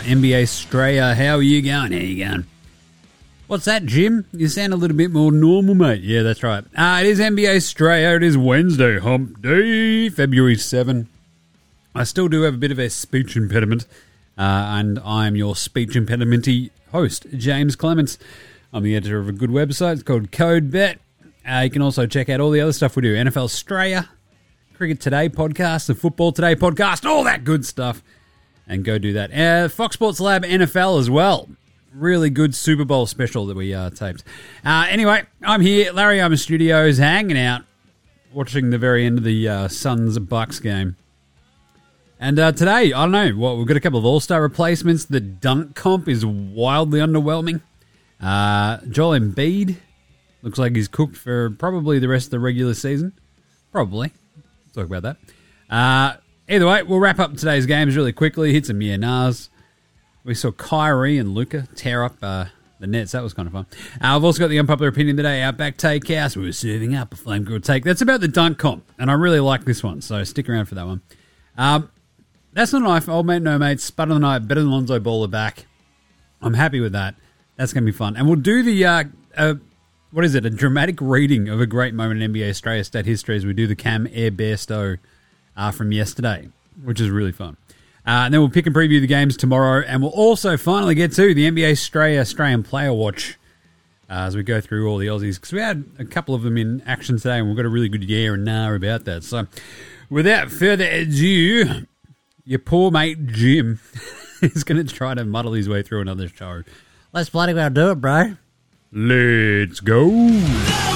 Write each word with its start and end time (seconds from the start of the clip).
NBA 0.00 0.44
Straya. 0.44 1.14
How 1.14 1.36
are 1.36 1.42
you 1.42 1.62
going? 1.62 1.92
How 1.92 1.98
are 1.98 2.00
you 2.00 2.24
going? 2.24 2.46
What's 3.46 3.64
that, 3.64 3.84
Jim? 3.84 4.26
You 4.32 4.48
sound 4.48 4.72
a 4.72 4.76
little 4.76 4.96
bit 4.96 5.10
more 5.10 5.32
normal, 5.32 5.74
mate. 5.74 6.02
Yeah, 6.02 6.22
that's 6.22 6.42
right. 6.42 6.64
Uh, 6.76 7.00
it 7.00 7.06
is 7.06 7.18
NBA 7.18 7.56
Straya. 7.56 8.16
It 8.16 8.22
is 8.22 8.38
Wednesday, 8.38 8.98
hump 8.98 9.42
day, 9.42 10.08
February 10.08 10.56
7. 10.56 11.08
I 11.94 12.04
still 12.04 12.28
do 12.28 12.42
have 12.42 12.54
a 12.54 12.58
bit 12.58 12.70
of 12.70 12.78
a 12.78 12.88
speech 12.88 13.36
impediment, 13.36 13.86
uh, 14.38 14.42
and 14.42 15.00
I'm 15.00 15.34
your 15.34 15.56
speech 15.56 15.90
impedimenty 15.90 16.70
host, 16.92 17.26
James 17.36 17.74
Clements. 17.74 18.18
I'm 18.72 18.84
the 18.84 18.94
editor 18.94 19.18
of 19.18 19.28
a 19.28 19.32
good 19.32 19.50
website. 19.50 19.94
It's 19.94 20.02
called 20.04 20.30
CodeBet. 20.30 20.98
Uh, 21.48 21.60
you 21.64 21.70
can 21.70 21.82
also 21.82 22.06
check 22.06 22.28
out 22.28 22.38
all 22.40 22.50
the 22.50 22.60
other 22.60 22.72
stuff 22.72 22.94
we 22.94 23.02
do 23.02 23.14
NFL 23.16 23.48
Straya, 23.48 24.06
Cricket 24.74 25.00
Today 25.00 25.28
podcast, 25.28 25.86
the 25.86 25.96
Football 25.96 26.30
Today 26.30 26.54
podcast, 26.54 27.04
all 27.04 27.24
that 27.24 27.42
good 27.42 27.66
stuff. 27.66 28.02
And 28.70 28.84
go 28.84 28.98
do 28.98 29.14
that. 29.14 29.32
Uh, 29.32 29.68
Fox 29.68 29.94
Sports 29.94 30.20
Lab 30.20 30.44
NFL 30.44 31.00
as 31.00 31.10
well. 31.10 31.48
Really 31.92 32.30
good 32.30 32.54
Super 32.54 32.84
Bowl 32.84 33.04
special 33.04 33.44
that 33.46 33.56
we 33.56 33.74
uh, 33.74 33.90
taped. 33.90 34.22
Uh, 34.64 34.86
anyway, 34.88 35.24
I'm 35.42 35.60
here, 35.60 35.92
Larry 35.92 36.22
I'm 36.22 36.30
in 36.30 36.38
Studios, 36.38 36.98
hanging 36.98 37.36
out, 37.36 37.62
watching 38.32 38.70
the 38.70 38.78
very 38.78 39.04
end 39.04 39.18
of 39.18 39.24
the 39.24 39.48
uh, 39.48 39.66
Suns 39.66 40.16
Bucks 40.20 40.60
game. 40.60 40.94
And 42.20 42.38
uh, 42.38 42.52
today, 42.52 42.92
I 42.92 43.02
don't 43.02 43.10
know, 43.10 43.30
what 43.30 43.56
we've 43.56 43.66
got 43.66 43.76
a 43.76 43.80
couple 43.80 43.98
of 43.98 44.04
All 44.04 44.20
Star 44.20 44.40
replacements. 44.40 45.04
The 45.04 45.18
dunk 45.18 45.74
comp 45.74 46.06
is 46.06 46.24
wildly 46.24 47.00
underwhelming. 47.00 47.62
Uh, 48.20 48.78
Joel 48.88 49.18
Embiid 49.18 49.78
looks 50.42 50.60
like 50.60 50.76
he's 50.76 50.86
cooked 50.86 51.16
for 51.16 51.50
probably 51.50 51.98
the 51.98 52.06
rest 52.06 52.26
of 52.28 52.30
the 52.30 52.38
regular 52.38 52.74
season. 52.74 53.14
Probably. 53.72 54.12
Talk 54.74 54.86
about 54.86 55.02
that. 55.02 55.16
Uh, 55.68 56.18
either 56.50 56.66
way, 56.66 56.82
we'll 56.82 56.98
wrap 56.98 57.18
up 57.18 57.36
today's 57.36 57.66
games 57.66 57.96
really 57.96 58.12
quickly. 58.12 58.52
Hit 58.52 58.66
some 58.66 58.82
yeah 58.82 58.96
nahs. 58.96 59.48
We 60.24 60.34
saw 60.34 60.50
Kyrie 60.52 61.16
and 61.16 61.34
Luka 61.34 61.66
tear 61.74 62.04
up 62.04 62.16
uh, 62.22 62.46
the 62.78 62.86
Nets. 62.86 63.12
That 63.12 63.22
was 63.22 63.32
kind 63.32 63.46
of 63.46 63.52
fun. 63.52 63.66
Uh, 63.94 64.16
I've 64.16 64.24
also 64.24 64.40
got 64.40 64.48
the 64.48 64.58
unpopular 64.58 64.88
opinion 64.88 65.16
today. 65.16 65.40
Outback 65.42 65.78
Takehouse. 65.78 66.36
We 66.36 66.44
were 66.44 66.52
serving 66.52 66.94
up 66.94 67.14
a 67.14 67.16
flame 67.16 67.44
grill 67.44 67.60
take. 67.60 67.84
That's 67.84 68.02
about 68.02 68.20
the 68.20 68.28
dunk 68.28 68.58
comp, 68.58 68.84
and 68.98 69.10
I 69.10 69.14
really 69.14 69.40
like 69.40 69.64
this 69.64 69.82
one. 69.82 70.02
So 70.02 70.22
stick 70.24 70.48
around 70.48 70.66
for 70.66 70.74
that 70.74 70.86
one. 70.86 71.00
Um, 71.56 71.90
that's 72.52 72.72
not 72.72 72.82
a 72.82 72.84
knife. 72.84 73.08
Old 73.08 73.26
mate, 73.26 73.42
no 73.42 73.58
mate. 73.58 73.82
Of 73.82 74.08
the 74.08 74.18
night. 74.18 74.40
Better 74.40 74.60
than 74.60 74.70
Lonzo 74.70 74.98
Baller 74.98 75.30
back. 75.30 75.66
I'm 76.42 76.54
happy 76.54 76.80
with 76.80 76.92
that. 76.92 77.14
That's 77.56 77.72
going 77.72 77.84
to 77.84 77.92
be 77.92 77.96
fun. 77.96 78.16
And 78.16 78.26
we'll 78.26 78.36
do 78.36 78.62
the, 78.62 78.84
uh, 78.84 79.04
uh, 79.36 79.54
what 80.10 80.24
is 80.24 80.34
it, 80.34 80.46
a 80.46 80.50
dramatic 80.50 80.98
reading 81.00 81.48
of 81.48 81.60
a 81.60 81.66
great 81.66 81.92
moment 81.92 82.22
in 82.22 82.32
NBA 82.32 82.50
Straya 82.50 82.84
stat 82.84 83.04
history 83.04 83.36
as 83.36 83.44
we 83.44 83.52
do 83.52 83.66
the 83.66 83.76
Cam 83.76 84.08
Air 84.10 84.30
Bairstow 84.30 84.98
uh, 85.60 85.70
from 85.70 85.92
yesterday, 85.92 86.48
which 86.82 87.00
is 87.00 87.10
really 87.10 87.32
fun. 87.32 87.56
Uh, 88.06 88.24
and 88.24 88.34
then 88.34 88.40
we'll 88.40 88.48
pick 88.48 88.66
and 88.66 88.74
preview 88.74 88.98
the 88.98 89.06
games 89.06 89.36
tomorrow. 89.36 89.84
And 89.86 90.02
we'll 90.02 90.10
also 90.12 90.56
finally 90.56 90.94
get 90.94 91.12
to 91.12 91.34
the 91.34 91.50
NBA 91.50 91.72
Australia 91.72 92.20
Australian 92.20 92.62
Player 92.62 92.94
Watch 92.94 93.38
uh, 94.08 94.24
as 94.24 94.34
we 94.34 94.42
go 94.42 94.60
through 94.62 94.88
all 94.88 94.96
the 94.96 95.08
Aussies. 95.08 95.34
Because 95.34 95.52
we 95.52 95.60
had 95.60 95.84
a 95.98 96.06
couple 96.06 96.34
of 96.34 96.42
them 96.42 96.56
in 96.56 96.82
action 96.86 97.18
today 97.18 97.38
and 97.38 97.46
we've 97.46 97.56
got 97.56 97.66
a 97.66 97.68
really 97.68 97.90
good 97.90 98.04
year 98.04 98.34
and 98.34 98.44
nah 98.46 98.72
about 98.74 99.04
that. 99.04 99.22
So 99.22 99.46
without 100.08 100.50
further 100.50 100.86
ado, 100.86 101.86
your 102.46 102.58
poor 102.58 102.90
mate 102.90 103.26
Jim 103.26 103.80
is 104.42 104.64
going 104.64 104.84
to 104.84 104.94
try 104.94 105.12
to 105.12 105.26
muddle 105.26 105.52
his 105.52 105.68
way 105.68 105.82
through 105.82 106.00
another 106.00 106.28
show. 106.28 106.62
Let's 107.12 107.28
bloody 107.28 107.52
well 107.52 107.68
do 107.68 107.90
it, 107.90 107.96
bro. 107.96 108.36
Let's 108.92 109.80
go. 109.80 110.89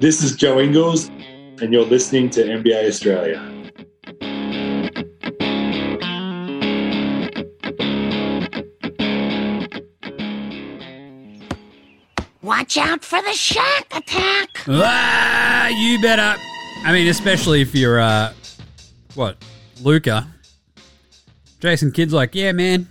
This 0.00 0.22
is 0.22 0.36
Joe 0.36 0.60
Ingles, 0.60 1.08
and 1.60 1.72
you're 1.72 1.84
listening 1.84 2.30
to 2.30 2.44
NBA 2.44 2.86
Straya. 2.94 3.42
Watch 12.42 12.78
out 12.78 13.04
for 13.04 13.20
the 13.22 13.32
shark 13.32 13.86
attack. 13.90 14.48
Ah, 14.68 15.66
you 15.66 16.00
better. 16.00 16.40
I 16.84 16.92
mean, 16.92 17.08
especially 17.08 17.60
if 17.60 17.74
you're, 17.74 17.98
uh, 17.98 18.32
what, 19.16 19.44
Luka. 19.82 20.28
Jason 21.58 21.90
Kidd's 21.90 22.12
like, 22.12 22.36
yeah, 22.36 22.52
man, 22.52 22.86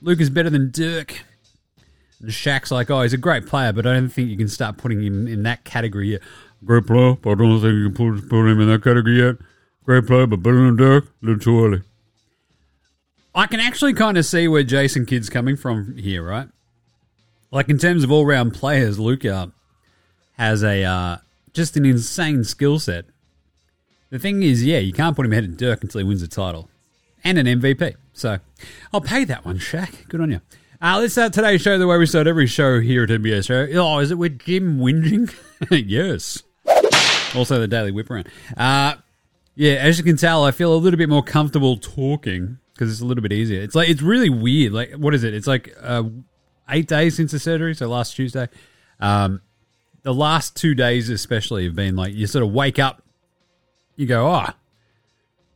Luka's 0.00 0.30
better 0.30 0.48
than 0.48 0.70
Dirk. 0.70 1.24
Shaq's 2.24 2.70
like, 2.70 2.90
oh, 2.90 3.02
he's 3.02 3.12
a 3.12 3.18
great 3.18 3.46
player, 3.46 3.72
but 3.72 3.86
I 3.86 3.94
don't 3.94 4.08
think 4.08 4.28
you 4.28 4.36
can 4.36 4.48
start 4.48 4.76
putting 4.76 5.02
him 5.02 5.26
in 5.26 5.42
that 5.44 5.64
category 5.64 6.12
yet. 6.12 6.20
Great 6.64 6.86
player, 6.86 7.14
but 7.14 7.30
I 7.30 7.34
don't 7.36 7.60
think 7.60 7.74
you 7.74 7.90
can 7.90 7.94
put, 7.94 8.28
put 8.28 8.46
him 8.46 8.60
in 8.60 8.68
that 8.68 8.82
category 8.84 9.18
yet. 9.18 9.36
Great 9.84 10.06
player, 10.06 10.26
but 10.26 10.42
better 10.42 10.56
than 10.56 10.76
Dirk. 10.76 11.04
A 11.04 11.26
little 11.26 11.40
too 11.40 11.64
early. 11.64 11.82
I 13.34 13.46
can 13.46 13.60
actually 13.60 13.94
kind 13.94 14.18
of 14.18 14.26
see 14.26 14.48
where 14.48 14.62
Jason 14.62 15.06
Kidd's 15.06 15.30
coming 15.30 15.56
from 15.56 15.96
here, 15.96 16.22
right? 16.22 16.48
Like 17.50 17.68
in 17.68 17.78
terms 17.78 18.04
of 18.04 18.10
all 18.10 18.26
round 18.26 18.54
players, 18.54 18.98
Luka 18.98 19.52
has 20.36 20.62
a 20.62 20.84
uh, 20.84 21.16
just 21.52 21.76
an 21.76 21.84
insane 21.84 22.44
skill 22.44 22.78
set. 22.78 23.06
The 24.10 24.18
thing 24.18 24.42
is, 24.42 24.64
yeah, 24.64 24.78
you 24.78 24.92
can't 24.92 25.14
put 25.16 25.24
him 25.24 25.32
ahead 25.32 25.44
of 25.44 25.56
Dirk 25.56 25.82
until 25.82 26.00
he 26.00 26.04
wins 26.04 26.22
a 26.22 26.28
title 26.28 26.68
and 27.22 27.38
an 27.38 27.46
MVP. 27.46 27.94
So 28.12 28.38
I'll 28.92 29.00
pay 29.00 29.24
that 29.24 29.44
one, 29.44 29.58
Shaq. 29.58 30.08
Good 30.08 30.20
on 30.20 30.30
you. 30.30 30.40
Uh, 30.82 30.98
let's 30.98 31.12
start 31.12 31.30
today's 31.30 31.60
show 31.60 31.76
the 31.76 31.86
way 31.86 31.98
we 31.98 32.06
start 32.06 32.26
every 32.26 32.46
show 32.46 32.80
here 32.80 33.04
at 33.04 33.44
Show. 33.44 33.66
Oh, 33.74 33.98
is 33.98 34.10
it 34.10 34.14
with 34.14 34.38
Jim 34.38 34.78
whinging? 34.78 35.30
yes. 35.70 36.42
Also 37.34 37.60
the 37.60 37.68
Daily 37.68 37.92
Whip 37.92 38.10
around. 38.10 38.28
Uh, 38.56 38.94
yeah, 39.54 39.72
as 39.72 39.98
you 39.98 40.04
can 40.04 40.16
tell, 40.16 40.42
I 40.42 40.52
feel 40.52 40.72
a 40.72 40.76
little 40.76 40.96
bit 40.96 41.10
more 41.10 41.22
comfortable 41.22 41.76
talking 41.76 42.56
because 42.72 42.90
it's 42.90 43.02
a 43.02 43.04
little 43.04 43.20
bit 43.20 43.30
easier. 43.30 43.60
It's 43.60 43.74
like 43.74 43.90
it's 43.90 44.00
really 44.00 44.30
weird. 44.30 44.72
Like, 44.72 44.92
what 44.94 45.12
is 45.12 45.22
it? 45.22 45.34
It's 45.34 45.46
like 45.46 45.76
uh, 45.82 46.04
eight 46.70 46.88
days 46.88 47.14
since 47.14 47.32
the 47.32 47.38
surgery, 47.38 47.74
so 47.74 47.86
last 47.86 48.16
Tuesday. 48.16 48.48
Um, 49.00 49.42
the 50.00 50.14
last 50.14 50.56
two 50.56 50.74
days, 50.74 51.10
especially, 51.10 51.64
have 51.64 51.74
been 51.74 51.94
like 51.94 52.14
you 52.14 52.26
sort 52.26 52.42
of 52.42 52.52
wake 52.52 52.78
up, 52.78 53.02
you 53.96 54.06
go, 54.06 54.28
oh, 54.28 54.48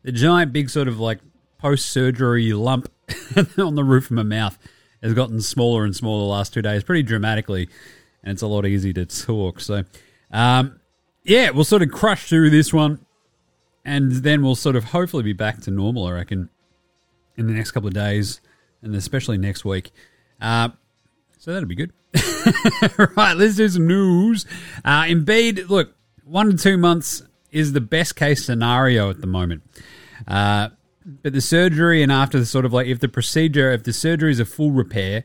the 0.03 0.13
giant, 0.13 0.53
big 0.53 0.69
sort 0.69 0.87
of 0.87 1.01
like 1.01 1.21
post 1.57 1.87
surgery 1.87 2.53
lump 2.53 2.93
on 3.57 3.75
the 3.75 3.85
roof 3.85 4.11
of 4.11 4.11
my 4.11 4.23
mouth 4.23 4.59
has 5.05 5.13
gotten 5.13 5.41
smaller 5.41 5.85
and 5.85 5.95
smaller 5.95 6.21
the 6.21 6.31
last 6.31 6.55
two 6.55 6.63
days, 6.63 6.83
pretty 6.83 7.03
dramatically, 7.03 7.69
and 8.23 8.33
it's 8.33 8.43
a 8.43 8.47
lot 8.47 8.67
easier 8.67 8.95
to 8.95 9.05
talk. 9.05 9.61
So, 9.61 9.85
um, 10.33 10.81
yeah, 11.23 11.51
we'll 11.51 11.65
sort 11.65 11.83
of 11.83 11.91
crush 11.91 12.29
through 12.29 12.51
this 12.51 12.73
one, 12.73 13.05
and 13.85 14.11
then 14.11 14.43
we'll 14.43 14.55
sort 14.55 14.77
of 14.77 14.85
hopefully 14.85 15.23
be 15.23 15.35
back 15.35 15.61
to 15.63 15.71
normal, 15.71 16.07
I 16.07 16.13
reckon, 16.13 16.49
in 17.37 17.47
the 17.47 17.53
next 17.53 17.73
couple 17.73 17.87
of 17.87 17.95
days, 17.95 18.41
and 18.83 18.95
especially 18.97 19.37
next 19.37 19.65
week. 19.65 19.91
Uh, 20.41 20.71
so 21.39 21.53
that'll 21.53 21.69
be 21.69 21.75
good. 21.75 21.93
right, 23.17 23.37
let's 23.37 23.57
do 23.57 23.69
some 23.69 23.87
news. 23.87 24.47
Uh, 24.85 25.03
Embiid, 25.03 25.69
look, 25.69 25.95
one 26.25 26.51
to 26.51 26.57
two 26.57 26.79
months 26.79 27.23
is 27.53 27.75
the 27.75 27.81
best 27.81 28.17
case 28.17 28.45
scenario 28.45 29.11
at 29.11 29.21
the 29.21 29.27
moment. 29.27 29.63
Uh, 30.27 30.71
but 31.05 31.33
the 31.33 31.41
surgery 31.41 32.03
and 32.03 32.11
after 32.11 32.39
the 32.39 32.47
sort 32.47 32.65
of 32.65 32.73
like 32.73 32.87
if 32.87 33.01
the 33.01 33.09
procedure, 33.09 33.71
if 33.73 33.85
the 33.85 33.93
surgery 33.93 34.31
is 34.31 34.41
a 34.41 34.45
full 34.45 34.71
repair, 34.71 35.25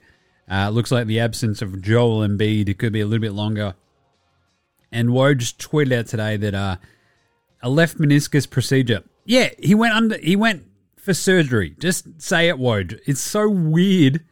uh, 0.49 0.69
looks 0.69 0.91
like 0.91 1.07
the 1.07 1.19
absence 1.19 1.61
of 1.61 1.81
Joel 1.81 2.27
Embiid, 2.27 2.67
it 2.67 2.79
could 2.79 2.91
be 2.91 3.01
a 3.01 3.05
little 3.05 3.21
bit 3.21 3.33
longer. 3.33 3.75
And 4.91 5.09
Woj 5.09 5.55
tweeted 5.57 5.99
out 5.99 6.07
today 6.07 6.37
that 6.37 6.55
uh, 6.55 6.77
a 7.61 7.69
left 7.69 7.97
meniscus 7.97 8.49
procedure. 8.49 9.03
Yeah, 9.25 9.49
he 9.59 9.75
went 9.75 9.93
under. 9.93 10.17
He 10.17 10.35
went 10.35 10.65
for 10.97 11.13
surgery. 11.13 11.75
Just 11.79 12.21
say 12.21 12.49
it, 12.49 12.57
Woj. 12.57 12.99
It's 13.05 13.21
so 13.21 13.47
weird 13.49 14.25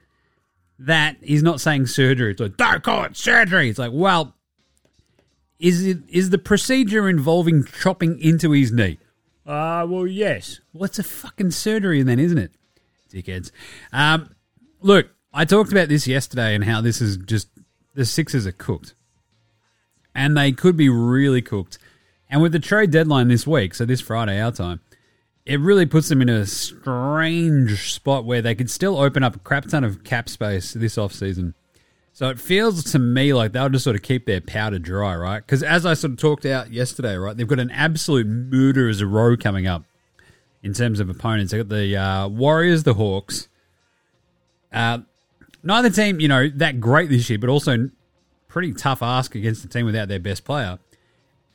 that 0.80 1.18
he's 1.22 1.44
not 1.44 1.62
saying 1.62 1.88
surgery. 1.88 2.32
It's 2.32 2.42
like 2.42 2.58
don't 2.58 2.84
call 2.84 3.04
it 3.04 3.16
surgery. 3.16 3.70
It's 3.70 3.80
like 3.80 3.92
well, 3.94 4.36
is 5.60 5.86
it 5.86 6.00
is 6.10 6.32
the 6.32 6.38
procedure 6.38 7.08
involving 7.08 7.64
chopping 7.64 8.20
into 8.20 8.52
his 8.52 8.72
knee? 8.72 9.00
Ah, 9.48 9.80
uh, 9.80 9.86
well, 9.86 10.06
yes. 10.06 10.60
Well, 10.74 10.84
it's 10.84 11.00
a 11.00 11.04
fucking 11.04 11.52
surgery 11.52 12.04
then, 12.04 12.20
isn't 12.20 12.38
it? 12.38 12.52
Dickheads. 13.10 13.52
Um, 13.94 14.36
look, 14.82 15.08
I 15.34 15.46
talked 15.46 15.72
about 15.72 15.88
this 15.88 16.06
yesterday 16.06 16.54
and 16.54 16.66
how 16.66 16.82
this 16.82 17.02
is 17.02 17.16
just 17.16 17.48
the 17.94 18.06
Sixers 18.06 18.46
are 18.46 18.52
cooked, 18.52 18.94
and 20.14 20.36
they 20.36 20.52
could 20.52 20.76
be 20.76 20.90
really 20.90 21.42
cooked. 21.42 21.78
And 22.30 22.42
with 22.42 22.52
the 22.52 22.60
trade 22.60 22.92
deadline 22.92 23.30
this 23.30 23.48
week, 23.48 23.74
so 23.74 23.86
this 23.86 24.02
Friday 24.02 24.42
our 24.42 24.52
time, 24.52 24.82
it 25.46 25.62
really 25.62 25.86
puts 25.86 26.10
them 26.10 26.22
in 26.22 26.28
a 26.28 26.46
strange 26.46 27.94
spot 27.94 28.26
where 28.26 28.42
they 28.42 28.54
could 28.54 28.70
still 28.70 28.98
open 28.98 29.24
up 29.24 29.38
a 29.38 29.40
crap 29.40 29.66
ton 29.68 29.86
of 29.86 30.04
cap 30.04 30.28
space 30.28 30.74
this 30.74 30.98
offseason. 30.98 31.54
So 32.18 32.30
it 32.30 32.40
feels 32.40 32.84
to 32.94 32.98
me 32.98 33.32
like 33.32 33.52
they'll 33.52 33.70
just 33.70 33.84
sort 33.84 33.96
of 33.96 34.02
keep 34.02 34.26
their 34.26 34.42
powder 34.42 34.80
dry, 34.80 35.16
right? 35.16 35.38
Because 35.38 35.62
as 35.62 35.86
I 35.86 35.94
sort 35.94 36.14
of 36.14 36.18
talked 36.18 36.48
out 36.48 36.74
yesterday, 36.74 37.16
right, 37.16 37.38
they've 37.38 37.48
got 37.48 37.60
an 37.60 37.70
absolute 37.70 38.26
murder 38.26 38.90
as 38.90 39.02
a 39.02 39.06
row 39.06 39.38
coming 39.38 39.68
up 39.68 39.84
in 40.64 40.74
terms 40.74 41.00
of 41.00 41.12
opponents. 41.12 41.52
They've 41.52 41.60
got 41.60 41.70
the 41.70 41.96
uh, 41.96 42.28
Warriors, 42.28 42.82
the 42.82 42.96
Hawks. 42.96 43.50
Uh, 44.74 45.02
neither 45.62 45.92
team, 45.92 46.20
you 46.20 46.28
know, 46.28 46.50
that 46.56 46.80
great 46.80 47.12
this 47.12 47.30
year, 47.30 47.38
but 47.38 47.52
also 47.52 47.92
pretty 48.48 48.74
tough 48.74 49.04
ask 49.04 49.36
against 49.36 49.64
a 49.64 49.68
team 49.68 49.86
without 49.86 50.08
their 50.08 50.20
best 50.20 50.44
player. 50.44 50.80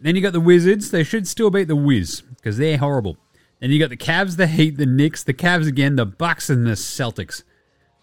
then 0.00 0.14
you 0.14 0.22
got 0.22 0.32
the 0.32 0.38
Wizards. 0.38 0.92
They 0.92 1.02
should 1.02 1.26
still 1.26 1.50
beat 1.50 1.66
the 1.66 1.74
Wiz 1.74 2.20
because 2.36 2.56
they're 2.56 2.78
horrible. 2.78 3.16
Then 3.58 3.72
you 3.72 3.80
got 3.80 3.90
the 3.90 3.96
Cavs, 3.96 4.36
the 4.36 4.46
Heat, 4.46 4.76
the 4.76 4.86
Knicks, 4.86 5.24
the 5.24 5.34
Cavs 5.34 5.66
again, 5.66 5.96
the 5.96 6.06
Bucks, 6.06 6.48
and 6.48 6.64
the 6.64 6.74
Celtics. 6.74 7.42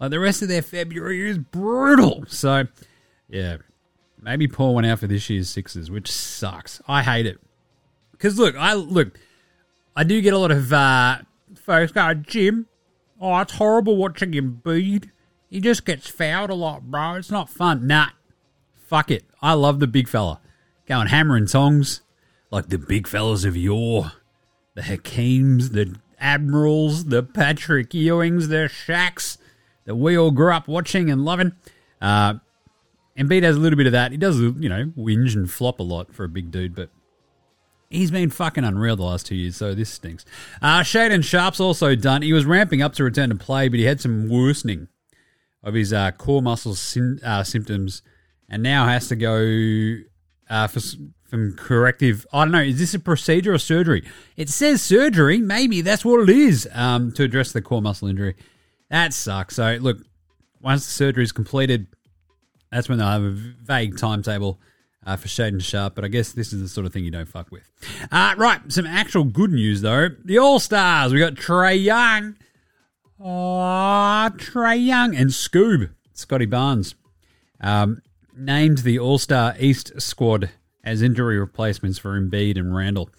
Like 0.00 0.10
the 0.10 0.20
rest 0.20 0.42
of 0.42 0.48
their 0.48 0.62
February 0.62 1.28
is 1.28 1.38
brutal. 1.38 2.24
So, 2.26 2.64
yeah, 3.28 3.58
maybe 4.20 4.48
pour 4.48 4.74
one 4.74 4.84
out 4.84 5.00
for 5.00 5.06
this 5.06 5.28
year's 5.28 5.50
Sixers, 5.50 5.90
which 5.90 6.10
sucks. 6.10 6.80
I 6.88 7.02
hate 7.02 7.26
it 7.26 7.38
because 8.12 8.38
look, 8.38 8.56
I 8.56 8.74
look, 8.74 9.18
I 9.94 10.04
do 10.04 10.20
get 10.20 10.32
a 10.32 10.38
lot 10.38 10.50
of 10.50 10.72
uh, 10.72 11.18
folks 11.54 11.92
go, 11.92 12.14
Jim. 12.14 12.66
Oh, 13.20 13.38
it's 13.40 13.54
horrible 13.54 13.96
watching 13.96 14.32
him 14.32 14.60
bleed. 14.64 15.10
He 15.50 15.60
just 15.60 15.84
gets 15.84 16.08
fouled 16.08 16.50
a 16.50 16.54
lot, 16.54 16.90
bro. 16.90 17.14
It's 17.14 17.30
not 17.30 17.50
fun. 17.50 17.86
Nah, 17.86 18.10
fuck 18.86 19.10
it. 19.10 19.24
I 19.42 19.52
love 19.52 19.80
the 19.80 19.86
big 19.86 20.08
fella 20.08 20.40
going 20.86 21.08
hammering 21.08 21.46
tongs 21.46 22.00
like 22.50 22.68
the 22.68 22.78
big 22.78 23.06
fellas 23.06 23.44
of 23.44 23.56
yore, 23.56 24.12
the 24.74 24.82
Hakeems, 24.82 25.72
the 25.72 25.96
Admirals, 26.18 27.06
the 27.06 27.22
Patrick 27.22 27.90
Ewings, 27.90 28.48
the 28.48 28.68
Shaqs 28.68 29.38
that 29.90 29.96
we 29.96 30.16
all 30.16 30.30
grew 30.30 30.52
up 30.52 30.68
watching 30.68 31.10
and 31.10 31.24
loving. 31.24 31.50
Uh, 32.00 32.34
Embiid 33.18 33.42
has 33.42 33.56
a 33.56 33.58
little 33.58 33.76
bit 33.76 33.86
of 33.86 33.92
that. 33.92 34.12
He 34.12 34.16
does, 34.16 34.38
you 34.38 34.68
know, 34.68 34.84
whinge 34.96 35.34
and 35.34 35.50
flop 35.50 35.80
a 35.80 35.82
lot 35.82 36.14
for 36.14 36.22
a 36.22 36.28
big 36.28 36.52
dude, 36.52 36.76
but 36.76 36.90
he's 37.90 38.12
been 38.12 38.30
fucking 38.30 38.62
unreal 38.62 38.94
the 38.94 39.02
last 39.02 39.26
two 39.26 39.34
years, 39.34 39.56
so 39.56 39.74
this 39.74 39.90
stinks. 39.90 40.24
Uh, 40.62 40.82
Shaedon 40.82 41.24
Sharpe's 41.24 41.58
also 41.58 41.96
done. 41.96 42.22
He 42.22 42.32
was 42.32 42.44
ramping 42.44 42.82
up 42.82 42.92
to 42.94 43.04
return 43.04 43.30
to 43.30 43.34
play, 43.34 43.68
but 43.68 43.80
he 43.80 43.84
had 43.84 44.00
some 44.00 44.28
worsening 44.28 44.86
of 45.64 45.74
his 45.74 45.92
uh, 45.92 46.12
core 46.12 46.40
muscle 46.40 46.76
sim- 46.76 47.18
uh, 47.24 47.42
symptoms 47.42 48.02
and 48.48 48.62
now 48.62 48.86
has 48.86 49.08
to 49.08 49.16
go 49.16 49.96
uh, 50.48 50.68
for 50.68 50.78
some 50.78 51.56
corrective. 51.56 52.28
I 52.32 52.44
don't 52.44 52.52
know. 52.52 52.62
Is 52.62 52.78
this 52.78 52.94
a 52.94 53.00
procedure 53.00 53.54
or 53.54 53.58
surgery? 53.58 54.04
It 54.36 54.50
says 54.50 54.82
surgery. 54.82 55.38
Maybe 55.38 55.80
that's 55.80 56.04
what 56.04 56.20
it 56.20 56.30
is 56.30 56.68
um, 56.74 57.10
to 57.14 57.24
address 57.24 57.50
the 57.50 57.60
core 57.60 57.82
muscle 57.82 58.06
injury. 58.06 58.36
That 58.90 59.14
sucks. 59.14 59.56
So 59.56 59.78
look, 59.80 59.98
once 60.60 60.86
the 60.86 60.92
surgery 60.92 61.24
is 61.24 61.32
completed, 61.32 61.86
that's 62.70 62.88
when 62.88 62.98
they'll 62.98 63.08
have 63.08 63.22
a 63.22 63.30
vague 63.30 63.96
timetable 63.96 64.60
uh, 65.06 65.16
for 65.16 65.28
Shaedon 65.28 65.62
Sharpe, 65.62 65.94
But 65.94 66.04
I 66.04 66.08
guess 66.08 66.32
this 66.32 66.52
is 66.52 66.60
the 66.60 66.68
sort 66.68 66.86
of 66.86 66.92
thing 66.92 67.04
you 67.04 67.10
don't 67.10 67.28
fuck 67.28 67.50
with. 67.50 67.70
Uh, 68.12 68.34
right, 68.36 68.60
some 68.68 68.86
actual 68.86 69.24
good 69.24 69.50
news 69.50 69.80
though. 69.80 70.08
The 70.24 70.38
All 70.38 70.60
Stars. 70.60 71.12
We 71.12 71.18
got 71.18 71.34
Trae 71.34 71.82
Young. 71.82 72.36
Oh, 73.18 74.30
Trae 74.36 74.84
Young 74.84 75.14
and 75.14 75.30
Scoob 75.30 75.90
Scotty 76.12 76.46
Barnes. 76.46 76.94
Um, 77.60 78.02
named 78.36 78.78
the 78.78 78.98
All 78.98 79.18
Star 79.18 79.54
East 79.58 80.00
squad 80.00 80.50
as 80.84 81.02
injury 81.02 81.38
replacements 81.38 81.98
for 81.98 82.20
Embiid 82.20 82.56
and 82.56 82.74
Randle. 82.74 83.10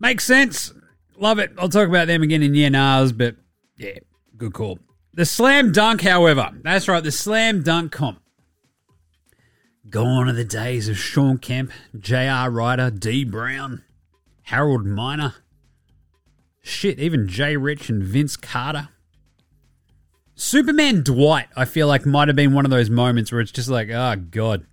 Makes 0.00 0.24
sense. 0.24 0.72
Love 1.16 1.38
it. 1.38 1.52
I'll 1.58 1.68
talk 1.68 1.88
about 1.88 2.08
them 2.08 2.22
again 2.22 2.42
in 2.42 2.54
year 2.54 2.70
but 2.70 3.36
yeah, 3.78 3.98
good 4.36 4.52
call. 4.52 4.78
The 5.14 5.24
slam 5.24 5.72
dunk, 5.72 6.02
however, 6.02 6.50
that's 6.62 6.88
right, 6.88 7.02
the 7.02 7.12
slam 7.12 7.62
dunk 7.62 7.92
comp. 7.92 8.20
Gone 9.88 10.28
are 10.28 10.32
the 10.32 10.44
days 10.44 10.88
of 10.88 10.98
Shawn 10.98 11.38
Kemp, 11.38 11.70
J.R. 11.98 12.50
Rider, 12.50 12.90
Dee 12.90 13.24
Brown, 13.24 13.84
Harold 14.42 14.86
Miner. 14.86 15.34
Shit, 16.62 16.98
even 16.98 17.28
Jay 17.28 17.56
Rich 17.56 17.90
and 17.90 18.02
Vince 18.02 18.36
Carter. 18.36 18.88
Superman 20.34 21.02
Dwight, 21.02 21.46
I 21.54 21.64
feel 21.64 21.86
like 21.86 22.06
might 22.06 22.28
have 22.28 22.36
been 22.36 22.54
one 22.54 22.64
of 22.64 22.70
those 22.70 22.90
moments 22.90 23.30
where 23.30 23.40
it's 23.40 23.52
just 23.52 23.68
like, 23.68 23.88
oh 23.90 24.16
god. 24.16 24.66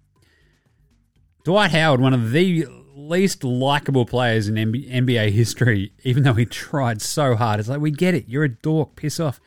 Dwight 1.43 1.71
Howard, 1.71 1.99
one 1.99 2.13
of 2.13 2.31
the 2.31 2.65
least 3.01 3.43
likable 3.43 4.05
players 4.05 4.47
in 4.47 4.55
NBA 4.55 5.31
history, 5.31 5.93
even 6.03 6.23
though 6.23 6.33
he 6.33 6.45
tried 6.45 7.01
so 7.01 7.35
hard. 7.35 7.59
It's 7.59 7.69
like, 7.69 7.81
we 7.81 7.91
get 7.91 8.13
it. 8.13 8.25
You're 8.27 8.43
a 8.43 8.49
dork. 8.49 8.95
Piss 8.95 9.19
off. 9.19 9.39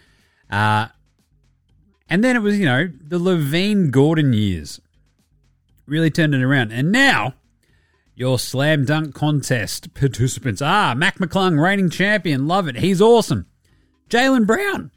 Uh, 0.51 0.89
and 2.09 2.23
then 2.23 2.37
it 2.37 2.41
was, 2.41 2.59
you 2.59 2.67
know, 2.67 2.89
the 3.01 3.19
LaVine 3.19 3.91
Gordon 3.91 4.33
years 4.33 4.81
really 5.87 6.11
turned 6.11 6.35
it 6.35 6.43
around. 6.43 6.73
And 6.73 6.93
now, 6.93 7.35
your 8.15 8.39
slam 8.39 8.85
dunk 8.85 9.15
contest 9.15 9.95
participants 9.95 10.63
are 10.63 10.95
Mac 10.95 11.19
McClung, 11.19 11.61
reigning 11.61 11.91
champion. 11.91 12.47
Love 12.47 12.69
it. 12.69 12.77
He's 12.77 13.01
awesome. 13.01 13.47
Jaylen 14.09 14.47
Brown, 14.47 14.91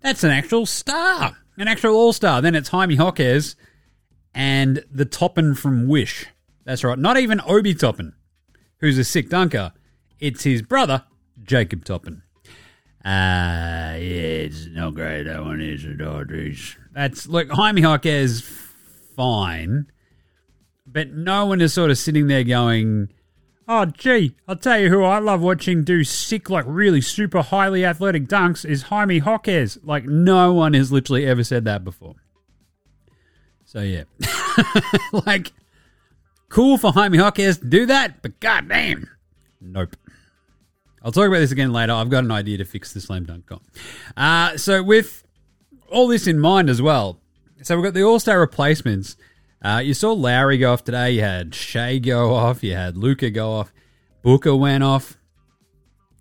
that's 0.00 0.24
an 0.24 0.30
actual 0.30 0.66
star, 0.66 1.36
an 1.58 1.68
actual 1.68 1.94
all 1.94 2.12
star. 2.12 2.40
Then 2.40 2.54
it's 2.54 2.68
Jaime 2.68 2.94
Jaquez 2.94 3.56
and 4.34 4.84
the 4.90 5.04
Toppin 5.04 5.54
from 5.54 5.88
Wish. 5.88 6.26
That's 6.66 6.82
right, 6.82 6.98
not 6.98 7.16
even 7.16 7.40
Obi 7.46 7.74
Toppin, 7.74 8.12
who's 8.80 8.98
a 8.98 9.04
sick 9.04 9.30
dunker. 9.30 9.72
It's 10.18 10.42
his 10.42 10.62
brother, 10.62 11.04
Jacob 11.42 11.84
Toppin. 11.84 12.22
Uh, 13.04 13.94
yeah, 13.94 14.42
it's 14.42 14.66
not 14.66 14.96
great. 14.96 15.22
That 15.22 15.44
one 15.44 15.60
is 15.60 15.84
a 15.84 15.94
Dodgers. 15.94 16.76
That's 16.92 17.28
look, 17.28 17.48
Jaime 17.50 17.82
Jaquez, 17.82 18.40
fine, 19.14 19.86
but 20.84 21.12
no 21.12 21.46
one 21.46 21.60
is 21.60 21.72
sort 21.72 21.92
of 21.92 21.98
sitting 21.98 22.26
there 22.26 22.42
going, 22.42 23.10
Oh, 23.68 23.84
gee, 23.86 24.34
I'll 24.48 24.56
tell 24.56 24.80
you 24.80 24.88
who 24.88 25.04
I 25.04 25.20
love 25.20 25.40
watching 25.40 25.84
do 25.84 26.02
sick, 26.02 26.50
like 26.50 26.64
really 26.66 27.00
super 27.00 27.42
highly 27.42 27.84
athletic 27.84 28.26
dunks 28.26 28.64
is 28.64 28.82
Jaime 28.82 29.18
Jaquez. 29.18 29.78
Like, 29.84 30.04
no 30.04 30.52
one 30.52 30.74
has 30.74 30.90
literally 30.90 31.26
ever 31.26 31.44
said 31.44 31.64
that 31.64 31.84
before. 31.84 32.14
So, 33.64 33.82
yeah. 33.82 34.04
like, 35.26 35.52
cool 36.48 36.78
for 36.78 36.92
Jaime 36.92 37.18
Jaquez 37.18 37.58
to 37.58 37.66
do 37.66 37.86
that, 37.86 38.22
but 38.22 38.40
goddamn. 38.40 39.08
Nope. 39.60 39.96
I'll 41.02 41.12
talk 41.12 41.28
about 41.28 41.38
this 41.38 41.52
again 41.52 41.72
later. 41.72 41.92
I've 41.92 42.10
got 42.10 42.24
an 42.24 42.32
idea 42.32 42.58
to 42.58 42.64
fix 42.64 42.92
the 42.92 43.00
slam 43.00 43.24
dunk. 43.24 43.48
Uh, 44.16 44.56
so, 44.56 44.82
with 44.82 45.24
all 45.88 46.08
this 46.08 46.26
in 46.26 46.38
mind 46.38 46.68
as 46.68 46.82
well, 46.82 47.20
so 47.62 47.76
we've 47.76 47.84
got 47.84 47.94
the 47.94 48.02
All 48.02 48.18
Star 48.18 48.40
replacements. 48.40 49.16
Uh, 49.62 49.78
you 49.78 49.94
saw 49.94 50.12
Lauri 50.12 50.58
go 50.58 50.72
off 50.72 50.84
today. 50.84 51.12
You 51.12 51.22
had 51.22 51.54
Shai 51.54 51.98
go 51.98 52.34
off. 52.34 52.62
You 52.62 52.74
had 52.74 52.96
Luka 52.96 53.30
go 53.30 53.52
off. 53.52 53.72
Booker 54.22 54.54
went 54.54 54.84
off. 54.84 55.16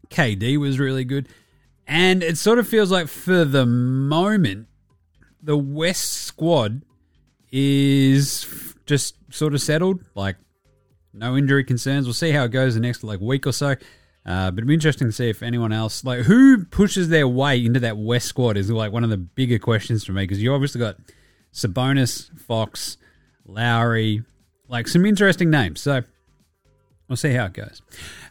KD 0.10 0.58
was 0.58 0.80
really 0.80 1.04
good. 1.04 1.28
And 1.88 2.24
it 2.24 2.38
sort 2.38 2.60
of 2.60 2.68
feels 2.68 2.92
like 2.92 3.08
for 3.08 3.46
the 3.46 3.66
moment, 3.66 4.68
the 5.42 5.58
West 5.58 6.14
squad 6.14 6.84
is 7.52 8.44
just 8.86 9.16
sort 9.32 9.54
of 9.54 9.62
settled. 9.62 10.04
Like, 10.16 10.38
no 11.14 11.36
injury 11.38 11.64
concerns. 11.64 12.06
We'll 12.06 12.14
see 12.14 12.32
how 12.32 12.44
it 12.44 12.52
goes 12.52 12.76
the 12.76 12.82
next 12.82 13.04
like 13.04 13.20
week 13.20 13.48
or 13.48 13.52
so. 13.52 13.76
Uh, 14.26 14.50
but 14.50 14.60
it'd 14.60 14.68
be 14.68 14.74
interesting 14.74 15.08
to 15.08 15.12
see 15.12 15.30
if 15.30 15.44
anyone 15.44 15.72
else, 15.72 16.04
like, 16.04 16.22
who 16.22 16.66
pushes 16.66 17.10
their 17.10 17.28
way 17.28 17.64
into 17.64 17.80
that 17.82 17.96
West 17.96 18.28
squad 18.28 18.58
is 18.58 18.72
like 18.72 18.92
one 18.92 19.04
of 19.04 19.12
the 19.12 19.18
bigger 19.18 19.60
questions 19.60 20.04
for 20.04 20.14
me 20.14 20.24
because 20.24 20.42
you 20.42 20.52
obviously 20.52 20.80
got 20.80 20.98
Sabonis, 21.54 22.38
Fox, 22.42 22.98
Lauri, 23.46 24.24
like 24.68 24.88
some 24.88 25.06
interesting 25.06 25.52
names. 25.52 25.80
So 25.80 26.02
we'll 27.08 27.18
see 27.18 27.34
how 27.34 27.46
it 27.46 27.54
goes. 27.54 27.84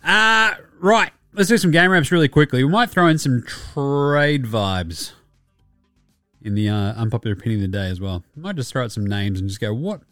Uh, 0.02 0.54
right. 0.80 1.12
Let's 1.32 1.48
do 1.48 1.58
some 1.58 1.70
game 1.70 1.90
wraps 1.90 2.12
really 2.12 2.28
quickly. 2.28 2.62
We 2.64 2.70
might 2.70 2.90
throw 2.90 3.06
in 3.08 3.18
some 3.18 3.42
trade 3.42 4.44
vibes 4.44 5.12
in 6.42 6.54
the 6.54 6.68
uh, 6.68 6.92
unpopular 6.94 7.34
opinion 7.34 7.64
of 7.64 7.72
the 7.72 7.78
day 7.78 7.88
as 7.88 8.00
well. 8.00 8.22
We 8.36 8.42
might 8.42 8.56
just 8.56 8.72
throw 8.72 8.84
out 8.84 8.92
some 8.92 9.06
names 9.06 9.40
and 9.40 9.48
just 9.48 9.60
go, 9.60 9.72
what? 9.72 10.02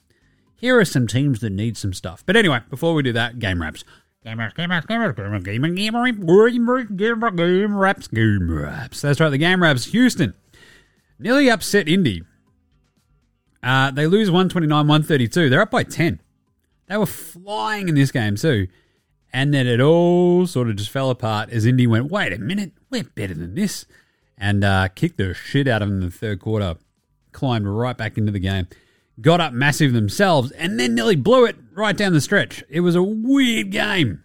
Here 0.62 0.78
are 0.78 0.84
some 0.86 1.06
teams 1.06 1.40
that 1.40 1.50
need 1.50 1.76
some 1.76 1.92
stuff. 1.92 2.24
But 2.24 2.36
anyway, 2.36 2.60
before 2.70 2.94
we 2.94 3.02
do 3.02 3.12
that, 3.12 3.38
game 3.38 3.60
wraps. 3.60 3.84
Game 4.24 4.38
wraps, 4.38 4.54
game 4.54 4.70
wraps, 4.70 4.86
game 4.86 5.00
wraps, 5.00 5.16
game 5.16 5.32
wraps, 5.32 5.44
game 5.44 5.62
wraps, 5.94 6.08
game 6.08 7.20
wraps, 7.20 7.36
game 7.36 7.76
wraps, 7.76 8.08
game 8.08 8.50
wraps. 8.50 9.00
That's 9.02 9.20
right, 9.20 9.28
the 9.28 9.36
game 9.36 9.62
wraps. 9.62 9.84
Houston 9.86 10.32
nearly 11.18 11.50
upset 11.50 11.88
Indy 11.88 12.22
uh, 13.62 13.90
they 13.92 14.06
lose 14.06 14.30
129 14.30 14.88
132. 14.88 15.48
They're 15.48 15.60
up 15.60 15.70
by 15.70 15.84
10. 15.84 16.20
They 16.88 16.96
were 16.96 17.06
flying 17.06 17.88
in 17.88 17.94
this 17.94 18.10
game, 18.10 18.36
too. 18.36 18.66
And 19.32 19.54
then 19.54 19.66
it 19.66 19.80
all 19.80 20.46
sort 20.46 20.68
of 20.68 20.76
just 20.76 20.90
fell 20.90 21.10
apart 21.10 21.50
as 21.50 21.64
Indy 21.64 21.86
went, 21.86 22.10
wait 22.10 22.32
a 22.32 22.38
minute, 22.38 22.72
we're 22.90 23.04
better 23.04 23.34
than 23.34 23.54
this. 23.54 23.86
And 24.36 24.64
uh, 24.64 24.88
kicked 24.88 25.16
the 25.16 25.32
shit 25.32 25.68
out 25.68 25.80
of 25.80 25.88
them 25.88 26.02
in 26.02 26.04
the 26.04 26.10
third 26.10 26.40
quarter. 26.40 26.76
Climbed 27.30 27.66
right 27.66 27.96
back 27.96 28.18
into 28.18 28.32
the 28.32 28.40
game. 28.40 28.66
Got 29.20 29.40
up 29.40 29.52
massive 29.52 29.92
themselves 29.92 30.50
and 30.52 30.80
then 30.80 30.94
nearly 30.94 31.16
blew 31.16 31.44
it 31.44 31.56
right 31.74 31.96
down 31.96 32.12
the 32.12 32.20
stretch. 32.20 32.64
It 32.68 32.80
was 32.80 32.94
a 32.94 33.02
weird 33.02 33.70
game. 33.70 34.24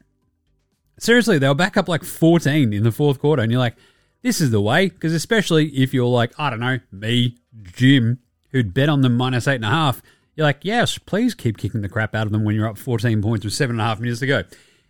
Seriously, 1.00 1.38
they 1.38 1.48
were 1.48 1.56
back 1.56 1.78
up 1.78 1.88
like 1.88 2.04
14 2.04 2.74
in 2.74 2.84
the 2.84 2.92
fourth 2.92 3.20
quarter. 3.20 3.44
And 3.44 3.52
you're 3.52 3.60
like, 3.60 3.76
this 4.22 4.42
is 4.42 4.52
the 4.52 4.62
way. 4.62 4.90
Because 4.90 5.14
especially 5.14 5.68
if 5.68 5.94
you're 5.94 6.08
like, 6.08 6.32
I 6.38 6.50
don't 6.50 6.60
know, 6.60 6.80
me, 6.92 7.38
Jim, 7.64 8.20
who'd 8.52 8.74
bet 8.74 8.90
on 8.90 9.02
them 9.02 9.18
minus 9.18 9.48
eight 9.48 9.56
and 9.56 9.66
a 9.66 9.70
half, 9.70 10.02
you're 10.36 10.46
like, 10.46 10.60
yes, 10.64 10.98
please 10.98 11.36
keep 11.36 11.58
kicking 11.58 11.82
the 11.82 11.90
crap 11.90 12.16
out 12.16 12.26
of 12.26 12.32
them 12.32 12.44
when 12.44 12.56
you're 12.56 12.68
up 12.68 12.78
14 12.78 13.22
points 13.22 13.44
with 13.44 13.54
seven 13.54 13.76
and 13.76 13.82
a 13.82 13.86
half 13.86 14.00
minutes 14.00 14.20
to 14.22 14.28
go. 14.28 14.44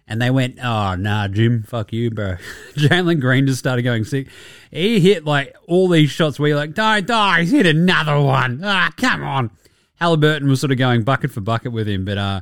And 0.07 0.21
they 0.21 0.29
went, 0.29 0.57
oh, 0.63 0.95
nah, 0.95 1.27
Jim, 1.27 1.63
fuck 1.63 1.91
you, 1.91 2.09
bro. 2.11 2.35
Jalen 2.75 3.19
Green 3.19 3.45
just 3.45 3.59
started 3.59 3.81
going 3.81 4.05
sick. 4.05 4.27
He 4.71 5.01
hit 5.01 5.25
like 5.25 5.55
all 5.67 5.89
these 5.89 6.09
shots 6.09 6.39
where 6.39 6.49
you're 6.49 6.57
like, 6.57 6.73
don't 6.73 7.05
die, 7.05 7.41
he's 7.41 7.51
hit 7.51 7.65
another 7.65 8.19
one. 8.21 8.61
Ah, 8.63 8.93
come 8.95 9.23
on. 9.23 9.51
Halliburton 9.97 10.47
was 10.47 10.59
sort 10.59 10.71
of 10.71 10.77
going 10.77 11.03
bucket 11.03 11.31
for 11.31 11.41
bucket 11.41 11.71
with 11.71 11.87
him, 11.87 12.05
but 12.05 12.17
uh, 12.17 12.41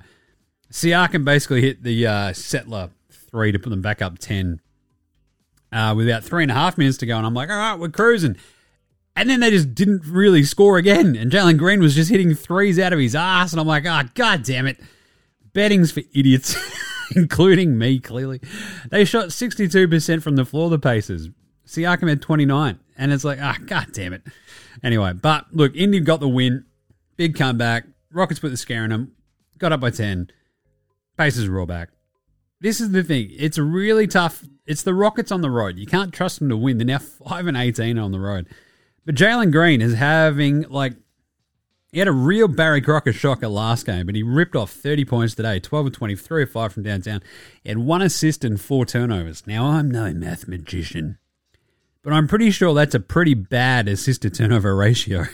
Siakam 0.71 1.25
basically 1.25 1.61
hit 1.61 1.83
the 1.83 2.05
uh, 2.05 2.33
settler 2.33 2.89
three 3.09 3.51
to 3.51 3.59
put 3.59 3.69
them 3.69 3.81
back 3.81 4.01
up 4.01 4.19
10 4.19 4.61
uh, 5.71 5.93
with 5.95 6.07
about 6.07 6.23
three 6.23 6.43
and 6.43 6.51
a 6.51 6.55
half 6.55 6.77
minutes 6.77 6.97
to 6.97 7.05
go. 7.05 7.17
And 7.17 7.25
I'm 7.25 7.33
like, 7.33 7.49
all 7.49 7.57
right, 7.57 7.79
we're 7.79 7.89
cruising. 7.89 8.37
And 9.15 9.29
then 9.29 9.39
they 9.39 9.51
just 9.51 9.73
didn't 9.73 10.05
really 10.05 10.43
score 10.43 10.77
again. 10.77 11.15
And 11.15 11.31
Jalen 11.31 11.57
Green 11.57 11.79
was 11.79 11.95
just 11.95 12.09
hitting 12.09 12.33
threes 12.33 12.79
out 12.79 12.93
of 12.93 12.99
his 12.99 13.15
ass. 13.15 13.53
And 13.53 13.59
I'm 13.59 13.67
like, 13.67 13.85
oh, 13.85 14.01
god 14.13 14.43
damn 14.43 14.67
it. 14.67 14.77
Betting's 15.53 15.91
for 15.91 16.01
idiots, 16.13 16.55
including 17.15 17.77
me, 17.77 17.99
clearly. 17.99 18.41
They 18.89 19.05
shot 19.05 19.29
62% 19.29 20.21
from 20.21 20.35
the 20.35 20.45
floor, 20.45 20.69
the 20.69 20.79
Pacers. 20.79 21.29
Siakam 21.65 22.09
had 22.09 22.21
29. 22.21 22.79
And 22.97 23.13
it's 23.13 23.23
like, 23.23 23.39
ah, 23.41 23.55
oh, 23.57 23.65
god 23.65 23.87
damn 23.93 24.13
it. 24.13 24.21
Anyway, 24.83 25.13
but 25.13 25.45
look, 25.53 25.75
Indy 25.75 26.01
got 26.01 26.19
the 26.19 26.27
win. 26.27 26.65
Big 27.17 27.35
comeback. 27.35 27.85
Rockets 28.11 28.39
put 28.39 28.49
the 28.49 28.57
scare 28.57 28.83
in 28.83 28.91
them. 28.91 29.11
Got 29.57 29.71
up 29.71 29.79
by 29.79 29.89
10. 29.89 30.29
Pacers 31.17 31.47
roll 31.47 31.65
back. 31.65 31.89
This 32.61 32.81
is 32.81 32.91
the 32.91 33.03
thing. 33.03 33.29
It's 33.31 33.57
really 33.57 34.07
tough. 34.07 34.43
It's 34.65 34.83
the 34.83 34.93
Rockets 34.93 35.31
on 35.31 35.41
the 35.41 35.49
road. 35.49 35.77
You 35.77 35.85
can't 35.85 36.13
trust 36.13 36.39
them 36.39 36.49
to 36.49 36.57
win. 36.57 36.77
They're 36.77 36.85
now 36.85 36.97
5 37.27 37.47
and 37.47 37.57
18 37.57 37.97
on 37.97 38.11
the 38.11 38.19
road. 38.19 38.47
But 39.05 39.15
Jalen 39.15 39.51
Green 39.51 39.81
is 39.81 39.93
having, 39.93 40.63
like, 40.63 40.93
he 41.91 41.99
had 41.99 42.07
a 42.09 42.11
real 42.13 42.49
Barry 42.49 42.81
Crocker 42.81 43.13
shocker 43.13 43.47
last 43.47 43.85
game, 43.85 44.05
but 44.07 44.15
he 44.15 44.23
ripped 44.23 44.55
off 44.55 44.71
30 44.71 45.05
points 45.05 45.35
today 45.35 45.59
12 45.59 45.85
of 45.87 45.93
23 45.93 46.43
or 46.43 46.47
5 46.47 46.73
from 46.73 46.83
downtown. 46.83 47.21
Had 47.65 47.77
one 47.77 48.01
assist 48.01 48.43
and 48.43 48.59
four 48.59 48.85
turnovers. 48.85 49.47
Now, 49.47 49.67
I'm 49.67 49.89
no 49.89 50.11
math 50.13 50.45
magician, 50.47 51.19
but 52.03 52.11
I'm 52.11 52.27
pretty 52.27 52.51
sure 52.51 52.73
that's 52.73 52.95
a 52.95 52.99
pretty 52.99 53.33
bad 53.33 53.87
assist 53.87 54.23
to 54.23 54.29
turnover 54.29 54.75
ratio. 54.75 55.25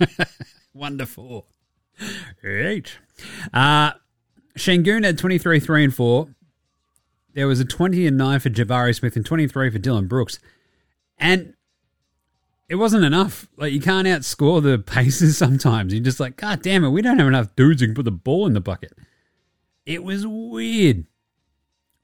four. 1.06 1.44
Eight. 2.44 2.98
Uh, 3.52 3.92
Sengun 4.56 5.04
had 5.04 5.18
23, 5.18 5.60
3 5.60 5.84
and 5.84 5.94
4. 5.94 6.28
There 7.34 7.46
was 7.46 7.60
a 7.60 7.64
20 7.64 8.06
and 8.06 8.16
9 8.16 8.40
for 8.40 8.50
Jabari 8.50 8.94
Smith 8.94 9.16
and 9.16 9.24
23 9.24 9.70
for 9.70 9.78
Dillon 9.78 10.06
Brooks. 10.06 10.38
And 11.18 11.54
it 12.68 12.76
wasn't 12.76 13.04
enough. 13.04 13.48
Like, 13.56 13.72
you 13.72 13.80
can't 13.80 14.06
outscore 14.06 14.62
the 14.62 14.78
Pacers 14.78 15.36
sometimes. 15.36 15.92
You're 15.92 16.02
just 16.02 16.20
like, 16.20 16.36
God 16.36 16.62
damn 16.62 16.84
it, 16.84 16.90
we 16.90 17.02
don't 17.02 17.18
have 17.18 17.28
enough 17.28 17.54
dudes 17.56 17.80
who 17.80 17.88
can 17.88 17.94
put 17.94 18.04
the 18.04 18.10
ball 18.10 18.46
in 18.46 18.54
the 18.54 18.60
bucket. 18.60 18.92
It 19.86 20.04
was 20.04 20.26
weird. 20.26 21.06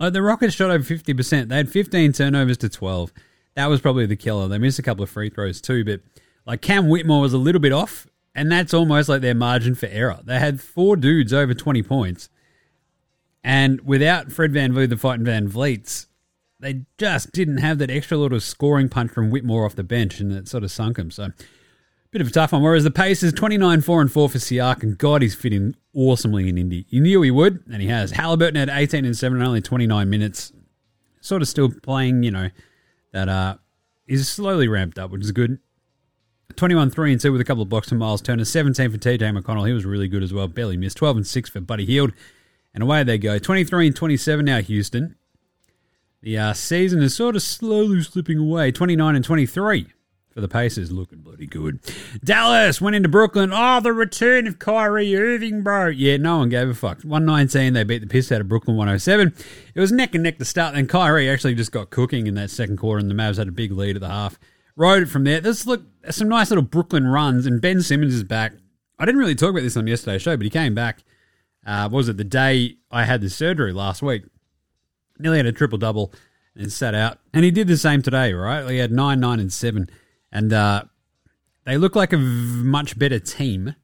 Like, 0.00 0.12
the 0.12 0.22
Rockets 0.22 0.54
shot 0.54 0.70
over 0.70 0.84
50%. 0.84 1.48
They 1.48 1.56
had 1.56 1.68
15 1.68 2.12
turnovers 2.12 2.58
to 2.58 2.68
12. 2.68 3.12
That 3.54 3.66
was 3.66 3.80
probably 3.80 4.06
the 4.06 4.16
killer. 4.16 4.48
They 4.48 4.58
missed 4.58 4.78
a 4.78 4.82
couple 4.82 5.04
of 5.04 5.10
free 5.10 5.30
throws 5.30 5.60
too, 5.60 5.84
but 5.84 6.00
like 6.46 6.60
Cam 6.60 6.88
Whitmore 6.88 7.20
was 7.20 7.32
a 7.32 7.38
little 7.38 7.60
bit 7.60 7.72
off, 7.72 8.06
and 8.34 8.50
that's 8.50 8.74
almost 8.74 9.08
like 9.08 9.20
their 9.20 9.34
margin 9.34 9.74
for 9.74 9.86
error. 9.86 10.20
They 10.24 10.38
had 10.38 10.60
four 10.60 10.96
dudes 10.96 11.32
over 11.32 11.54
20 11.54 11.82
points 11.82 12.28
and 13.44 13.82
without 13.82 14.32
Fred 14.32 14.52
Van 14.52 14.72
VanVleet, 14.72 14.88
the 14.88 14.96
fighting 14.96 15.26
Van 15.26 15.48
Vleets, 15.48 16.06
they 16.58 16.86
just 16.96 17.30
didn't 17.32 17.58
have 17.58 17.76
that 17.78 17.90
extra 17.90 18.16
little 18.16 18.40
scoring 18.40 18.88
punch 18.88 19.12
from 19.12 19.30
Whitmore 19.30 19.66
off 19.66 19.76
the 19.76 19.84
bench, 19.84 20.18
and 20.18 20.32
it 20.32 20.48
sort 20.48 20.64
of 20.64 20.72
sunk 20.72 20.96
them. 20.96 21.10
So, 21.10 21.28
bit 22.10 22.22
of 22.22 22.28
a 22.28 22.30
tough 22.30 22.52
one. 22.52 22.62
Whereas 22.62 22.84
the 22.84 22.90
Pacers, 22.90 23.34
29 23.34 23.82
4 23.82 24.00
and 24.00 24.10
4 24.10 24.28
for 24.30 24.38
Siak, 24.38 24.82
and 24.82 24.96
God, 24.96 25.20
he's 25.20 25.34
fitting 25.34 25.76
awesomely 25.94 26.48
in 26.48 26.56
Indy. 26.56 26.86
You 26.88 27.02
knew 27.02 27.20
he 27.20 27.30
would, 27.30 27.62
and 27.70 27.82
he 27.82 27.88
has. 27.88 28.12
Halliburton 28.12 28.56
had 28.56 28.70
18 28.70 29.04
and 29.04 29.16
7 29.16 29.36
and 29.36 29.46
only 29.46 29.60
29 29.60 30.08
minutes. 30.08 30.52
Sort 31.20 31.42
of 31.42 31.48
still 31.48 31.70
playing, 31.70 32.22
you 32.22 32.30
know, 32.30 32.48
that 33.12 33.28
uh, 33.28 33.56
is 34.06 34.26
slowly 34.26 34.68
ramped 34.68 34.98
up, 34.98 35.10
which 35.10 35.22
is 35.22 35.32
good. 35.32 35.58
21 36.56 36.90
3 36.90 37.12
and 37.12 37.20
2 37.20 37.32
with 37.32 37.40
a 37.40 37.44
couple 37.44 37.62
of 37.62 37.68
blocks 37.68 37.88
from 37.88 37.98
Miles 37.98 38.22
Turner. 38.22 38.44
17 38.44 38.90
for 38.90 38.98
TJ 38.98 39.18
McConnell. 39.18 39.66
He 39.66 39.72
was 39.72 39.84
really 39.84 40.08
good 40.08 40.22
as 40.22 40.32
well. 40.32 40.48
Barely 40.48 40.76
missed. 40.76 40.96
12 40.98 41.16
and 41.18 41.26
6 41.26 41.50
for 41.50 41.60
Buddy 41.60 41.86
Hield. 41.86 42.12
And 42.72 42.82
away 42.82 43.02
they 43.04 43.18
go. 43.18 43.38
23 43.38 43.88
and 43.88 43.96
27 43.96 44.44
now, 44.44 44.60
Houston. 44.60 45.16
The 46.22 46.38
uh, 46.38 46.52
season 46.54 47.02
is 47.02 47.14
sort 47.14 47.36
of 47.36 47.42
slowly 47.42 48.02
slipping 48.02 48.38
away. 48.38 48.72
29 48.72 49.14
and 49.14 49.24
23 49.24 49.88
for 50.34 50.40
the 50.40 50.48
Pacers. 50.48 50.90
Looking 50.90 51.18
bloody 51.18 51.46
good. 51.46 51.80
Dallas 52.24 52.80
went 52.80 52.96
into 52.96 53.08
Brooklyn. 53.08 53.50
Oh, 53.52 53.80
the 53.80 53.92
return 53.92 54.46
of 54.46 54.58
Kyrie 54.58 55.16
Irving, 55.16 55.62
bro. 55.62 55.88
Yeah, 55.88 56.16
no 56.16 56.38
one 56.38 56.48
gave 56.48 56.68
a 56.68 56.74
fuck. 56.74 57.02
119, 57.02 57.72
they 57.72 57.84
beat 57.84 58.00
the 58.00 58.06
piss 58.06 58.32
out 58.32 58.40
of 58.40 58.48
Brooklyn 58.48 58.76
107. 58.76 59.34
It 59.74 59.80
was 59.80 59.92
neck 59.92 60.14
and 60.14 60.24
neck 60.24 60.38
to 60.38 60.44
start, 60.44 60.74
and 60.74 60.88
Kyrie 60.88 61.30
actually 61.30 61.54
just 61.54 61.72
got 61.72 61.90
cooking 61.90 62.26
in 62.26 62.34
that 62.34 62.50
second 62.50 62.78
quarter, 62.78 62.98
and 62.98 63.10
the 63.10 63.14
Mavs 63.14 63.36
had 63.36 63.48
a 63.48 63.52
big 63.52 63.70
lead 63.70 63.96
at 63.96 64.00
the 64.00 64.08
half. 64.08 64.38
Rode 64.76 65.04
it 65.04 65.08
from 65.08 65.24
there. 65.24 65.40
There's 65.40 65.66
look 65.66 65.82
some 66.10 66.28
nice 66.28 66.50
little 66.50 66.64
Brooklyn 66.64 67.06
runs, 67.06 67.46
and 67.46 67.60
Ben 67.60 67.80
Simmons 67.80 68.14
is 68.14 68.24
back. 68.24 68.52
I 68.98 69.04
didn't 69.04 69.20
really 69.20 69.34
talk 69.34 69.50
about 69.50 69.62
this 69.62 69.76
on 69.76 69.86
yesterday's 69.86 70.22
show, 70.22 70.36
but 70.36 70.44
he 70.44 70.50
came 70.50 70.74
back 70.74 71.04
uh, 71.66 71.88
was 71.90 72.08
it 72.08 72.16
the 72.16 72.24
day 72.24 72.76
I 72.90 73.04
had 73.04 73.20
the 73.20 73.30
surgery 73.30 73.72
last 73.72 74.02
week? 74.02 74.24
Nearly 75.18 75.38
had 75.38 75.46
a 75.46 75.52
triple 75.52 75.78
double 75.78 76.12
and 76.54 76.72
sat 76.72 76.94
out. 76.94 77.18
And 77.32 77.44
he 77.44 77.50
did 77.50 77.68
the 77.68 77.76
same 77.76 78.02
today, 78.02 78.32
right? 78.32 78.68
He 78.70 78.78
had 78.78 78.92
nine, 78.92 79.20
nine, 79.20 79.40
and 79.40 79.52
seven. 79.52 79.88
And 80.30 80.52
uh, 80.52 80.84
they 81.64 81.78
look 81.78 81.96
like 81.96 82.12
a 82.12 82.18
much 82.18 82.98
better 82.98 83.18
team 83.18 83.74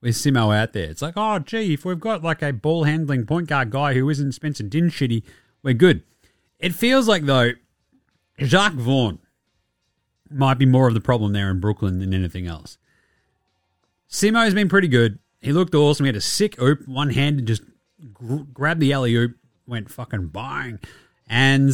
with 0.00 0.16
Simo 0.16 0.54
out 0.54 0.72
there. 0.72 0.90
It's 0.90 1.02
like, 1.02 1.14
oh, 1.16 1.38
gee, 1.38 1.74
if 1.74 1.84
we've 1.84 2.00
got 2.00 2.22
like 2.22 2.42
a 2.42 2.52
ball 2.52 2.84
handling 2.84 3.24
point 3.24 3.48
guard 3.48 3.70
guy 3.70 3.94
who 3.94 4.08
isn't 4.10 4.32
Spencer 4.32 4.64
Dinwiddie, 4.64 5.24
we're 5.62 5.74
good. 5.74 6.02
It 6.58 6.74
feels 6.74 7.08
like, 7.08 7.24
though, 7.24 7.52
Jacque 8.38 8.74
Vaughn 8.74 9.18
might 10.34 10.58
be 10.58 10.66
more 10.66 10.88
of 10.88 10.94
the 10.94 11.00
problem 11.00 11.32
there 11.32 11.50
in 11.50 11.60
Brooklyn 11.60 11.98
than 11.98 12.12
anything 12.12 12.46
else. 12.46 12.78
Simo's 14.08 14.54
been 14.54 14.68
pretty 14.68 14.88
good. 14.88 15.18
He 15.40 15.52
looked 15.52 15.74
awesome. 15.74 16.04
He 16.04 16.08
had 16.08 16.16
a 16.16 16.20
sick 16.20 16.60
oop, 16.60 16.86
one 16.86 17.10
hand 17.10 17.38
and 17.38 17.48
just 17.48 17.62
gr- 18.12 18.42
grabbed 18.52 18.80
the 18.80 18.92
alley 18.92 19.14
oop, 19.14 19.36
went 19.66 19.90
fucking 19.90 20.28
bang. 20.28 20.78
And 21.28 21.72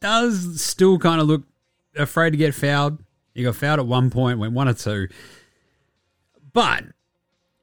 does 0.00 0.62
still 0.62 0.98
kind 0.98 1.20
of 1.20 1.26
look 1.26 1.44
afraid 1.96 2.30
to 2.30 2.36
get 2.36 2.54
fouled. 2.54 2.98
He 3.34 3.42
got 3.42 3.56
fouled 3.56 3.80
at 3.80 3.86
one 3.86 4.10
point, 4.10 4.38
went 4.38 4.52
one 4.52 4.68
or 4.68 4.74
two. 4.74 5.08
But 6.52 6.84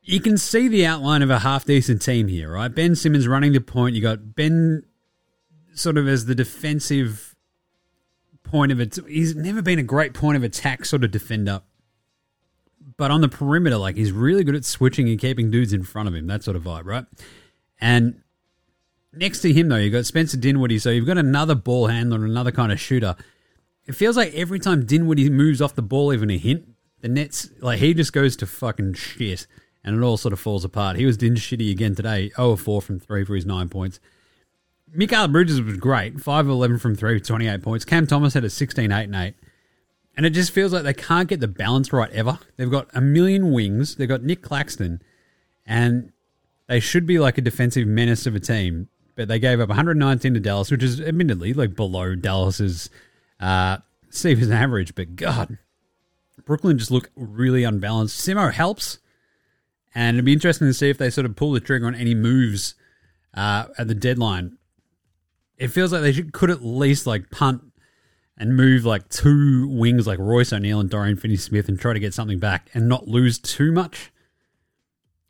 you 0.04 0.20
can 0.20 0.38
see 0.38 0.68
the 0.68 0.86
outline 0.86 1.22
of 1.22 1.30
a 1.30 1.40
half 1.40 1.66
decent 1.66 2.02
team 2.02 2.28
here, 2.28 2.52
right? 2.52 2.74
Ben 2.74 2.96
Simmons 2.96 3.28
running 3.28 3.54
the 3.54 3.62
point. 3.62 3.96
You 3.96 4.02
got 4.02 4.36
Ben 4.36 4.84
sort 5.74 5.98
of 5.98 6.08
as 6.08 6.26
the 6.26 6.36
defensive 6.36 7.31
point 8.44 8.72
of 8.72 8.80
it. 8.80 8.98
He's 9.08 9.36
never 9.36 9.62
been 9.62 9.80
a 9.80 9.84
great 9.84 10.14
point 10.14 10.38
of 10.38 10.44
attack 10.44 10.86
sort 10.86 11.04
of 11.04 11.12
defender 11.12 11.62
but 13.02 13.10
on 13.10 13.22
the 13.22 13.30
perimeter, 13.30 13.78
like 13.78 13.96
he's 13.96 14.12
really 14.12 14.44
good 14.44 14.54
at 14.54 14.64
switching 14.64 15.10
and 15.10 15.20
keeping 15.20 15.50
dudes 15.50 15.74
in 15.74 15.82
front 15.82 16.08
of 16.08 16.14
him. 16.14 16.28
That 16.28 16.44
sort 16.44 16.56
of 16.56 16.62
vibe, 16.62 16.86
right? 16.86 17.06
And 17.80 18.22
next 19.12 19.42
to 19.42 19.52
him, 19.52 19.70
though, 19.70 19.78
you've 19.78 19.94
got 19.94 20.06
Spencer 20.06 20.38
Dinwiddie. 20.38 20.78
So 20.78 20.92
you've 20.92 21.08
got 21.08 21.18
another 21.18 21.56
ball 21.56 21.88
handler, 21.88 22.24
another 22.24 22.52
kind 22.52 22.72
of 22.72 22.80
shooter. 22.80 23.16
It 23.88 23.96
feels 23.96 24.16
like 24.16 24.36
every 24.36 24.60
time 24.60 24.86
Dinwiddie 24.86 25.32
moves 25.32 25.64
off 25.64 25.74
the 25.74 25.82
ball, 25.82 26.14
even 26.14 26.30
a 26.30 26.38
hint, 26.38 26.68
the 27.00 27.08
Nets, 27.08 27.50
like 27.60 27.80
he 27.80 27.96
just 27.96 28.14
goes 28.14 28.36
to 28.36 28.46
fucking 28.46 28.94
shit 28.94 29.48
and 29.84 29.98
it 29.98 30.04
all 30.04 30.18
sort 30.18 30.34
of 30.34 30.40
falls 30.40 30.64
apart. 30.64 30.98
He 30.98 31.06
was 31.08 31.18
din 31.18 31.34
shitty 31.34 31.72
again 31.72 31.96
today, 31.96 32.30
0 32.36 32.56
4 32.56 32.82
from 32.84 33.00
3 33.00 33.24
for 33.26 33.34
his 33.34 33.48
9 33.48 33.68
points. 33.70 34.00
Mikal 34.96 35.32
Bridges 35.32 35.62
was 35.62 35.78
great, 35.78 36.20
5 36.20 36.48
11 36.48 36.78
from 36.80 36.96
3 36.96 37.20
for 37.20 37.26
28 37.26 37.62
points. 37.62 37.86
Cam 37.86 38.08
Thomas 38.08 38.34
had 38.34 38.44
a 38.44 38.50
16 38.50 38.92
8 38.92 39.04
and 39.04 39.16
8. 39.16 39.34
And 40.18 40.26
it 40.26 40.32
just 40.32 40.52
feels 40.52 40.74
like 40.74 40.84
they 40.84 40.94
can't 40.94 41.30
get 41.30 41.40
the 41.40 41.48
balance 41.48 41.94
right 41.94 42.12
ever. 42.12 42.40
They've 42.58 42.70
got 42.70 42.90
a 42.94 43.00
million 43.00 43.52
wings. 43.52 43.96
They've 43.96 44.10
got 44.10 44.24
Nic 44.24 44.42
Claxton, 44.42 45.02
and 45.66 46.12
they 46.68 46.82
should 46.82 47.06
be 47.06 47.18
like 47.18 47.38
a 47.38 47.42
defensive 47.42 47.88
menace 47.88 48.26
of 48.26 48.36
a 48.36 48.40
team. 48.40 48.90
But 49.16 49.30
they 49.30 49.40
gave 49.40 49.62
up 49.62 49.70
119 49.70 50.34
to 50.34 50.40
Dallas, 50.40 50.70
which 50.70 50.84
is 50.84 51.00
admittedly 51.00 51.54
like 51.54 51.76
below 51.76 52.16
Dallas's 52.16 52.90
uh, 53.40 53.78
season 54.10 54.52
average. 54.52 54.96
But 54.96 55.16
God, 55.16 55.58
Brooklyn 56.46 56.78
just 56.78 56.92
look 56.92 57.10
really 57.16 57.64
unbalanced. 57.64 58.20
Simo 58.20 58.52
helps, 58.52 59.00
and 59.96 60.16
it'd 60.16 60.26
be 60.26 60.34
interesting 60.34 60.68
to 60.68 60.74
see 60.74 60.90
if 60.90 60.98
they 60.98 61.10
sort 61.10 61.26
of 61.26 61.38
pull 61.38 61.54
the 61.54 61.62
trigger 61.62 61.88
on 61.88 61.96
any 61.96 62.16
moves 62.16 62.76
uh, 63.34 63.68
at 63.78 63.88
the 63.88 63.96
deadline. 63.96 64.58
It 65.62 65.70
feels 65.70 65.94
like 65.94 66.02
they 66.02 66.12
should, 66.12 66.34
could 66.34 66.50
at 66.50 66.66
least 66.66 67.06
like 67.06 67.30
punt 67.30 67.62
and 68.36 68.56
move 68.56 68.84
like 68.84 69.08
two 69.10 69.68
wings 69.68 70.08
like 70.08 70.18
Royce 70.18 70.52
O'Neale 70.52 70.80
and 70.80 70.90
Dorian 70.90 71.18
Finney 71.18 71.36
Smith 71.36 71.70
and 71.70 71.80
try 71.80 71.94
to 71.94 72.00
get 72.00 72.16
something 72.16 72.40
back 72.40 72.72
and 72.74 72.90
not 72.90 73.08
lose 73.08 73.38
too 73.38 73.72
much. 73.72 74.12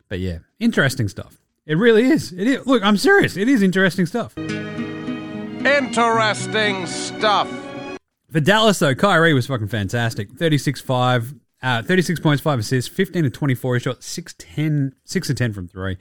But 0.08 0.20
yeah, 0.20 0.38
interesting 0.58 1.10
stuff. 1.10 1.38
It 1.66 1.78
really 1.78 2.04
is. 2.04 2.32
It 2.32 2.48
is. 2.48 2.66
Look, 2.66 2.82
I'm 2.82 2.96
serious. 2.96 3.36
It 3.36 3.50
is 3.50 3.62
interesting 3.62 4.06
stuff. 4.06 4.38
Interesting 5.66 6.86
stuff. 6.86 7.52
For 8.32 8.40
Dallas, 8.40 8.80
though, 8.80 8.96
Kyrie 8.96 9.34
was 9.34 9.48
fucking 9.48 9.68
fantastic. 9.68 10.32
36 10.32 10.80
5, 10.80 11.34
uh, 11.62 11.82
36 11.82 12.22
points, 12.22 12.42
5 12.42 12.60
assists, 12.60 12.90
15 12.90 13.24
to 13.24 13.30
24. 13.30 13.76
He 13.76 13.80
shot 13.82 14.02
6, 14.02 14.36
10, 14.38 14.96
6 15.04 15.28
to 15.28 15.34
10 15.34 15.52
from 15.52 15.68
3. 15.68 15.98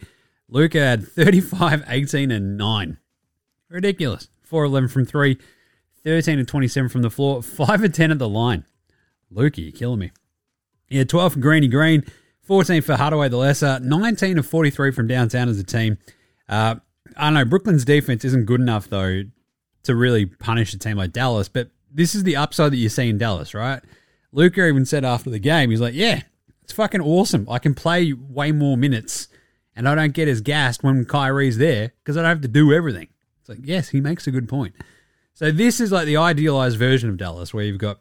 Luka 0.49 0.79
had 0.79 1.05
35, 1.05 1.83
18, 1.89 2.31
and 2.31 2.57
9. 2.57 2.99
Ridiculous. 3.71 4.29
4 4.43 4.65
11 4.65 4.89
from 4.89 5.07
3. 5.07 5.39
13 6.03 6.39
and 6.39 6.49
27 6.49 6.89
from 6.89 7.03
the 7.03 7.11
floor, 7.11 7.43
5 7.43 7.85
and 7.85 7.95
10 7.95 8.11
at 8.11 8.19
the 8.19 8.29
line. 8.29 8.65
Lukey, 9.33 9.65
you're 9.65 9.73
killing 9.73 10.01
me. 10.01 10.11
Yeah, 10.89 11.05
12 11.05 11.35
for 11.35 11.39
Greeny 11.39 11.69
Green, 11.69 12.05
14 12.43 12.83
for 12.83 12.97
Hardaway 12.97 13.29
the 13.29 13.37
Lesser, 13.37 13.79
19 13.81 14.39
of 14.39 14.47
43 14.47 14.91
from 14.91 15.07
downtown 15.07 15.49
as 15.49 15.59
a 15.59 15.65
team. 15.65 15.99
Uh, 16.49 16.77
I 17.17 17.25
don't 17.27 17.35
know, 17.35 17.45
Brooklyn's 17.45 17.85
defense 17.85 18.25
isn't 18.25 18.47
good 18.47 18.61
enough, 18.61 18.89
though, 18.89 19.23
to 19.85 19.95
really 19.95 20.27
punish 20.27 20.75
a 20.75 20.79
team 20.79 20.97
like 20.97 21.13
Dallas, 21.13 21.49
but 21.49 21.71
this 21.93 22.15
is 22.15 22.25
the 22.25 22.37
upside 22.37 22.73
that 22.73 22.77
you 22.77 22.89
see 22.89 23.09
in 23.09 23.19
Dallas, 23.19 23.55
right? 23.55 23.83
Luka 24.33 24.67
even 24.67 24.85
said 24.85 25.05
after 25.05 25.31
the 25.31 25.39
game, 25.39 25.71
he's 25.71 25.81
like, 25.81 25.95
yeah, 25.95 26.23
it's 26.63 26.73
fucking 26.73 27.01
awesome. 27.01 27.47
I 27.49 27.59
can 27.59 27.75
play 27.75 28.13
way 28.13 28.53
more 28.53 28.77
minutes 28.77 29.29
and 29.77 29.89
I 29.89 29.95
don't 29.95 30.13
get 30.13 30.29
as 30.29 30.41
gassed 30.41 30.83
when 30.83 31.05
Kyrie's 31.05 31.59
there 31.59 31.93
because 31.99 32.17
I 32.17 32.23
don't 32.23 32.29
have 32.29 32.41
to 32.43 32.49
do 32.49 32.73
everything. 32.73 33.09
Like, 33.51 33.59
yes, 33.65 33.89
he 33.89 34.01
makes 34.01 34.29
a 34.29 34.31
good 34.31 34.49
point. 34.49 34.75
So 35.35 35.51
this 35.51 35.81
is 35.81 35.91
like 35.91 36.07
the 36.07 36.17
idealized 36.17 36.79
version 36.79 37.11
of 37.11 37.17
Dallas 37.17 37.53
where 37.53 37.65
you've 37.65 37.79
got 37.79 37.99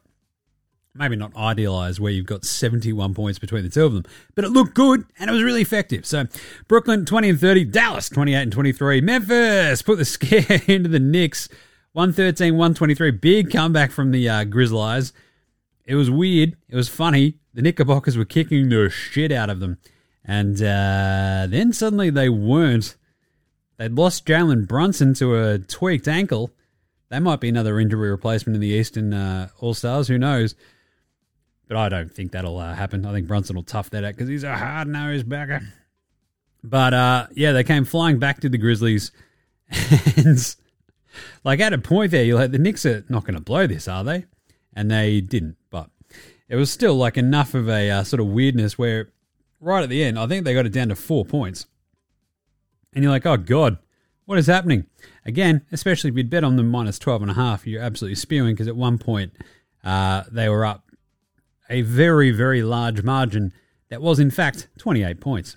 maybe 0.94 1.16
not 1.16 1.36
idealized 1.36 2.00
where 2.00 2.12
you've 2.12 2.28
got 2.28 2.46
71 2.46 3.16
points 3.16 3.40
between 3.40 3.64
the 3.64 3.70
two 3.70 3.86
of 3.86 3.94
them, 3.94 4.04
but 4.36 4.46
it 4.46 4.50
looked 4.50 4.76
good 4.76 5.06
and 5.18 5.30
it 5.30 5.34
was 5.34 5.42
really 5.42 5.62
effective. 5.62 6.06
So 6.06 6.26
Brooklyn 6.68 7.04
20 7.04 7.30
and 7.30 7.40
30, 7.40 7.66
Dallas 7.66 8.10
28 8.10 8.42
and 8.42 8.52
23, 8.52 9.02
Memphis 9.02 9.82
put 9.82 9.98
the 9.98 10.06
scare 10.06 10.62
into 10.68 10.88
the 10.90 11.00
Knicks 11.00 11.50
113 11.94 12.54
123, 12.54 13.12
big 13.12 13.52
comeback 13.52 13.92
from 13.92 14.12
the 14.12 14.30
uh, 14.30 14.44
Grizzlies. 14.44 15.14
It 15.86 15.96
was 15.96 16.12
weird, 16.12 16.58
it 16.68 16.76
was 16.76 16.90
funny. 16.90 17.40
The 17.56 17.64
Knickerbockers 17.64 18.18
were 18.18 18.26
kicking 18.26 18.70
the 18.70 18.92
shit 18.92 19.32
out 19.32 19.50
of 19.50 19.60
them. 19.60 19.80
And 20.24 20.58
uh, 20.58 21.48
then 21.50 21.74
suddenly 21.74 22.12
they 22.12 22.30
weren't. 22.30 22.96
They'd 23.80 23.94
lost 23.94 24.26
Jalen 24.26 24.68
Brunson 24.68 25.14
to 25.16 25.36
a 25.36 25.58
tweaked 25.58 26.10
ankle. 26.10 26.52
That 27.08 27.22
might 27.22 27.40
be 27.40 27.48
another 27.48 27.80
injury 27.80 28.12
replacement 28.12 28.56
in 28.56 28.62
the 28.62 28.68
Eastern 28.68 29.14
uh, 29.14 29.48
All 29.62 29.74
Stars. 29.74 30.10
Who 30.10 30.18
knows? 30.18 30.54
But 31.70 31.78
I 31.78 31.88
don't 31.88 32.14
think 32.14 32.34
that'll 32.34 32.58
uh, 32.58 32.76
happen. 32.76 33.06
I 33.06 33.14
think 33.14 33.28
Brunson 33.28 33.56
will 33.56 33.64
tough 33.64 33.90
that 33.92 34.04
out 34.04 34.16
because 34.16 34.28
he's 34.28 34.44
a 34.44 34.58
hard 34.58 34.90
nosed 34.90 35.30
backer. 35.30 35.62
But 36.62 36.94
uh, 36.94 37.28
yeah, 37.34 37.54
they 37.54 37.64
came 37.64 37.86
flying 37.86 38.20
back 38.20 38.42
to 38.42 38.50
the 38.50 38.58
Grizzlies. 38.58 39.12
And 40.18 40.56
like 41.44 41.62
at 41.62 41.74
a 41.74 41.78
point 41.78 42.12
there, 42.12 42.24
you're 42.24 42.38
like, 42.38 42.52
the 42.52 42.60
Knicks 42.60 42.86
are 42.86 43.06
not 43.08 43.24
going 43.24 43.36
to 43.36 43.42
blow 43.42 43.66
this, 43.66 43.88
are 43.88 44.04
they? 44.04 44.26
And 44.74 44.92
they 44.92 45.22
didn't. 45.22 45.56
But 45.70 45.90
it 46.50 46.58
was 46.58 46.70
still 46.70 46.96
like 46.96 47.18
enough 47.18 47.54
of 47.54 47.70
a 47.70 47.90
uh, 47.90 48.04
sort 48.04 48.20
of 48.20 48.28
weirdness 48.28 48.78
where 48.78 49.10
right 49.62 49.84
at 49.84 49.90
the 49.90 50.04
end, 50.04 50.20
I 50.20 50.28
think 50.28 50.44
they 50.44 50.54
got 50.54 50.66
it 50.66 50.74
down 50.74 50.90
to 50.90 50.96
four 50.96 51.24
points. 51.24 51.66
And 52.94 53.04
you're 53.04 53.12
like, 53.12 53.26
oh 53.26 53.38
God, 53.38 53.78
what 54.26 54.38
is 54.38 54.48
happening? 54.48 54.86
Again, 55.26 55.66
especially 55.72 56.10
if 56.10 56.18
you'd 56.18 56.30
bet 56.30 56.44
on 56.44 56.56
them 56.56 56.70
minus 56.70 57.00
12 57.00 57.24
and 57.24 57.32
a 57.32 57.36
half, 57.36 57.66
you're 57.66 57.82
absolutely 57.82 58.16
spewing 58.16 58.54
because 58.54 58.68
at 58.68 58.76
one 58.76 58.98
point 58.98 59.34
uh, 59.84 60.24
they 60.32 60.50
were 60.50 60.66
up 60.66 60.90
a 61.70 61.82
very, 61.82 62.32
very 62.32 62.64
large 62.64 63.04
margin 63.04 63.54
that 63.90 64.02
was 64.02 64.20
in 64.20 64.32
fact 64.32 64.68
28 64.78 65.20
points. 65.20 65.56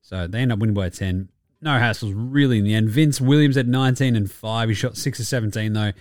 So 0.00 0.26
they 0.26 0.40
end 0.40 0.52
up 0.52 0.58
winning 0.58 0.74
by 0.74 0.88
10. 0.88 1.28
No 1.60 1.70
hassles 1.72 2.12
really 2.14 2.58
in 2.58 2.64
the 2.64 2.74
end. 2.74 2.88
Vince 2.88 3.20
Williams 3.20 3.56
at 3.56 3.66
19 3.66 4.16
and 4.16 4.30
5. 4.30 4.68
He 4.68 4.74
shot 4.74 4.96
6 4.96 5.20
of 5.20 5.26
17 5.26 5.72
though. 5.72 5.92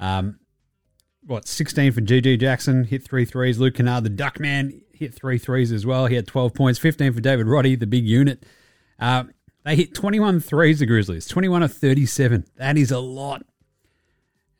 Um, 0.00 0.38
what, 1.24 1.46
16 1.46 1.92
for 1.92 2.00
GG 2.00 2.40
Jackson, 2.40 2.84
hit 2.84 3.04
three 3.04 3.24
threes. 3.24 3.58
Luke 3.58 3.74
Kennard, 3.74 4.04
the 4.04 4.10
Duckman, 4.10 4.82
hit 4.92 5.14
three 5.14 5.38
threes 5.38 5.70
as 5.70 5.86
well. 5.86 6.06
He 6.06 6.16
had 6.16 6.26
12 6.26 6.54
points, 6.54 6.78
15 6.78 7.12
for 7.12 7.20
David 7.20 7.46
Roddy, 7.46 7.76
the 7.76 7.86
big 7.86 8.04
unit. 8.04 8.44
Uh, 8.98 9.24
they 9.64 9.76
hit 9.76 9.94
21 9.94 10.40
threes, 10.40 10.80
the 10.80 10.86
Grizzlies, 10.86 11.26
21 11.26 11.62
of 11.62 11.72
37. 11.72 12.44
That 12.56 12.76
is 12.76 12.90
a 12.90 12.98
lot. 12.98 13.44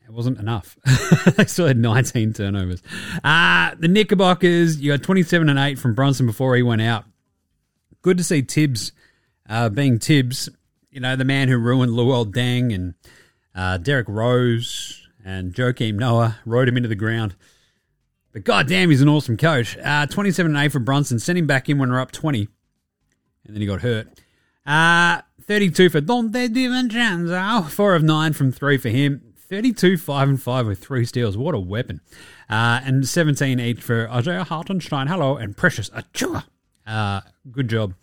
It 0.05 0.11
wasn't 0.11 0.39
enough. 0.39 0.77
they 1.37 1.45
still 1.45 1.67
had 1.67 1.77
19 1.77 2.33
turnovers. 2.33 2.81
Uh, 3.23 3.71
the 3.79 3.87
Knickerbockers, 3.87 4.79
you 4.79 4.91
got 4.91 5.03
27 5.03 5.49
and 5.49 5.59
8 5.59 5.79
from 5.79 5.95
Brunson 5.95 6.25
before 6.25 6.55
he 6.55 6.63
went 6.63 6.81
out. 6.81 7.05
Good 8.01 8.17
to 8.17 8.23
see 8.23 8.41
Thibs 8.41 8.91
uh, 9.47 9.69
being 9.69 9.99
Thibs, 9.99 10.49
you 10.91 10.99
know, 10.99 11.15
the 11.15 11.25
man 11.25 11.47
who 11.47 11.57
ruined 11.57 11.91
Luol 11.91 12.25
Deng 12.25 12.73
and 12.73 12.93
uh, 13.55 13.77
Derrick 13.77 14.07
Rose 14.09 15.07
and 15.25 15.53
Joakim 15.53 15.95
Noah, 15.95 16.37
rode 16.45 16.67
him 16.67 16.77
into 16.77 16.89
the 16.89 16.95
ground. 16.95 17.35
But 18.33 18.43
goddamn, 18.43 18.89
he's 18.89 19.01
an 19.01 19.09
awesome 19.09 19.37
coach. 19.37 19.77
Uh, 19.77 20.05
27 20.07 20.55
and 20.55 20.65
8 20.65 20.71
for 20.71 20.79
Brunson. 20.79 21.19
Sent 21.19 21.37
him 21.37 21.47
back 21.47 21.69
in 21.69 21.77
when 21.77 21.91
we're 21.91 21.99
up 21.99 22.11
20. 22.11 22.47
And 23.45 23.55
then 23.55 23.61
he 23.61 23.67
got 23.67 23.81
hurt. 23.81 24.07
Uh, 24.65 25.21
32 25.41 25.89
for 25.89 26.01
Donte 26.01 26.47
DiVincenzo. 26.49 27.69
4 27.69 27.95
of 27.95 28.03
9 28.03 28.33
from 28.33 28.51
3 28.51 28.77
for 28.77 28.89
him. 28.89 29.33
32, 29.35 29.97
5 29.97 30.29
and 30.29 30.41
5 30.41 30.67
with 30.67 30.79
3 30.79 31.05
steals. 31.05 31.37
What 31.37 31.53
a 31.53 31.59
weapon. 31.59 32.01
Uh, 32.49 32.81
and 32.83 33.07
17 33.07 33.59
each 33.59 33.81
for 33.81 34.09
Isaiah 34.09 34.43
Hartenstein. 34.43 35.07
Hello. 35.07 35.35
And 35.35 35.55
Precious 35.55 35.89
Achiuwa. 35.89 36.45
Uh, 36.87 37.21
good 37.51 37.67
job. 37.67 37.93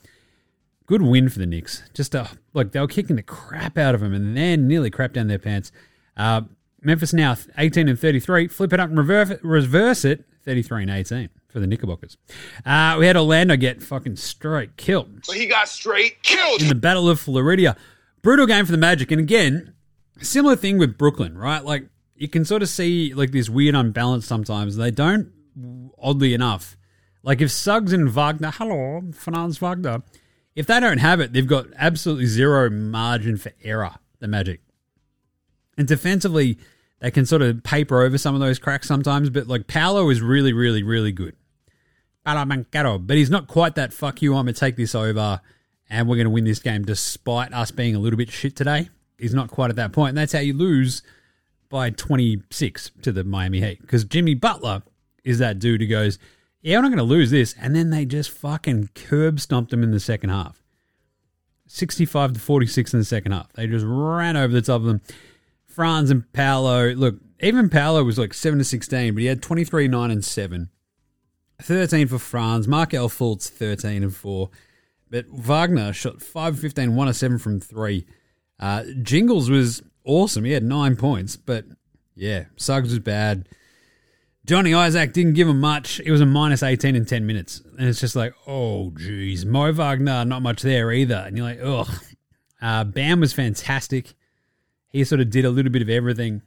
Good 0.87 1.03
win 1.03 1.29
for 1.29 1.38
the 1.38 1.46
Knicks. 1.46 1.83
Just 1.94 2.14
uh, 2.14 2.27
look, 2.53 2.73
they 2.73 2.81
were 2.81 2.88
kicking 2.88 3.16
the 3.16 3.23
crap 3.23 3.79
out 3.79 3.94
of 3.94 4.01
them 4.01 4.12
and 4.12 4.37
then 4.37 4.66
nearly 4.66 4.90
crap 4.90 5.12
down 5.12 5.29
their 5.29 5.38
pants. 5.38 5.73
Uh, 6.16 6.42
Memphis 6.83 7.12
now 7.12 7.37
18 7.57 7.88
and 7.88 7.99
33. 7.99 8.49
Flip 8.49 8.73
it 8.73 8.81
up 8.81 8.88
and 8.88 8.99
reverse 8.99 9.31
it, 9.31 9.44
reverse 9.44 10.05
it 10.05 10.25
33 10.44 10.83
and 10.83 10.90
18 10.90 11.31
for 11.53 11.61
the 11.61 11.67
Knickerbockers. 11.67 12.17
Uh, 12.65 12.97
we 12.99 13.07
had 13.07 13.17
Orlando 13.17 13.57
get 13.57 13.83
fucking 13.83 14.17
straight 14.17 14.77
killed. 14.77 15.25
So 15.25 15.33
he 15.33 15.47
got 15.47 15.69
straight 15.69 16.23
killed. 16.23 16.63
In 16.63 16.69
the 16.69 16.75
Battle 16.75 17.09
of 17.09 17.21
Floridia. 17.21 17.77
Brutal 18.23 18.47
game 18.47 18.67
for 18.67 18.73
the 18.73 18.79
Magic. 18.79 19.11
And 19.11 19.21
again, 19.21 19.75
similar 20.21 20.57
thing 20.57 20.79
with 20.79 20.99
Brooklyn, 20.99 21.37
right? 21.37 21.65
Like 21.65 21.89
you 22.17 22.29
can 22.29 22.45
sort 22.45 22.63
of 22.63 22.69
see 22.69 23.15
like 23.15 23.33
this 23.33 23.49
weird 23.49 23.75
unbalance 23.75 24.27
sometimes. 24.27 24.77
They 24.77 24.91
don't, 24.91 25.33
oddly 25.99 26.35
enough, 26.35 26.77
like 27.23 27.41
if 27.41 27.51
Suggs 27.51 27.93
and 27.93 28.09
Wagner, 28.09 28.51
hello, 28.51 29.03
Franz 29.13 29.59
Wagner, 29.59 30.03
if 30.55 30.67
they 30.67 30.81
don't 30.81 30.99
have 30.99 31.21
it, 31.21 31.33
they've 31.33 31.47
got 31.47 31.67
absolutely 31.77 32.27
zero 32.27 32.71
margin 32.71 33.37
for 33.37 33.53
error, 33.63 33.95
the 34.19 34.29
Magic. 34.29 34.61
And 35.77 35.87
defensively, 35.87 36.59
they 37.01 37.11
can 37.11 37.25
sort 37.25 37.43
of 37.43 37.63
paper 37.63 38.03
over 38.03 38.19
some 38.19 38.35
of 38.35 38.41
those 38.41 38.59
cracks 38.59 38.87
sometimes, 38.87 39.31
but 39.31 39.47
like 39.47 39.67
Paolo 39.67 40.11
is 40.11 40.21
really, 40.21 40.53
really, 40.53 40.83
really 40.83 41.13
good. 41.13 41.37
But 42.98 43.16
he's 43.16 43.30
not 43.30 43.46
quite 43.46 43.74
that 43.76 43.92
fuck 43.92 44.22
you, 44.22 44.35
I'm 44.35 44.44
going 44.44 44.54
to 44.54 44.61
take 44.61 44.76
this 44.76 44.94
over 44.94 45.40
and 45.90 46.09
we're 46.09 46.16
going 46.16 46.26
to 46.26 46.30
win 46.30 46.44
this 46.44 46.61
game 46.61 46.85
despite 46.85 47.52
us 47.52 47.70
being 47.70 47.94
a 47.94 47.98
little 47.98 48.16
bit 48.16 48.30
shit 48.30 48.54
today. 48.54 48.88
He's 49.18 49.35
not 49.35 49.50
quite 49.50 49.70
at 49.70 49.76
that 49.76 49.92
point, 49.92 50.11
and 50.11 50.18
that's 50.18 50.33
how 50.33 50.38
you 50.38 50.54
lose 50.54 51.02
by 51.68 51.90
26 51.90 52.92
to 53.02 53.12
the 53.12 53.24
Miami 53.24 53.61
Heat. 53.61 53.80
Because 53.80 54.04
Jimmy 54.04 54.35
Butler 54.35 54.83
is 55.24 55.38
that 55.40 55.59
dude 55.59 55.83
who 55.83 55.87
goes, 55.87 56.18
Yeah, 56.62 56.78
we're 56.78 56.83
not 56.83 56.88
going 56.88 56.98
to 56.98 57.04
lose 57.04 57.30
this. 57.30 57.54
And 57.61 57.74
then 57.74 57.90
they 57.90 58.04
just 58.06 58.30
fucking 58.30 58.90
curb 58.94 59.40
stomped 59.40 59.72
him 59.72 59.83
in 59.83 59.90
the 59.90 60.00
second 60.00 60.30
half. 60.30 60.62
65 61.66 62.35
to 62.35 62.40
46 62.40 62.94
in 62.94 63.00
the 63.00 63.04
second 63.04 63.33
half. 63.33 63.52
They 63.52 63.66
just 63.66 63.85
ran 63.87 64.37
over 64.37 64.52
the 64.52 64.62
top 64.62 64.80
of 64.80 64.85
them. 64.85 65.02
Franz 65.66 66.11
and 66.11 66.30
Paolo. 66.33 66.92
Look, 66.94 67.16
even 67.40 67.68
Paolo 67.68 68.02
was 68.02 68.18
like 68.18 68.35
7 68.35 68.59
to 68.59 68.64
16, 68.64 69.14
but 69.14 69.20
he 69.20 69.26
had 69.26 69.42
23, 69.42 69.87
9, 69.87 70.11
and 70.11 70.24
7. 70.24 70.68
13 71.62 72.09
for 72.09 72.18
Franz. 72.18 72.66
Markelle 72.68 73.09
Fultz, 73.09 73.49
13 73.49 74.03
and 74.03 74.14
4. 74.14 74.51
But 75.11 75.29
Wagner 75.29 75.92
shot 75.92 76.23
5 76.23 76.59
15, 76.59 76.94
1 76.94 77.09
of 77.09 77.16
7 77.16 77.38
from 77.38 77.61
3. 77.61 78.07
Uh, 78.59 78.85
Jingles 79.03 79.51
was 79.51 79.83
awesome. 80.05 80.44
He 80.44 80.53
had 80.53 80.62
9 80.62 80.96
points, 80.96 81.37
but 81.37 81.64
yeah, 82.14 82.44
Suggs 82.57 82.90
was 82.90 82.99
bad. 82.99 83.49
Johnny 84.46 84.75
Isaac 84.75 85.12
didn't 85.12 85.35
give 85.35 85.49
him 85.49 85.61
much. 85.61 86.01
It 86.01 86.11
was 86.11 86.20
a 86.20 86.27
minus 86.27 86.62
18 86.62 86.96
in 86.96 87.05
10 87.05 87.27
minutes. 87.27 87.62
And 87.79 87.88
it's 87.88 88.01
just 88.01 88.16
like, 88.16 88.35
oh, 88.46 88.90
geez. 88.90 89.44
Mo 89.44 89.73
Wagner, 89.73 90.25
not 90.25 90.42
much 90.42 90.62
there 90.62 90.90
either. 90.92 91.23
And 91.27 91.37
you're 91.37 91.46
like, 91.46 91.61
ugh. 91.62 91.88
Uh, 92.62 92.85
Bam 92.85 93.20
was 93.20 93.33
fantastic 93.33 94.14
he 94.90 95.05
sort 95.05 95.20
of 95.20 95.31
did 95.31 95.44
a 95.44 95.51
little 95.51 95.73
bit 95.73 95.83
of 95.83 95.88
everything. 95.88 96.42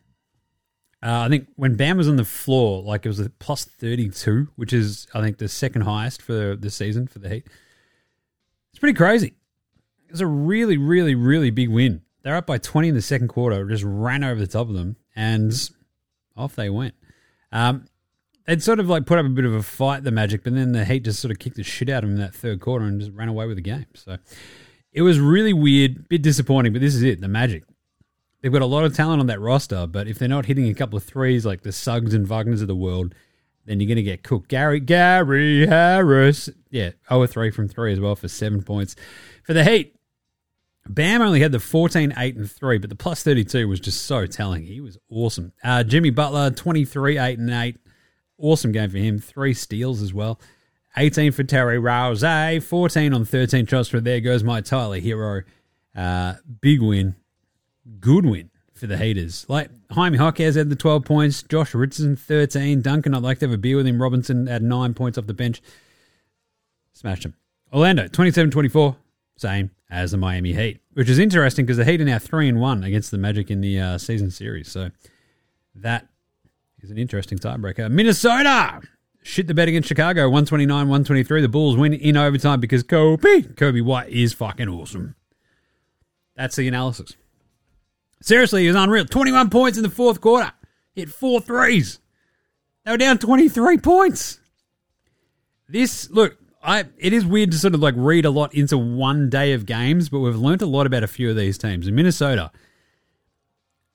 Uh, 1.04 1.26
I 1.26 1.28
think 1.28 1.50
when 1.58 1.76
Bam 1.76 1.98
was 1.98 2.08
on 2.08 2.16
the 2.16 2.24
floor, 2.24 2.82
like 2.82 3.06
it 3.06 3.10
was 3.10 3.20
a 3.20 3.30
plus 3.30 3.66
32, 3.66 4.48
which 4.56 4.72
is, 4.72 5.06
I 5.14 5.20
think, 5.20 5.38
the 5.38 5.50
second 5.50 5.82
highest 5.82 6.22
for 6.22 6.56
the 6.56 6.70
season 6.70 7.08
for 7.08 7.20
the 7.20 7.28
Heat. 7.28 7.48
It's 8.72 8.80
pretty 8.80 8.96
crazy. 8.96 9.34
It 10.08 10.12
was 10.12 10.22
a 10.22 10.28
really, 10.28 10.78
really, 10.78 11.14
really 11.14 11.50
big 11.50 11.70
win. 11.70 12.04
They're 12.22 12.38
up 12.38 12.48
by 12.48 12.58
20 12.58 12.88
in 12.88 12.96
the 12.96 13.02
second 13.02 13.28
quarter, 13.28 13.68
just 13.68 13.84
ran 13.84 14.24
over 14.24 14.40
the 14.40 14.48
top 14.48 14.70
of 14.70 14.76
them, 14.76 14.96
and 15.14 15.52
off 16.38 16.56
they 16.56 16.70
went. 16.70 16.94
Um, 17.52 17.84
they'd 18.48 18.64
sort 18.64 18.80
of 18.80 18.88
like 18.88 19.06
put 19.06 19.20
up 19.20 19.26
a 19.26 19.30
bit 19.30 19.44
of 19.44 19.54
a 19.54 19.62
fight, 19.62 20.06
the 20.06 20.12
Magic, 20.12 20.46
but 20.46 20.56
then 20.56 20.72
the 20.72 20.86
Heat 20.86 21.04
just 21.04 21.20
sort 21.20 21.34
of 21.34 21.40
kicked 21.40 21.58
the 21.58 21.64
shit 21.64 21.90
out 21.90 22.06
of 22.06 22.10
them 22.10 22.16
in 22.18 22.22
that 22.22 22.34
third 22.34 22.62
quarter 22.62 22.86
and 22.86 23.02
just 23.02 23.12
ran 23.12 23.28
away 23.28 23.46
with 23.46 23.58
the 23.58 23.62
game. 23.62 23.88
So 23.94 24.20
it 24.94 25.02
was 25.02 25.20
really 25.20 25.52
weird, 25.52 26.08
bit 26.08 26.22
disappointing, 26.22 26.72
but 26.72 26.80
this 26.80 26.96
is 26.96 27.04
it, 27.04 27.20
the 27.20 27.28
Magic 27.28 27.66
they've 28.44 28.52
got 28.52 28.62
a 28.62 28.68
lot 28.68 28.84
of 28.84 28.96
talent 28.96 29.22
on 29.22 29.28
that 29.28 29.40
roster, 29.40 29.88
but 29.88 30.08
if 30.08 30.20
they're 30.20 30.28
not 30.28 30.46
hitting 30.46 30.68
a 30.68 30.74
couple 30.74 30.98
of 30.98 31.04
threes 31.04 31.46
like 31.46 31.62
the 31.62 31.72
Suggs 31.72 32.14
and 32.14 32.28
Wagners 32.28 32.62
of 32.62 32.68
the 32.68 32.76
world, 32.76 33.16
then 33.66 33.80
you're 33.80 33.88
going 33.88 33.96
to 33.96 34.04
get 34.04 34.22
cooked. 34.22 34.50
Gary 34.50 34.82
Gary 34.82 35.66
Harris, 35.66 36.50
yeah, 36.70 36.92
0 37.10 37.26
3 37.26 37.50
from 37.50 37.68
three 37.70 37.94
as 37.94 38.00
well 38.00 38.16
for 38.16 38.28
seven 38.28 38.62
points. 38.62 38.96
For 39.44 39.54
the 39.54 39.64
Heat, 39.64 39.96
Bam 40.88 41.22
only 41.22 41.40
had 41.40 41.54
the 41.54 41.60
14, 41.62 42.14
8, 42.18 42.36
and 42.36 42.52
3, 42.52 42.78
but 42.78 42.90
the 42.90 42.96
plus 42.96 43.24
32 43.24 43.68
was 43.68 43.80
just 43.80 44.04
so 44.04 44.26
telling. 44.26 44.66
He 44.66 44.82
was 44.82 44.98
awesome. 45.10 45.54
Uh, 45.64 45.84
Jimmy 45.84 46.10
Butler, 46.10 46.52
23, 46.52 47.18
8, 47.18 47.40
and 47.40 47.50
8. 47.50 47.78
Awesome 48.38 48.74
game 48.74 48.90
for 48.90 48.98
him. 48.98 49.20
Three 49.20 49.54
steals 49.54 50.02
as 50.02 50.14
well. 50.14 50.42
18 50.98 51.32
for 51.32 51.44
Terry 51.44 51.80
Rouse, 51.80 52.22
14 52.64 53.14
on 53.14 53.26
13 53.26 53.66
shots 53.66 53.90
for 53.90 54.02
there 54.02 54.20
goes 54.20 54.44
my 54.44 54.60
Tyler 54.62 55.00
Herro. 55.00 55.44
Uh, 55.96 56.36
big 56.62 56.82
win. 56.82 57.16
Good 58.00 58.26
win 58.26 58.50
for 58.74 58.88
the 58.88 58.98
Heaters. 58.98 59.46
Like 59.48 59.70
Jaime 59.92 60.18
Jaquez 60.18 60.56
had 60.56 60.70
the 60.70 60.76
12 60.76 61.06
points, 61.06 61.44
Josh 61.44 61.74
Richardson 61.74 62.16
13, 62.16 62.82
Duncan, 62.82 63.14
I'd 63.14 63.22
like 63.24 63.40
to 63.40 63.46
have 63.46 63.54
a 63.54 63.58
beer 63.58 63.78
with 63.78 63.88
him. 63.88 64.02
Robinson 64.02 64.48
had 64.48 64.64
9 64.64 64.94
points 64.94 65.18
off 65.18 65.28
the 65.28 65.34
bench. 65.34 65.62
Smashed 66.94 67.26
him. 67.26 67.34
Orlando 67.72 68.08
27 68.08 68.52
24, 68.52 68.96
same 69.38 69.72
as 69.90 70.12
the 70.12 70.18
Miami 70.18 70.54
Heat, 70.54 70.82
which 70.94 71.10
is 71.10 71.20
interesting 71.20 71.66
because 71.66 71.78
the 71.78 71.86
Heat 71.86 72.02
are 72.02 72.06
now 72.06 72.20
3 72.20 72.50
and 72.50 72.60
1 72.60 72.84
against 72.84 73.12
the 73.12 73.18
Magic 73.18 73.50
in 73.50 73.62
the 73.62 73.80
uh, 73.80 73.98
season 73.98 74.30
series. 74.32 74.72
So 74.72 74.92
that 75.76 76.08
is 76.82 76.92
an 76.92 76.98
interesting 76.98 77.40
tiebreaker. 77.40 77.90
Minnesota 77.90 78.82
shit 79.24 79.48
the 79.48 79.54
bed 79.54 79.70
against 79.70 79.88
Chicago 79.88 80.24
129 80.24 80.70
123. 80.70 81.42
The 81.42 81.48
Bulls 81.48 81.78
win 81.78 81.94
in 81.94 82.18
overtime 82.18 82.60
because 82.60 82.84
Coby, 82.84 83.54
Coby 83.56 83.84
White 83.84 84.10
is 84.10 84.34
fucking 84.34 84.70
awesome. 84.70 85.16
That's 86.36 86.56
the 86.56 86.68
analysis. 86.68 87.16
Seriously, 88.24 88.62
he 88.62 88.68
was 88.70 88.78
unreal. 88.78 89.04
21 89.04 89.50
points 89.50 89.78
in 89.78 89.84
the 89.84 89.90
fourth 89.90 90.22
quarter. 90.22 90.50
Hit 90.94 91.10
four 91.10 91.42
threes. 91.42 92.00
They 92.86 92.92
were 92.92 92.98
down 92.98 93.18
23 93.18 93.80
points. 93.80 94.40
This, 95.68 96.10
look, 96.10 96.38
I 96.64 96.86
it 96.98 97.12
is 97.12 97.26
weird 97.26 97.52
to 97.52 97.58
sort 97.58 97.74
of 97.74 97.82
like 97.82 97.96
read 97.98 98.24
a 98.24 98.30
lot 98.30 98.54
into 98.54 98.78
one 98.78 99.30
day 99.30 99.52
of 99.52 99.66
games, 99.66 100.08
but 100.08 100.22
we've 100.22 100.38
learned 100.38 100.62
a 100.62 100.66
lot 100.66 100.88
about 100.88 101.04
a 101.04 101.08
few 101.08 101.30
of 101.30 101.36
these 101.36 101.58
teams. 101.58 101.86
In 101.86 101.96
Minnesota 101.96 102.50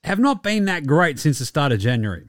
have 0.03 0.19
not 0.19 0.43
been 0.43 0.65
that 0.65 0.85
great 0.85 1.17
since 1.17 1.39
the 1.39 1.45
start 1.45 1.71
of 1.71 1.79
January. 1.79 2.27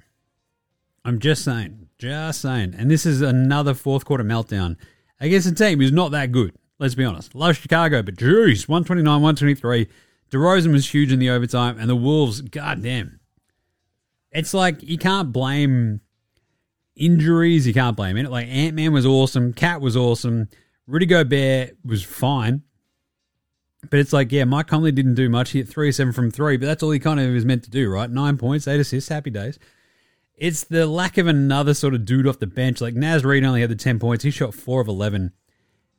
I'm 1.05 1.19
just 1.19 1.45
saying. 1.45 1.89
Just 1.99 2.41
saying. 2.41 2.75
And 2.79 2.91
this 2.91 3.05
is 3.05 3.21
another 3.21 3.75
fourth 3.75 4.07
quarter 4.07 4.25
meltdown 4.25 4.77
against 5.21 5.49
a 5.49 5.55
team 5.55 5.81
who's 5.81 5.93
not 5.93 6.13
that 6.13 6.33
good. 6.33 6.55
Let's 6.79 6.95
be 6.95 7.05
honest. 7.05 7.35
Love 7.35 7.59
Chicago, 7.59 8.03
but 8.03 8.15
jeez, 8.15 8.67
129, 8.67 9.05
123. 9.05 9.87
DeRozan 10.31 10.73
was 10.73 10.93
huge 10.93 11.13
in 11.13 11.19
the 11.19 11.31
overtime, 11.31 11.79
and 11.79 11.89
the 11.89 11.97
Wolves, 11.97 12.41
goddamn. 12.41 13.21
It's 14.33 14.55
like 14.55 14.83
you 14.83 14.97
can't 14.97 15.33
blame 15.33 16.01
injuries. 16.97 17.67
You 17.67 17.75
can't 17.75 17.97
blame 17.97 18.17
it. 18.17 18.31
Like 18.31 18.47
Ant 18.47 18.77
Man 18.77 18.93
was 18.93 19.07
awesome. 19.07 19.53
KAT 19.53 19.81
was 19.81 19.97
awesome. 19.97 20.49
Rudy 20.87 21.07
Gobert 21.07 21.77
was 21.85 22.03
fine. 22.03 22.63
But 23.89 23.99
it's 23.99 24.13
like, 24.13 24.31
yeah, 24.31 24.45
Mike 24.45 24.67
Conley 24.67 24.93
didn't 24.93 25.15
do 25.15 25.31
much. 25.31 25.51
He 25.51 25.59
hit 25.59 25.69
3 25.69 25.91
7 25.91 26.13
from 26.13 26.31
3, 26.31 26.59
but 26.59 26.67
that's 26.67 26.83
all 26.83 26.91
he 26.91 26.99
kind 26.99 27.19
of 27.19 27.33
was 27.33 27.47
meant 27.47 27.65
to 27.65 27.71
do, 27.71 27.89
right? 27.91 28.11
Nine 28.11 28.37
points, 28.37 28.69
eight 28.69 28.79
assists, 28.79 29.09
happy 29.09 29.31
days. 29.31 29.59
It's 30.37 30.65
the 30.65 30.87
lack 30.87 31.19
of 31.19 31.27
another 31.27 31.75
sort 31.75 31.95
of 31.95 32.05
dude 32.05 32.27
off 32.27 32.39
the 32.39 32.47
bench. 32.47 32.81
Like 32.81 32.95
Naz 32.95 33.25
Reid 33.25 33.45
only 33.45 33.63
had 33.63 33.71
the 33.71 33.77
10 33.77 33.99
points. 33.99 34.25
He 34.25 34.31
shot 34.31 34.55
4 34.55 34.83
of 34.83 34.89
11. 34.89 35.33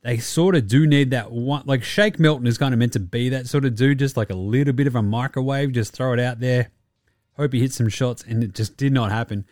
They 0.02 0.18
sort 0.18 0.56
of 0.56 0.66
do 0.66 0.86
need 0.86 1.10
that 1.10 1.30
one. 1.30 1.62
Like 1.64 1.84
Shake 1.84 2.18
Milton 2.18 2.46
is 2.46 2.58
kind 2.58 2.74
of 2.74 2.78
meant 2.78 2.92
to 2.94 3.00
be 3.00 3.28
that 3.28 3.46
sort 3.46 3.64
of 3.64 3.76
dude, 3.76 4.00
just 4.00 4.16
like 4.16 4.30
a 4.30 4.34
little 4.34 4.72
bit 4.72 4.88
of 4.88 4.96
a 4.96 5.02
microwave. 5.02 5.72
Just 5.72 5.92
throw 5.92 6.12
it 6.12 6.18
out 6.20 6.40
there. 6.40 6.70
Hope 7.36 7.52
he 7.52 7.60
hits 7.60 7.76
some 7.76 7.88
shots, 7.88 8.24
and 8.26 8.42
it 8.42 8.54
just 8.54 8.76
did 8.76 8.92
not 8.92 9.10
happen. 9.10 9.46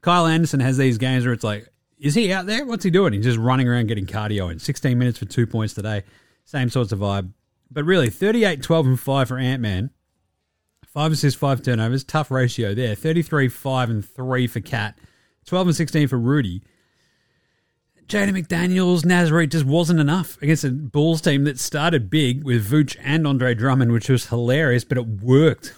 Kyle 0.00 0.26
Anderson 0.26 0.60
has 0.60 0.78
these 0.78 0.96
games 0.98 1.24
where 1.24 1.34
it's 1.34 1.44
like, 1.44 1.68
is 1.98 2.14
he 2.14 2.32
out 2.32 2.46
there? 2.46 2.64
What's 2.64 2.84
he 2.84 2.90
doing? 2.90 3.12
He's 3.12 3.24
just 3.24 3.38
running 3.38 3.68
around 3.68 3.88
getting 3.88 4.06
cardio 4.06 4.50
in. 4.50 4.58
16 4.58 4.96
minutes 4.96 5.18
for 5.18 5.24
two 5.24 5.46
points 5.46 5.74
today. 5.74 6.04
Same 6.44 6.70
sorts 6.70 6.92
of 6.92 7.00
vibe. 7.00 7.32
But 7.70 7.84
really, 7.84 8.10
38, 8.10 8.62
12, 8.62 8.86
and 8.86 9.00
5 9.00 9.28
for 9.28 9.38
Ant 9.38 9.60
Man. 9.60 9.90
Five 10.86 11.12
assists, 11.12 11.38
five 11.38 11.62
turnovers. 11.62 12.04
Tough 12.04 12.30
ratio 12.30 12.74
there. 12.74 12.94
33, 12.94 13.48
5, 13.48 13.90
and 13.90 14.08
3 14.08 14.46
for 14.46 14.60
KAT. 14.60 14.96
12 15.46 15.66
and 15.68 15.76
16 15.76 16.08
for 16.08 16.18
Rudy. 16.18 16.62
Jaden 18.08 18.40
McDaniels, 18.40 19.04
Naz 19.04 19.32
Reid 19.32 19.50
just 19.50 19.64
wasn't 19.64 19.98
enough 19.98 20.40
against 20.40 20.62
a 20.62 20.70
Bulls 20.70 21.20
team 21.20 21.42
that 21.42 21.58
started 21.58 22.08
big 22.08 22.44
with 22.44 22.70
Vooch 22.70 22.96
and 23.02 23.26
Andre 23.26 23.52
Drummond, 23.52 23.90
which 23.90 24.08
was 24.08 24.26
hilarious, 24.26 24.84
but 24.84 24.96
it 24.96 25.06
worked 25.06 25.74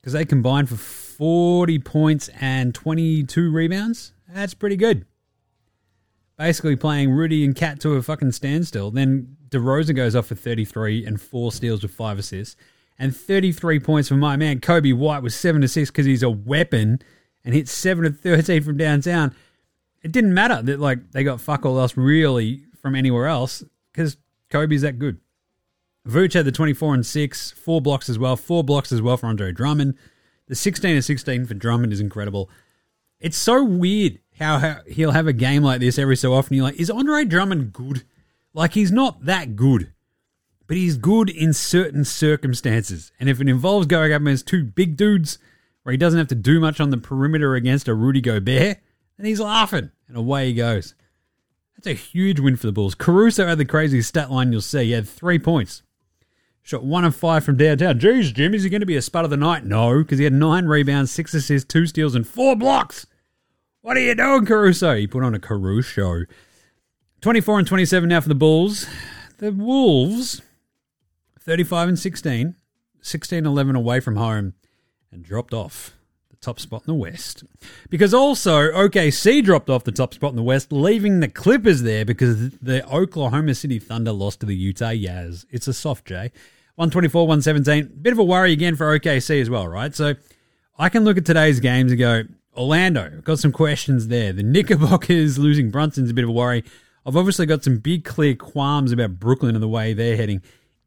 because 0.00 0.14
they 0.14 0.24
combined 0.24 0.70
for 0.70 0.76
40 0.76 1.78
points 1.80 2.30
and 2.40 2.74
22 2.74 3.52
rebounds. 3.52 4.12
That's 4.26 4.54
pretty 4.54 4.76
good. 4.76 5.04
Basically 6.38 6.76
playing 6.76 7.10
Rudy 7.10 7.44
and 7.44 7.54
KAT 7.54 7.80
to 7.80 7.92
a 7.94 8.02
fucking 8.02 8.32
standstill. 8.32 8.90
Then 8.90 9.36
DeRozan 9.50 9.96
goes 9.96 10.16
off 10.16 10.28
for 10.28 10.34
33 10.34 11.04
and 11.04 11.20
four 11.20 11.52
steals 11.52 11.82
with 11.82 11.92
five 11.92 12.18
assists. 12.18 12.56
And 12.98 13.14
33 13.14 13.80
points 13.80 14.08
for 14.08 14.16
my 14.16 14.36
man 14.36 14.60
Coby 14.60 14.96
White 14.96 15.22
with 15.22 15.34
seven 15.34 15.62
assists 15.62 15.90
because 15.90 16.06
he's 16.06 16.22
a 16.22 16.30
weapon 16.30 17.00
and 17.44 17.54
hit 17.54 17.68
7 17.68 18.06
of 18.06 18.18
13 18.20 18.62
from 18.62 18.78
downtown 18.78 19.34
it 20.02 20.12
didn't 20.12 20.34
matter 20.34 20.62
that 20.62 20.80
like 20.80 21.10
they 21.12 21.24
got 21.24 21.40
fuck 21.40 21.66
all 21.66 21.78
else 21.80 21.96
really 21.96 22.64
from 22.80 22.94
anywhere 22.94 23.26
else 23.26 23.64
because 23.92 24.16
Coby's 24.50 24.82
that 24.82 24.98
good. 24.98 25.18
Vooch 26.06 26.34
had 26.34 26.44
the 26.44 26.52
24 26.52 26.94
and 26.94 27.06
6, 27.06 27.50
four 27.52 27.80
blocks 27.80 28.08
as 28.08 28.18
well, 28.18 28.36
four 28.36 28.62
blocks 28.62 28.92
as 28.92 29.02
well 29.02 29.16
for 29.16 29.26
Andre 29.26 29.50
Drummond. 29.50 29.94
The 30.46 30.54
16 30.54 30.94
and 30.94 31.04
16 31.04 31.46
for 31.46 31.54
Drummond 31.54 31.92
is 31.92 32.00
incredible. 32.00 32.48
It's 33.18 33.36
so 33.36 33.64
weird 33.64 34.20
how, 34.38 34.58
how 34.58 34.80
he'll 34.86 35.10
have 35.10 35.26
a 35.26 35.32
game 35.32 35.62
like 35.62 35.80
this 35.80 35.98
every 35.98 36.16
so 36.16 36.32
often. 36.32 36.56
You're 36.56 36.66
like, 36.66 36.78
is 36.78 36.90
Andre 36.90 37.24
Drummond 37.24 37.72
good? 37.72 38.04
Like, 38.54 38.74
he's 38.74 38.92
not 38.92 39.24
that 39.24 39.56
good, 39.56 39.92
but 40.66 40.76
he's 40.76 40.96
good 40.96 41.28
in 41.28 41.52
certain 41.52 42.04
circumstances. 42.04 43.10
And 43.18 43.28
if 43.28 43.40
it 43.40 43.48
involves 43.48 43.86
going 43.86 44.12
up 44.12 44.22
against 44.22 44.46
two 44.46 44.64
big 44.64 44.96
dudes 44.96 45.38
where 45.82 45.90
he 45.90 45.98
doesn't 45.98 46.18
have 46.18 46.28
to 46.28 46.34
do 46.34 46.60
much 46.60 46.80
on 46.80 46.90
the 46.90 46.98
perimeter 46.98 47.54
against 47.54 47.88
a 47.88 47.94
Rudy 47.94 48.20
Gobert, 48.20 48.78
and 49.18 49.26
he's 49.26 49.40
laughing, 49.40 49.90
and 50.08 50.16
away 50.16 50.48
he 50.48 50.54
goes. 50.54 50.94
That's 51.76 51.86
a 51.86 51.92
huge 51.92 52.40
win 52.40 52.56
for 52.56 52.66
the 52.66 52.72
Bulls. 52.72 52.94
Caruso 52.94 53.46
had 53.46 53.58
the 53.58 53.64
craziest 53.64 54.08
stat 54.08 54.30
line 54.30 54.50
you'll 54.50 54.60
see. 54.62 54.84
He 54.84 54.90
had 54.92 55.08
three 55.08 55.38
points. 55.38 55.82
Shot 56.62 56.82
one 56.82 57.04
of 57.04 57.14
five 57.14 57.44
from 57.44 57.56
downtown. 57.56 58.00
Jeez, 58.00 58.34
Jim, 58.34 58.54
is 58.54 58.64
he 58.64 58.70
going 58.70 58.80
to 58.80 58.86
be 58.86 58.96
a 58.96 59.02
spud 59.02 59.24
of 59.24 59.30
the 59.30 59.36
night? 59.36 59.64
No, 59.64 59.98
because 60.02 60.18
he 60.18 60.24
had 60.24 60.32
nine 60.32 60.66
rebounds, 60.66 61.12
six 61.12 61.32
assists, 61.32 61.68
two 61.70 61.86
steals, 61.86 62.14
and 62.14 62.26
four 62.26 62.56
blocks. 62.56 63.06
What 63.82 63.96
are 63.96 64.00
you 64.00 64.14
doing, 64.14 64.46
Caruso? 64.46 64.96
He 64.96 65.06
put 65.06 65.22
on 65.22 65.34
a 65.34 65.38
Caruso. 65.38 66.24
24 67.20 67.60
and 67.60 67.68
27 67.68 68.08
now 68.08 68.20
for 68.20 68.28
the 68.28 68.34
Bulls. 68.34 68.86
The 69.38 69.52
Wolves, 69.52 70.42
35 71.38 71.88
and 71.90 71.98
16, 71.98 72.56
16 73.00 73.46
11 73.46 73.76
away 73.76 74.00
from 74.00 74.16
home, 74.16 74.54
and 75.12 75.22
dropped 75.22 75.54
off 75.54 75.95
top 76.46 76.60
spot 76.60 76.82
in 76.86 76.92
the 76.92 76.94
West. 76.94 77.44
Because 77.90 78.14
also, 78.14 78.70
OKC 78.70 79.42
dropped 79.44 79.68
off 79.68 79.84
the 79.84 79.92
top 79.92 80.14
spot 80.14 80.30
in 80.30 80.36
the 80.36 80.42
West, 80.42 80.72
leaving 80.72 81.20
the 81.20 81.28
Clippers 81.28 81.82
there 81.82 82.04
because 82.04 82.50
the 82.58 82.88
Oklahoma 82.88 83.54
City 83.54 83.78
Thunder 83.78 84.12
lost 84.12 84.40
to 84.40 84.46
the 84.46 84.54
Utah 84.54 84.94
Jazz. 84.94 85.44
It's 85.50 85.66
a 85.66 85.74
soft 85.74 86.06
J. 86.06 86.30
124, 86.76 87.26
117. 87.26 87.98
Bit 88.00 88.12
of 88.12 88.18
a 88.18 88.24
worry 88.24 88.52
again 88.52 88.76
for 88.76 88.98
OKC 88.98 89.40
as 89.40 89.50
well, 89.50 89.66
right? 89.66 89.94
So 89.94 90.14
I 90.78 90.88
can 90.88 91.04
look 91.04 91.18
at 91.18 91.26
today's 91.26 91.58
games 91.58 91.90
and 91.90 91.98
go, 91.98 92.22
Orlando, 92.56 93.20
got 93.24 93.38
some 93.38 93.52
questions 93.52 94.08
there. 94.08 94.32
The 94.32 94.42
Knickerbockers 94.42 95.38
losing 95.40 95.70
Brunson's 95.70 96.10
a 96.10 96.14
bit 96.14 96.24
of 96.24 96.30
a 96.30 96.32
worry. 96.32 96.64
I've 97.04 97.16
obviously 97.16 97.46
got 97.46 97.64
some 97.64 97.78
big 97.78 98.04
clear 98.04 98.36
qualms 98.36 98.92
about 98.92 99.18
Brooklyn 99.18 99.56
and 99.56 99.62
the 99.62 99.68
way 99.68 99.94
they're 99.94 100.16
heading. 100.16 100.42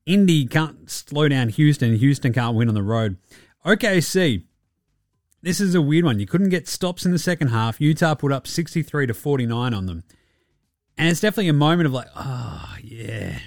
Indy 0.05 0.45
can't 0.45 0.89
slow 0.89 1.27
down 1.27 1.49
Houston. 1.49 1.95
Houston 1.95 2.33
can't 2.33 2.55
win 2.55 2.69
on 2.69 2.75
the 2.75 2.83
road. 2.83 3.17
OKC, 3.65 4.43
this 5.41 5.61
is 5.61 5.75
a 5.75 5.81
weird 5.81 6.05
one. 6.05 6.19
You 6.19 6.25
couldn't 6.25 6.49
get 6.49 6.67
stops 6.67 7.05
in 7.05 7.11
the 7.11 7.19
second 7.19 7.49
half. 7.49 7.79
Utah 7.79 8.15
put 8.15 8.31
up 8.31 8.47
63 8.47 9.07
to 9.07 9.13
49 9.13 9.73
on 9.73 9.85
them. 9.85 10.03
And 10.97 11.07
it's 11.07 11.21
definitely 11.21 11.47
a 11.47 11.53
moment 11.53 11.87
of 11.87 11.93
like, 11.93 12.07
oh, 12.15 12.75
yeah. 12.83 13.39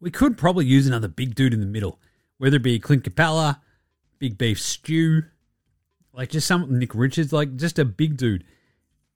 We 0.00 0.10
could 0.10 0.36
probably 0.36 0.66
use 0.66 0.86
another 0.86 1.08
big 1.08 1.34
dude 1.34 1.54
in 1.54 1.60
the 1.60 1.66
middle, 1.66 1.98
whether 2.38 2.56
it 2.56 2.62
be 2.62 2.78
Clint 2.78 3.04
Capela, 3.04 3.60
Big 4.18 4.36
Beef 4.36 4.60
Stew, 4.60 5.22
like 6.12 6.30
just 6.30 6.46
some 6.46 6.78
Nick 6.78 6.94
Richards, 6.94 7.32
like 7.32 7.56
just 7.56 7.78
a 7.78 7.84
big 7.84 8.16
dude. 8.16 8.44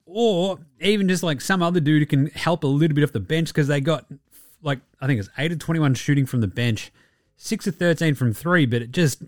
Or 0.06 0.60
even 0.80 1.08
just 1.08 1.22
like 1.22 1.40
some 1.40 1.62
other 1.62 1.80
dude 1.80 2.00
who 2.00 2.06
can 2.06 2.26
help 2.28 2.64
a 2.64 2.68
little 2.68 2.94
bit 2.94 3.04
off 3.04 3.12
the 3.12 3.20
bench 3.20 3.48
because 3.48 3.66
they 3.66 3.80
got 3.80 4.06
like, 4.62 4.78
I 5.00 5.06
think 5.06 5.20
it's 5.20 5.28
8 5.36 5.52
of 5.52 5.58
21 5.58 5.94
shooting 5.94 6.24
from 6.24 6.40
the 6.40 6.46
bench, 6.46 6.90
6 7.36 7.66
of 7.66 7.76
13 7.76 8.14
from 8.14 8.32
3, 8.32 8.66
but 8.66 8.82
it 8.82 8.92
just 8.92 9.22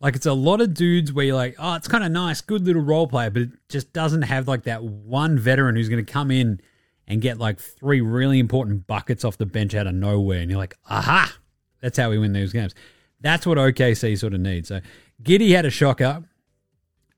like 0.00 0.14
it's 0.14 0.26
a 0.26 0.32
lot 0.32 0.60
of 0.60 0.74
dudes 0.74 1.12
where 1.12 1.24
you're 1.24 1.36
like, 1.36 1.56
oh, 1.58 1.74
it's 1.74 1.88
kind 1.88 2.04
of 2.04 2.12
nice, 2.12 2.40
good 2.40 2.64
little 2.64 2.82
role 2.82 3.06
player, 3.06 3.30
but 3.30 3.42
it 3.42 3.50
just 3.68 3.92
doesn't 3.92 4.22
have 4.22 4.46
like 4.46 4.64
that 4.64 4.84
one 4.84 5.38
veteran 5.38 5.76
who's 5.76 5.88
going 5.88 6.04
to 6.04 6.12
come 6.12 6.30
in 6.30 6.60
and 7.06 7.20
get 7.20 7.38
like 7.38 7.58
three 7.58 8.00
really 8.00 8.38
important 8.38 8.86
buckets 8.86 9.24
off 9.24 9.38
the 9.38 9.46
bench 9.46 9.74
out 9.74 9.86
of 9.86 9.94
nowhere, 9.94 10.40
and 10.40 10.50
you're 10.50 10.58
like, 10.58 10.76
aha, 10.88 11.34
that's 11.80 11.98
how 11.98 12.10
we 12.10 12.18
win 12.18 12.32
these 12.32 12.52
games. 12.52 12.74
That's 13.20 13.46
what 13.46 13.58
OKC 13.58 14.16
sort 14.18 14.34
of 14.34 14.40
needs. 14.40 14.68
So 14.68 14.80
Giddey 15.22 15.54
had 15.54 15.66
a 15.66 15.70
shocker, 15.70 16.22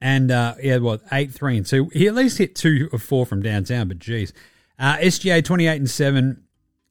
and 0.00 0.30
uh, 0.30 0.54
he 0.54 0.68
had 0.68 0.82
what 0.82 1.02
eight, 1.12 1.32
three, 1.32 1.58
and 1.58 1.66
two. 1.66 1.90
He 1.92 2.06
at 2.06 2.14
least 2.14 2.38
hit 2.38 2.54
two 2.54 2.88
of 2.92 3.02
four 3.02 3.26
from 3.26 3.42
downtown, 3.42 3.88
but 3.88 3.98
geez, 3.98 4.32
uh, 4.78 4.96
SGA 4.96 5.44
twenty 5.44 5.66
eight 5.66 5.76
and 5.76 5.90
seven. 5.90 6.44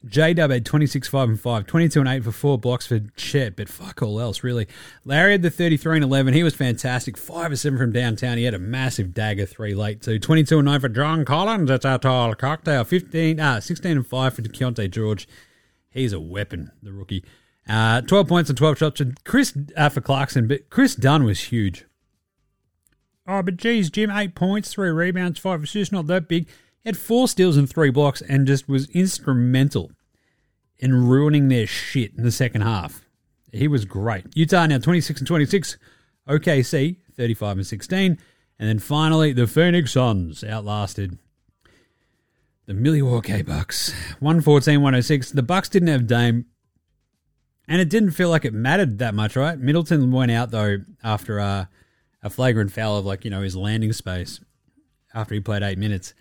J 0.05 0.33
Dub 0.33 0.49
had 0.49 0.65
26, 0.65 1.09
5 1.09 1.29
and 1.29 1.39
5, 1.39 1.65
22 1.65 1.99
and 1.99 2.07
8 2.07 2.23
for 2.23 2.31
four 2.31 2.57
blocks 2.57 2.87
for 2.87 2.99
Chet, 3.17 3.57
but 3.57 3.67
fuck 3.67 4.01
all 4.01 4.21
else, 4.21 4.43
really. 4.43 4.65
Larry 5.03 5.33
had 5.33 5.41
the 5.41 5.49
33 5.49 5.97
and 5.97 6.05
11. 6.05 6.33
He 6.33 6.41
was 6.41 6.55
fantastic. 6.55 7.17
5 7.17 7.51
or 7.51 7.55
7 7.57 7.77
from 7.77 7.91
downtown. 7.91 8.37
He 8.37 8.45
had 8.45 8.53
a 8.53 8.59
massive 8.59 9.13
dagger 9.13 9.45
three 9.45 9.75
late, 9.75 10.01
too. 10.01 10.17
22 10.17 10.59
and 10.59 10.65
9 10.65 10.79
for 10.79 10.89
John 10.89 11.25
Collins. 11.25 11.67
That's 11.67 11.83
our 11.83 11.99
tall 11.99 12.33
cocktail. 12.33 12.85
15, 12.85 13.39
uh, 13.41 13.59
16 13.59 13.97
and 13.97 14.07
5 14.07 14.33
for 14.33 14.41
Keyonte 14.41 14.89
George. 14.89 15.27
He's 15.89 16.13
a 16.13 16.19
weapon, 16.19 16.71
the 16.81 16.93
rookie. 16.93 17.25
Uh, 17.67 17.99
12 18.01 18.27
points 18.27 18.49
and 18.49 18.57
12 18.57 18.77
shots 18.77 19.01
for 19.01 19.11
Chris 19.25 19.55
uh, 19.75 19.89
for 19.89 20.01
Clarkson, 20.01 20.47
but 20.47 20.69
Kris 20.69 20.95
Dunn 20.95 21.23
was 21.23 21.39
huge. 21.45 21.85
Oh, 23.27 23.43
but 23.43 23.57
geez, 23.57 23.89
Jim, 23.89 24.09
eight 24.09 24.33
points, 24.33 24.73
three 24.73 24.89
rebounds, 24.89 25.39
five 25.39 25.61
assists, 25.61 25.91
not 25.91 26.07
that 26.07 26.27
big. 26.27 26.47
He 26.83 26.89
had 26.89 26.97
four 26.97 27.27
steals 27.27 27.57
and 27.57 27.69
three 27.69 27.89
blocks 27.89 28.21
and 28.21 28.47
just 28.47 28.67
was 28.69 28.89
instrumental 28.91 29.91
in 30.77 31.07
ruining 31.07 31.49
their 31.49 31.67
shit 31.67 32.13
in 32.15 32.23
the 32.23 32.31
second 32.31 32.61
half. 32.61 33.01
He 33.51 33.67
was 33.67 33.85
great. 33.85 34.25
Utah 34.35 34.65
now 34.65 34.77
26 34.77 35.21
and 35.21 35.27
26. 35.27 35.77
OKC 36.27 36.97
35 37.15 37.57
and 37.57 37.67
16. 37.67 38.17
And 38.59 38.69
then 38.69 38.79
finally, 38.79 39.33
the 39.33 39.47
Phoenix 39.47 39.93
Suns 39.93 40.43
outlasted 40.43 41.17
the 42.65 42.73
Milwaukee 42.73 43.41
Bucks 43.41 43.91
114 44.19 44.81
106. 44.81 45.31
The 45.31 45.41
Bucks 45.41 45.69
didn't 45.69 45.87
have 45.87 46.05
Dame, 46.05 46.45
and 47.67 47.81
it 47.81 47.89
didn't 47.89 48.11
feel 48.11 48.29
like 48.29 48.45
it 48.45 48.53
mattered 48.53 48.99
that 48.99 49.15
much, 49.15 49.35
right? 49.35 49.57
Middleton 49.57 50.11
went 50.11 50.31
out, 50.31 50.51
though, 50.51 50.77
after 51.03 51.39
uh, 51.39 51.65
a 52.21 52.29
flagrant 52.29 52.71
foul 52.71 52.97
of, 52.97 53.05
like, 53.05 53.23
you 53.23 53.31
know, 53.31 53.41
his 53.41 53.55
landing 53.55 53.93
space 53.93 54.39
after 55.15 55.33
he 55.33 55.41
played 55.41 55.63
eight 55.63 55.77
minutes. 55.77 56.13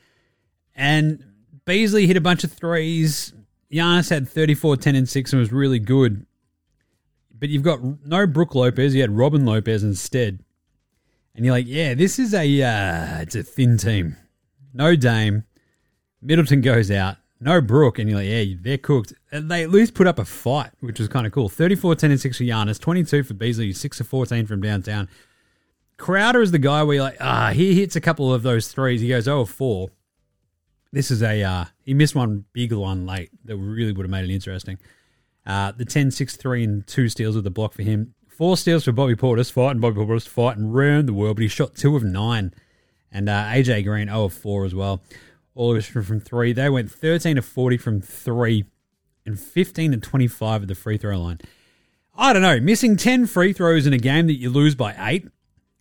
And 0.78 1.24
Beasley 1.64 2.06
hit 2.06 2.16
a 2.16 2.20
bunch 2.20 2.44
of 2.44 2.52
threes. 2.52 3.34
Giannis 3.70 4.08
had 4.08 4.28
34, 4.28 4.76
10, 4.76 4.94
and 4.94 5.08
6 5.08 5.32
and 5.32 5.40
was 5.40 5.52
really 5.52 5.80
good. 5.80 6.24
But 7.36 7.48
you've 7.50 7.64
got 7.64 7.80
no 8.06 8.26
Brook 8.26 8.54
Lopez. 8.54 8.94
You 8.94 9.02
had 9.02 9.16
Robin 9.16 9.44
Lopez 9.44 9.82
instead. 9.82 10.38
And 11.34 11.44
you're 11.44 11.54
like, 11.54 11.66
yeah, 11.66 11.94
this 11.94 12.18
is 12.18 12.32
a 12.32 12.62
uh, 12.62 13.20
it's 13.20 13.34
a 13.34 13.42
thin 13.42 13.76
team. 13.76 14.16
No 14.72 14.96
Dame. 14.96 15.44
Middleton 16.22 16.60
goes 16.60 16.90
out. 16.90 17.16
No 17.40 17.60
Brook. 17.60 17.98
And 17.98 18.08
you're 18.08 18.20
like, 18.20 18.28
yeah, 18.28 18.56
they're 18.60 18.78
cooked. 18.78 19.12
And 19.30 19.50
they 19.50 19.62
at 19.62 19.70
least 19.70 19.94
put 19.94 20.06
up 20.06 20.18
a 20.18 20.24
fight, 20.24 20.70
which 20.80 20.98
was 20.98 21.08
kind 21.08 21.26
of 21.26 21.32
cool. 21.32 21.48
34, 21.48 21.96
10, 21.96 22.10
and 22.12 22.20
6 22.20 22.38
for 22.38 22.44
Giannis. 22.44 22.80
22 22.80 23.22
for 23.24 23.34
Beasley. 23.34 23.72
6 23.72 24.00
of 24.00 24.08
14 24.08 24.46
from 24.46 24.60
downtown. 24.60 25.08
Crowder 25.96 26.40
is 26.40 26.50
the 26.50 26.58
guy 26.58 26.82
where 26.82 26.94
you're 26.94 27.04
like, 27.04 27.18
ah, 27.20 27.50
he 27.50 27.74
hits 27.74 27.94
a 27.94 28.00
couple 28.00 28.32
of 28.32 28.42
those 28.42 28.68
threes. 28.68 29.00
He 29.00 29.08
goes 29.08 29.24
0 29.24 29.42
of 29.42 29.50
4. 29.50 29.90
This 30.92 31.10
is 31.10 31.22
a 31.22 31.42
uh, 31.42 31.64
he 31.82 31.94
missed 31.94 32.14
one 32.14 32.44
big 32.52 32.72
one 32.72 33.06
late 33.06 33.30
that 33.44 33.56
really 33.56 33.92
would 33.92 34.04
have 34.04 34.10
made 34.10 34.28
it 34.28 34.32
interesting. 34.32 34.78
Uh, 35.46 35.72
the 35.72 35.84
10, 35.84 36.10
6, 36.10 36.36
3, 36.36 36.64
and 36.64 36.86
2 36.86 37.08
steals 37.08 37.34
with 37.34 37.44
the 37.44 37.50
block 37.50 37.72
for 37.72 37.82
him. 37.82 38.14
Four 38.28 38.56
steals 38.56 38.84
for 38.84 38.92
Bobby 38.92 39.14
Portis, 39.14 39.50
fighting 39.50 39.80
Bobby 39.80 40.00
Portis, 40.00 40.28
fighting 40.28 40.66
around 40.66 41.06
the 41.06 41.14
world, 41.14 41.36
but 41.36 41.42
he 41.42 41.48
shot 41.48 41.74
2 41.74 41.96
of 41.96 42.04
9. 42.04 42.52
And 43.10 43.28
uh, 43.28 43.44
AJ 43.46 43.84
Green, 43.84 44.08
0 44.08 44.24
of 44.24 44.34
4 44.34 44.66
as 44.66 44.74
well. 44.74 45.02
All 45.54 45.72
of 45.72 45.78
us 45.78 45.86
from, 45.86 46.04
from 46.04 46.20
3. 46.20 46.52
They 46.52 46.68
went 46.68 46.90
13 46.90 47.36
to 47.36 47.42
40 47.42 47.76
from 47.78 48.00
3 48.02 48.64
and 49.24 49.40
15 49.40 49.92
to 49.92 49.96
25 49.96 50.62
at 50.62 50.68
the 50.68 50.74
free 50.74 50.98
throw 50.98 51.18
line. 51.18 51.38
I 52.14 52.32
don't 52.32 52.42
know, 52.42 52.60
missing 52.60 52.96
10 52.96 53.26
free 53.26 53.52
throws 53.52 53.86
in 53.86 53.92
a 53.92 53.98
game 53.98 54.26
that 54.26 54.34
you 54.38 54.50
lose 54.50 54.74
by 54.74 54.94
8 54.98 55.28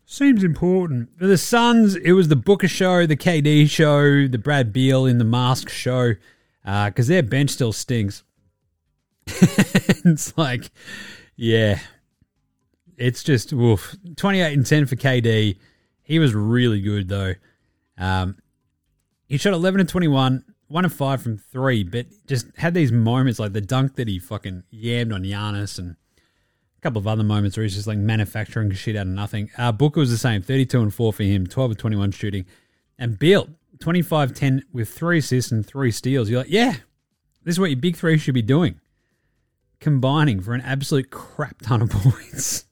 Seems 0.10 0.42
important. 0.42 1.10
For 1.20 1.28
the 1.28 1.38
Suns, 1.38 1.98
it 1.98 2.14
was 2.14 2.30
the 2.30 2.38
Booker 2.38 2.70
show, 2.70 3.06
the 3.06 3.18
KD 3.18 3.70
show, 3.70 4.26
the 4.26 4.38
Brad 4.38 4.72
Beal 4.72 5.06
in 5.06 5.18
the 5.18 5.26
mask 5.26 5.68
show, 5.68 6.14
because 6.64 7.10
uh, 7.10 7.12
their 7.12 7.24
bench 7.24 7.50
still 7.50 7.74
stinks. 7.74 8.24
it's 9.28 10.38
like, 10.38 10.72
yeah, 11.36 11.80
it's 12.96 13.22
just 13.22 13.52
woof. 13.52 13.98
28 14.16 14.54
and 14.54 14.66
10 14.66 14.86
for 14.86 14.96
KD. 14.96 15.58
He 16.04 16.20
was 16.20 16.34
really 16.34 16.80
good, 16.80 17.10
though. 17.10 17.34
Um, 17.98 18.38
he 19.28 19.38
shot 19.38 19.52
11 19.52 19.82
and 19.82 19.90
21, 19.90 20.46
1 20.70 20.86
of 20.86 20.94
5 20.94 21.22
from 21.22 21.38
3, 21.38 21.84
but 21.84 22.06
just 22.26 22.48
had 22.56 22.74
these 22.74 22.94
moments 22.94 23.40
like 23.40 23.52
the 23.52 23.60
dunk 23.60 23.96
that 23.96 24.08
he 24.08 24.20
fucking 24.20 24.64
yammed 24.74 25.14
on 25.14 25.24
Giannis 25.24 25.78
and 25.78 25.98
a 26.78 26.82
couple 26.82 27.00
of 27.00 27.08
other 27.08 27.24
moments 27.24 27.58
where 27.58 27.64
he's 27.64 27.76
just 27.76 27.88
like 27.88 27.98
manufacturing 27.98 28.72
shit 28.72 28.96
out 28.96 29.08
of 29.08 29.14
nothing. 29.14 29.50
Uh, 29.58 29.72
Booker 29.72 30.00
was 30.00 30.12
the 30.12 30.18
same, 30.18 30.42
32 30.42 30.82
and 30.82 30.94
4 30.94 31.14
for 31.14 31.24
him, 31.24 31.48
12 31.48 31.72
of 31.72 31.78
21 31.78 32.12
shooting. 32.12 32.46
And 33.00 33.18
Beal, 33.18 33.50
25 33.80 34.34
10 34.34 34.64
with 34.72 34.90
three 34.90 35.20
assists 35.20 35.52
and 35.52 35.66
three 35.66 35.92
steals. 35.92 36.30
You're 36.30 36.42
like, 36.42 36.52
yeah, 36.52 36.76
this 37.44 37.56
is 37.56 37.60
what 37.60 37.70
your 37.70 37.80
big 37.80 37.96
three 37.96 38.18
should 38.18 38.34
be 38.34 38.42
doing. 38.42 38.80
Combining 39.80 40.42
for 40.42 40.54
an 40.54 40.62
absolute 40.62 41.10
crap 41.10 41.62
ton 41.62 41.82
of 41.82 41.90
points. 41.92 42.66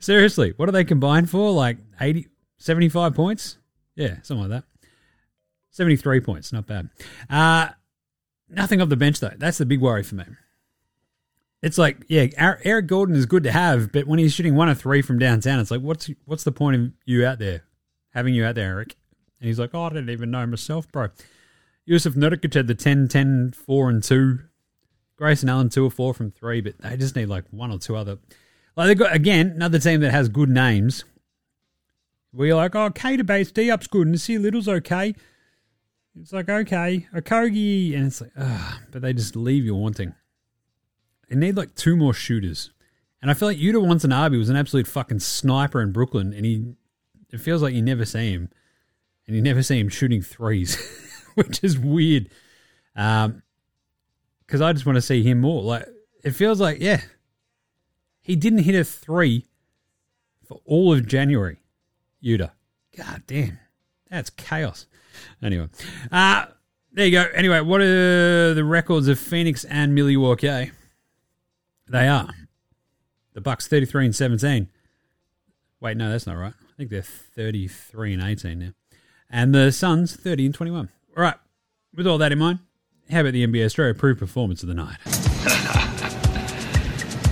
Seriously, 0.00 0.52
what 0.56 0.66
do 0.66 0.72
they 0.72 0.84
combine 0.84 1.26
for? 1.26 1.52
Like 1.52 1.78
80, 2.00 2.28
75 2.58 3.14
points? 3.14 3.58
Yeah, 3.94 4.16
something 4.22 4.48
like 4.48 4.62
that. 4.62 4.64
73 5.70 6.20
points, 6.20 6.52
not 6.52 6.66
bad. 6.66 6.88
Uh, 7.28 7.68
nothing 8.48 8.80
off 8.80 8.88
the 8.88 8.96
bench, 8.96 9.20
though. 9.20 9.32
That's 9.36 9.58
the 9.58 9.66
big 9.66 9.80
worry 9.80 10.02
for 10.02 10.16
me. 10.16 10.24
It's 11.64 11.78
like, 11.78 12.04
yeah, 12.08 12.26
Eric 12.36 12.88
Gordon 12.88 13.16
is 13.16 13.24
good 13.24 13.44
to 13.44 13.50
have, 13.50 13.90
but 13.90 14.06
when 14.06 14.18
he's 14.18 14.34
shooting 14.34 14.54
one 14.54 14.68
or 14.68 14.74
three 14.74 15.00
from 15.00 15.18
downtown, 15.18 15.60
it's 15.60 15.70
like, 15.70 15.80
what's 15.80 16.10
what's 16.26 16.44
the 16.44 16.52
point 16.52 16.76
of 16.76 16.92
you 17.06 17.24
out 17.24 17.38
there, 17.38 17.62
having 18.10 18.34
you 18.34 18.44
out 18.44 18.56
there, 18.56 18.72
Eric? 18.72 18.96
And 19.40 19.48
he's 19.48 19.58
like, 19.58 19.70
oh, 19.72 19.84
I 19.84 19.88
didn't 19.88 20.10
even 20.10 20.30
know 20.30 20.46
myself, 20.46 20.86
bro. 20.92 21.08
Jusuf 21.88 22.16
Nurkic 22.16 22.52
had 22.52 22.66
the 22.66 22.74
10, 22.74 23.08
10, 23.08 23.52
4, 23.52 23.88
and 23.88 24.02
2. 24.02 24.40
Grayson 25.16 25.48
Allen, 25.48 25.70
2 25.70 25.86
or 25.86 25.90
4 25.90 26.12
from 26.12 26.30
3, 26.32 26.60
but 26.60 26.76
they 26.80 26.98
just 26.98 27.16
need 27.16 27.30
like 27.30 27.44
one 27.50 27.70
or 27.70 27.78
two 27.78 27.96
other. 27.96 28.18
Like, 28.76 28.88
they've 28.88 28.98
got, 28.98 29.14
again, 29.14 29.52
another 29.54 29.78
team 29.78 30.00
that 30.00 30.10
has 30.10 30.28
good 30.28 30.50
names. 30.50 31.04
We're 32.30 32.56
like, 32.56 32.74
oh, 32.74 32.90
K 32.90 33.16
to 33.16 33.24
base, 33.24 33.50
D 33.50 33.70
up's 33.70 33.86
good, 33.86 34.06
and 34.06 34.20
C 34.20 34.36
Little's 34.36 34.68
okay. 34.68 35.14
It's 36.20 36.32
like, 36.32 36.50
okay, 36.50 37.06
Okogie, 37.14 37.96
and 37.96 38.06
it's 38.08 38.20
like, 38.20 38.32
ah, 38.38 38.80
but 38.90 39.00
they 39.00 39.14
just 39.14 39.34
leave 39.34 39.64
you 39.64 39.74
wanting. 39.74 40.14
They 41.28 41.36
need 41.36 41.56
like 41.56 41.74
two 41.74 41.96
more 41.96 42.14
shooters. 42.14 42.70
And 43.20 43.30
I 43.30 43.34
feel 43.34 43.48
like 43.48 43.58
Yuta 43.58 43.86
Watanabe 43.86 44.36
was 44.36 44.50
an 44.50 44.56
absolute 44.56 44.86
fucking 44.86 45.20
sniper 45.20 45.80
in 45.80 45.92
Brooklyn, 45.92 46.32
and 46.32 46.44
he 46.44 46.74
it 47.30 47.40
feels 47.40 47.62
like 47.62 47.74
you 47.74 47.82
never 47.82 48.04
see 48.04 48.32
him, 48.32 48.50
and 49.26 49.34
you 49.34 49.42
never 49.42 49.62
see 49.62 49.80
him 49.80 49.88
shooting 49.88 50.20
threes, 50.20 50.76
which 51.34 51.64
is 51.64 51.78
weird. 51.78 52.28
Um, 52.94 53.42
because 54.46 54.60
I 54.60 54.72
just 54.72 54.84
want 54.84 54.96
to 54.96 55.02
see 55.02 55.22
him 55.22 55.40
more. 55.40 55.62
Like 55.62 55.86
it 56.22 56.32
feels 56.32 56.60
like, 56.60 56.80
yeah, 56.80 57.00
he 58.20 58.36
didn't 58.36 58.60
hit 58.60 58.74
a 58.74 58.84
three 58.84 59.46
for 60.46 60.60
all 60.66 60.92
of 60.92 61.06
January. 61.06 61.58
Yuta, 62.22 62.50
god 62.96 63.22
damn, 63.26 63.58
that's 64.10 64.30
chaos. 64.30 64.86
Anyway, 65.42 65.68
uh 66.12 66.46
there 66.92 67.06
you 67.06 67.12
go. 67.12 67.24
Anyway, 67.34 67.60
what 67.60 67.80
are 67.80 68.54
the 68.54 68.64
records 68.64 69.08
of 69.08 69.18
Phoenix 69.18 69.64
and 69.64 69.94
Milwaukee? 69.94 70.70
They 71.88 72.08
are. 72.08 72.30
The 73.34 73.40
Bucks 73.40 73.66
33 73.66 74.06
and 74.06 74.16
17. 74.16 74.68
Wait, 75.80 75.96
no, 75.96 76.10
that's 76.10 76.26
not 76.26 76.36
right. 76.36 76.54
I 76.54 76.76
think 76.76 76.90
they're 76.90 77.02
33 77.02 78.14
and 78.14 78.22
18 78.22 78.58
now. 78.58 78.70
And 79.28 79.54
the 79.54 79.70
Suns 79.72 80.16
30 80.16 80.46
and 80.46 80.54
21. 80.54 80.88
All 81.16 81.22
right. 81.22 81.34
With 81.94 82.06
all 82.06 82.18
that 82.18 82.32
in 82.32 82.38
mind, 82.38 82.60
how 83.10 83.20
about 83.20 83.32
the 83.32 83.46
NBA 83.46 83.66
Straya 83.66 83.90
approved 83.90 84.18
performance 84.18 84.62
of 84.62 84.68
the 84.68 84.74
night? 84.74 84.96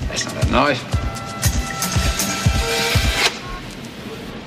that's 0.09 0.25
not 0.27 0.45
a 0.45 0.51
knife. 0.51 0.83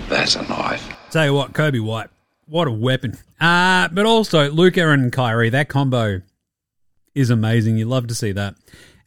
That's 0.07 0.35
a 0.35 0.43
knife. 0.43 0.95
Tell 1.09 1.25
you 1.25 1.33
what, 1.33 1.53
Coby 1.53 1.81
White, 1.81 2.09
what 2.45 2.67
a 2.67 2.71
weapon. 2.71 3.17
Uh, 3.41 3.87
but 3.89 4.05
also, 4.05 4.51
Luka 4.51 4.87
and 4.89 5.11
Kyrie, 5.11 5.49
that 5.49 5.67
combo 5.67 6.21
is 7.15 7.29
amazing. 7.29 7.77
You 7.77 7.85
love 7.85 8.07
to 8.07 8.15
see 8.15 8.31
that. 8.33 8.55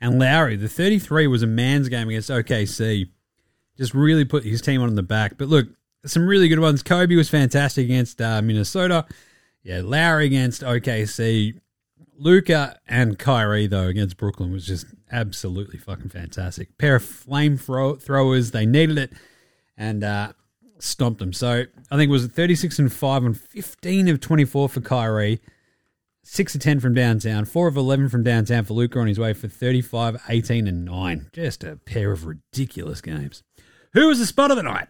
And 0.00 0.18
Lauri, 0.18 0.56
the 0.56 0.68
33 0.68 1.26
was 1.26 1.42
a 1.42 1.46
man's 1.46 1.88
game 1.88 2.08
against 2.08 2.30
OKC. 2.30 3.08
Just 3.76 3.94
really 3.94 4.24
put 4.24 4.44
his 4.44 4.60
team 4.60 4.80
on 4.82 4.94
the 4.94 5.02
back. 5.02 5.36
But 5.36 5.48
look, 5.48 5.68
some 6.06 6.26
really 6.26 6.48
good 6.48 6.60
ones. 6.60 6.82
Coby 6.82 7.16
was 7.16 7.28
fantastic 7.28 7.84
against 7.84 8.20
uh, 8.20 8.40
Minnesota. 8.42 9.06
Yeah, 9.62 9.82
Lauri 9.84 10.26
against 10.26 10.62
OKC. 10.62 11.60
Luka 12.16 12.78
and 12.88 13.18
Kyrie, 13.18 13.66
though, 13.66 13.86
against 13.86 14.16
Brooklyn 14.16 14.52
was 14.52 14.66
just 14.66 14.86
absolutely 15.10 15.78
fucking 15.78 16.08
fantastic. 16.08 16.76
Pair 16.78 16.96
of 16.96 17.04
flame 17.04 17.56
throwers. 17.56 18.50
They 18.50 18.66
needed 18.66 18.98
it 18.98 19.12
and 19.76 20.02
uh, 20.02 20.32
stomped 20.78 21.20
them. 21.20 21.32
So 21.32 21.64
I 21.90 21.96
think 21.96 22.08
it 22.08 22.12
was 22.12 22.26
36 22.26 22.78
and 22.78 22.92
5 22.92 23.24
and 23.24 23.40
15 23.40 24.08
of 24.08 24.20
24 24.20 24.68
for 24.68 24.80
Kyrie. 24.80 25.40
6 26.30 26.54
of 26.56 26.60
10 26.60 26.80
from 26.80 26.92
downtown, 26.92 27.46
4 27.46 27.68
of 27.68 27.76
11 27.78 28.10
from 28.10 28.22
downtown 28.22 28.62
for 28.62 28.74
Luka 28.74 28.98
on 28.98 29.06
his 29.06 29.18
way 29.18 29.32
for 29.32 29.48
35, 29.48 30.22
18, 30.28 30.68
and 30.68 30.84
9. 30.84 31.30
Just 31.32 31.64
a 31.64 31.76
pair 31.76 32.12
of 32.12 32.26
ridiculous 32.26 33.00
games. 33.00 33.42
Who 33.94 34.08
was 34.08 34.18
the 34.18 34.26
spot 34.26 34.50
of 34.50 34.58
the 34.58 34.62
night? 34.62 34.88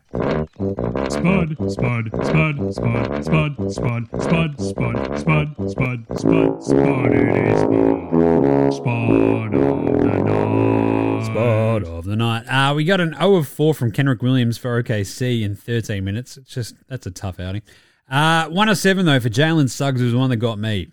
Spud, 1.13 1.57
spud, 1.71 2.11
spud, 2.27 2.75
spud, 2.75 2.75
spud, 2.75 3.25
spud, 3.25 3.73
spud, 3.73 4.61
spud, 4.61 4.61
spud, 4.61 5.71
spud, 5.71 6.19
spud, 6.19 6.65
spud. 6.65 7.13
It 7.13 7.47
is 7.47 7.61
spud. 7.61 8.75
Spud 8.75 9.55
of 9.55 10.01
the 10.01 10.25
night. 10.25 11.25
Spot 11.25 11.85
of 11.85 12.05
the 12.05 12.17
night. 12.17 12.47
Uh, 12.49 12.75
we 12.75 12.85
got 12.85 13.01
an 13.01 13.15
0 13.15 13.37
of 13.37 13.47
4 13.47 13.75
from 13.75 13.93
Kenrich 13.93 14.23
Williams 14.23 14.59
for 14.59 14.83
OKC 14.83 15.43
in 15.45 15.55
13 15.55 16.05
minutes. 16.05 16.37
It's 16.37 16.53
just, 16.53 16.75
that's 16.89 17.07
a 17.07 17.13
tough 17.13 17.39
outing. 17.39 17.63
Uh, 18.11 18.49
1 18.49 18.69
of 18.69 18.77
7, 18.77 19.07
though, 19.07 19.21
for 19.21 19.31
Jalen 19.31 19.71
Suggs 19.71 20.03
was 20.03 20.17
one 20.17 20.31
that 20.31 20.39
got 20.39 20.59
me. 20.59 20.89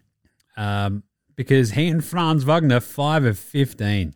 Um, 0.58 1.04
because 1.36 1.72
he 1.72 1.88
and 1.88 2.04
Franz 2.04 2.44
Wagner, 2.44 2.80
5 2.80 3.26
of 3.26 3.38
15. 3.38 4.14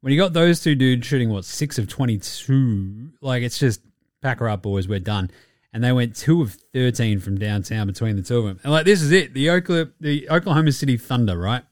When 0.00 0.12
you 0.12 0.18
got 0.18 0.32
those 0.32 0.60
two 0.60 0.74
dudes 0.74 1.06
shooting, 1.06 1.30
what, 1.30 1.44
6 1.44 1.78
of 1.78 1.88
22, 1.88 3.12
like, 3.20 3.42
it's 3.42 3.58
just, 3.58 3.80
pack 4.20 4.40
her 4.40 4.48
up, 4.48 4.62
boys, 4.62 4.88
we're 4.88 4.98
done. 4.98 5.30
And 5.72 5.84
they 5.84 5.92
went 5.92 6.16
2 6.16 6.42
of 6.42 6.56
13 6.72 7.20
from 7.20 7.38
downtown 7.38 7.86
between 7.86 8.16
the 8.16 8.22
two 8.22 8.38
of 8.38 8.44
them. 8.44 8.60
And, 8.62 8.72
like, 8.72 8.84
this 8.84 9.02
is 9.02 9.12
it. 9.12 9.34
The 9.34 9.50
Oklahoma, 9.50 9.90
the 10.00 10.28
Oklahoma 10.30 10.72
City 10.72 10.96
Thunder, 10.96 11.38
right? 11.38 11.62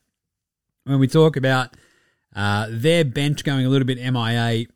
When 0.84 1.00
we 1.00 1.08
talk 1.08 1.36
about 1.36 1.76
uh, 2.36 2.66
their 2.68 3.02
bench 3.04 3.42
going 3.42 3.64
a 3.64 3.68
little 3.70 3.86
bit 3.86 3.98
MIA. 3.98 4.66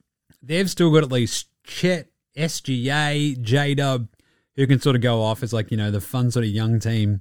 They've 0.42 0.70
still 0.70 0.90
got 0.90 1.04
at 1.04 1.12
least 1.12 1.48
Chet, 1.62 2.08
SGA, 2.36 3.40
J 3.40 3.74
Dub, 3.74 4.08
who 4.56 4.66
can 4.66 4.80
sort 4.80 4.96
of 4.96 5.02
go 5.02 5.20
off 5.22 5.42
as 5.42 5.52
like, 5.52 5.70
you 5.70 5.76
know, 5.76 5.90
the 5.90 6.00
fun 6.00 6.30
sort 6.30 6.46
of 6.46 6.50
young 6.50 6.80
team 6.80 7.20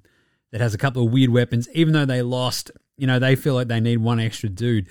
that 0.51 0.61
has 0.61 0.73
a 0.73 0.77
couple 0.77 1.05
of 1.05 1.11
weird 1.11 1.29
weapons. 1.29 1.67
Even 1.73 1.93
though 1.93 2.05
they 2.05 2.21
lost, 2.21 2.71
you 2.97 3.07
know, 3.07 3.19
they 3.19 3.35
feel 3.35 3.53
like 3.53 3.67
they 3.67 3.79
need 3.79 3.97
one 3.97 4.19
extra 4.19 4.49
dude. 4.49 4.87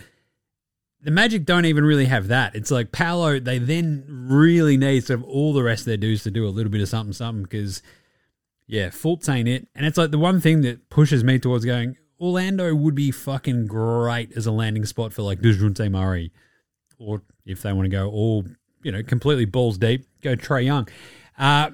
The 1.00 1.10
Magic 1.10 1.44
don't 1.44 1.64
even 1.64 1.84
really 1.84 2.06
have 2.06 2.28
that. 2.28 2.56
It's 2.56 2.70
like 2.70 2.90
Paolo, 2.90 3.38
they 3.38 3.58
then 3.58 4.04
really 4.08 4.76
need 4.76 5.04
sort 5.04 5.20
of 5.20 5.26
all 5.26 5.52
the 5.52 5.62
rest 5.62 5.82
of 5.82 5.86
their 5.86 5.96
dudes 5.96 6.24
to 6.24 6.30
do 6.30 6.46
a 6.46 6.50
little 6.50 6.72
bit 6.72 6.80
of 6.80 6.88
something, 6.88 7.12
something 7.12 7.44
because, 7.44 7.82
yeah, 8.66 8.88
Fultz 8.88 9.32
ain't 9.32 9.48
it. 9.48 9.68
And 9.76 9.86
it's 9.86 9.96
like 9.96 10.10
the 10.10 10.18
one 10.18 10.40
thing 10.40 10.62
that 10.62 10.90
pushes 10.90 11.22
me 11.22 11.38
towards 11.38 11.64
going, 11.64 11.96
Orlando 12.20 12.74
would 12.74 12.94
be 12.94 13.10
fucking 13.10 13.66
great 13.66 14.36
as 14.36 14.46
a 14.46 14.52
landing 14.52 14.84
spot 14.84 15.12
for 15.12 15.22
like 15.22 15.40
DeJounte 15.40 15.90
Murray, 15.90 16.32
or 16.98 17.22
if 17.46 17.62
they 17.62 17.72
want 17.72 17.86
to 17.86 17.90
go 17.90 18.10
all 18.10 18.44
you 18.82 18.92
know 18.92 19.02
completely 19.02 19.44
balls 19.44 19.78
deep, 19.78 20.06
go 20.22 20.34
Trae 20.34 20.64
Young. 20.64 20.88
Uh, 21.38 21.70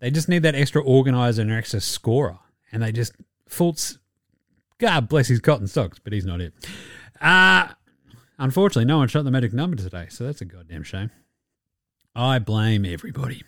they 0.00 0.10
just 0.10 0.28
need 0.28 0.42
that 0.42 0.54
extra 0.54 0.82
organizer 0.82 1.42
and 1.42 1.52
extra 1.52 1.80
scorer, 1.80 2.38
and 2.72 2.82
they 2.82 2.92
just 2.92 3.12
Fultz. 3.48 3.98
God 4.78 5.08
bless 5.08 5.28
his 5.28 5.40
cotton 5.40 5.66
socks, 5.66 5.98
but 5.98 6.12
he's 6.12 6.24
not 6.24 6.40
it. 6.40 6.54
Uh, 7.20 7.68
unfortunately, 8.38 8.86
no 8.86 8.96
one 8.98 9.08
shot 9.08 9.24
the 9.24 9.30
magic 9.30 9.52
number 9.52 9.76
today, 9.76 10.06
so 10.08 10.24
that's 10.24 10.40
a 10.40 10.44
goddamn 10.46 10.82
shame. 10.82 11.10
I 12.14 12.38
blame 12.40 12.84
everybody. 12.84 13.42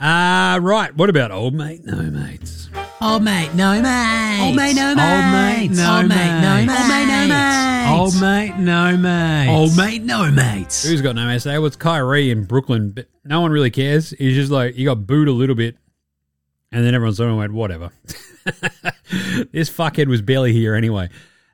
Uh, 0.00 0.58
right, 0.62 0.90
what 0.96 1.10
about 1.10 1.30
old 1.32 1.54
mate? 1.54 1.84
No 1.84 1.96
mates. 2.02 2.70
Old 3.00 3.22
mate, 3.24 3.50
no 3.54 3.72
mate. 3.82 4.40
Old 4.46 4.56
mate, 4.56 4.74
no 4.74 4.88
Old 4.88 4.96
mate, 4.96 5.58
mates. 5.68 5.76
no 5.78 5.96
Old 5.98 6.08
mate, 6.08 6.16
mate, 6.16 6.40
no 6.40 6.64
no 6.64 6.88
mate. 6.88 7.28
mates. 7.28 7.90
Old 7.90 8.20
mate, 8.20 8.56
no 8.56 8.96
mates. 8.96 9.50
Old 9.50 9.76
mate, 9.76 10.02
no 10.02 10.30
mates. 10.30 10.82
Who's 10.88 11.02
got 11.02 11.14
no 11.14 11.26
mates 11.26 11.42
today? 11.42 11.58
Well, 11.58 11.66
it's 11.66 11.76
Kyrie 11.76 12.30
in 12.30 12.44
Brooklyn, 12.44 12.90
but 12.90 13.06
no 13.24 13.40
one 13.42 13.50
really 13.50 13.70
cares. 13.70 14.10
He's 14.10 14.34
just 14.34 14.50
like, 14.50 14.74
he 14.76 14.84
got 14.84 15.06
booed 15.06 15.28
a 15.28 15.32
little 15.32 15.54
bit, 15.54 15.76
and 16.76 16.84
then 16.84 16.94
everyone's 16.94 17.16
sort 17.16 17.30
of 17.30 17.38
went, 17.38 17.54
whatever. 17.54 17.90
this 19.50 19.70
fuckhead 19.70 20.08
was 20.08 20.20
barely 20.20 20.52
here 20.52 20.74
anyway. 20.74 21.08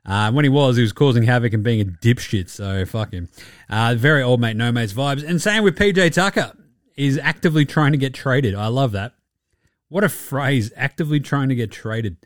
Uh, 0.05 0.29
when 0.33 0.43
he 0.43 0.49
was, 0.49 0.75
he 0.75 0.81
was 0.81 0.91
causing 0.91 1.23
havoc 1.23 1.53
and 1.53 1.63
being 1.63 1.79
a 1.79 1.85
dipshit, 1.85 2.49
so 2.49 2.85
fuck 2.85 3.13
him. 3.13 3.29
Uh, 3.69 3.95
very 3.97 4.21
old 4.21 4.41
mate, 4.41 4.57
no 4.57 4.69
mates 4.69 4.91
vibes. 4.91 5.25
And 5.25 5.41
same 5.41 5.63
with 5.63 5.77
PJ 5.77 6.11
Tucker. 6.11 6.51
He's 6.93 7.17
actively 7.17 7.65
trying 7.65 7.93
to 7.93 7.97
get 7.97 8.13
traded. 8.13 8.53
I 8.53 8.67
love 8.67 8.91
that. 8.91 9.13
What 9.87 10.03
a 10.03 10.09
phrase, 10.09 10.73
actively 10.75 11.21
trying 11.21 11.47
to 11.47 11.55
get 11.55 11.71
traded. 11.71 12.17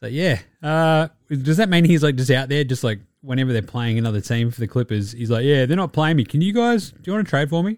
So 0.00 0.06
yeah, 0.06 0.38
uh, 0.62 1.08
does 1.28 1.58
that 1.58 1.68
mean 1.68 1.84
he's 1.84 2.02
like 2.02 2.16
just 2.16 2.30
out 2.30 2.48
there, 2.48 2.64
just 2.64 2.82
like 2.82 3.00
whenever 3.20 3.52
they're 3.52 3.60
playing 3.60 3.98
another 3.98 4.22
team 4.22 4.50
for 4.50 4.60
the 4.60 4.68
Clippers, 4.68 5.12
he's 5.12 5.30
like, 5.30 5.44
yeah, 5.44 5.66
they're 5.66 5.76
not 5.76 5.92
playing 5.92 6.16
me. 6.16 6.24
Can 6.24 6.40
you 6.40 6.54
guys? 6.54 6.92
Do 6.92 7.00
you 7.04 7.12
want 7.12 7.26
to 7.26 7.30
trade 7.30 7.50
for 7.50 7.62
me? 7.62 7.76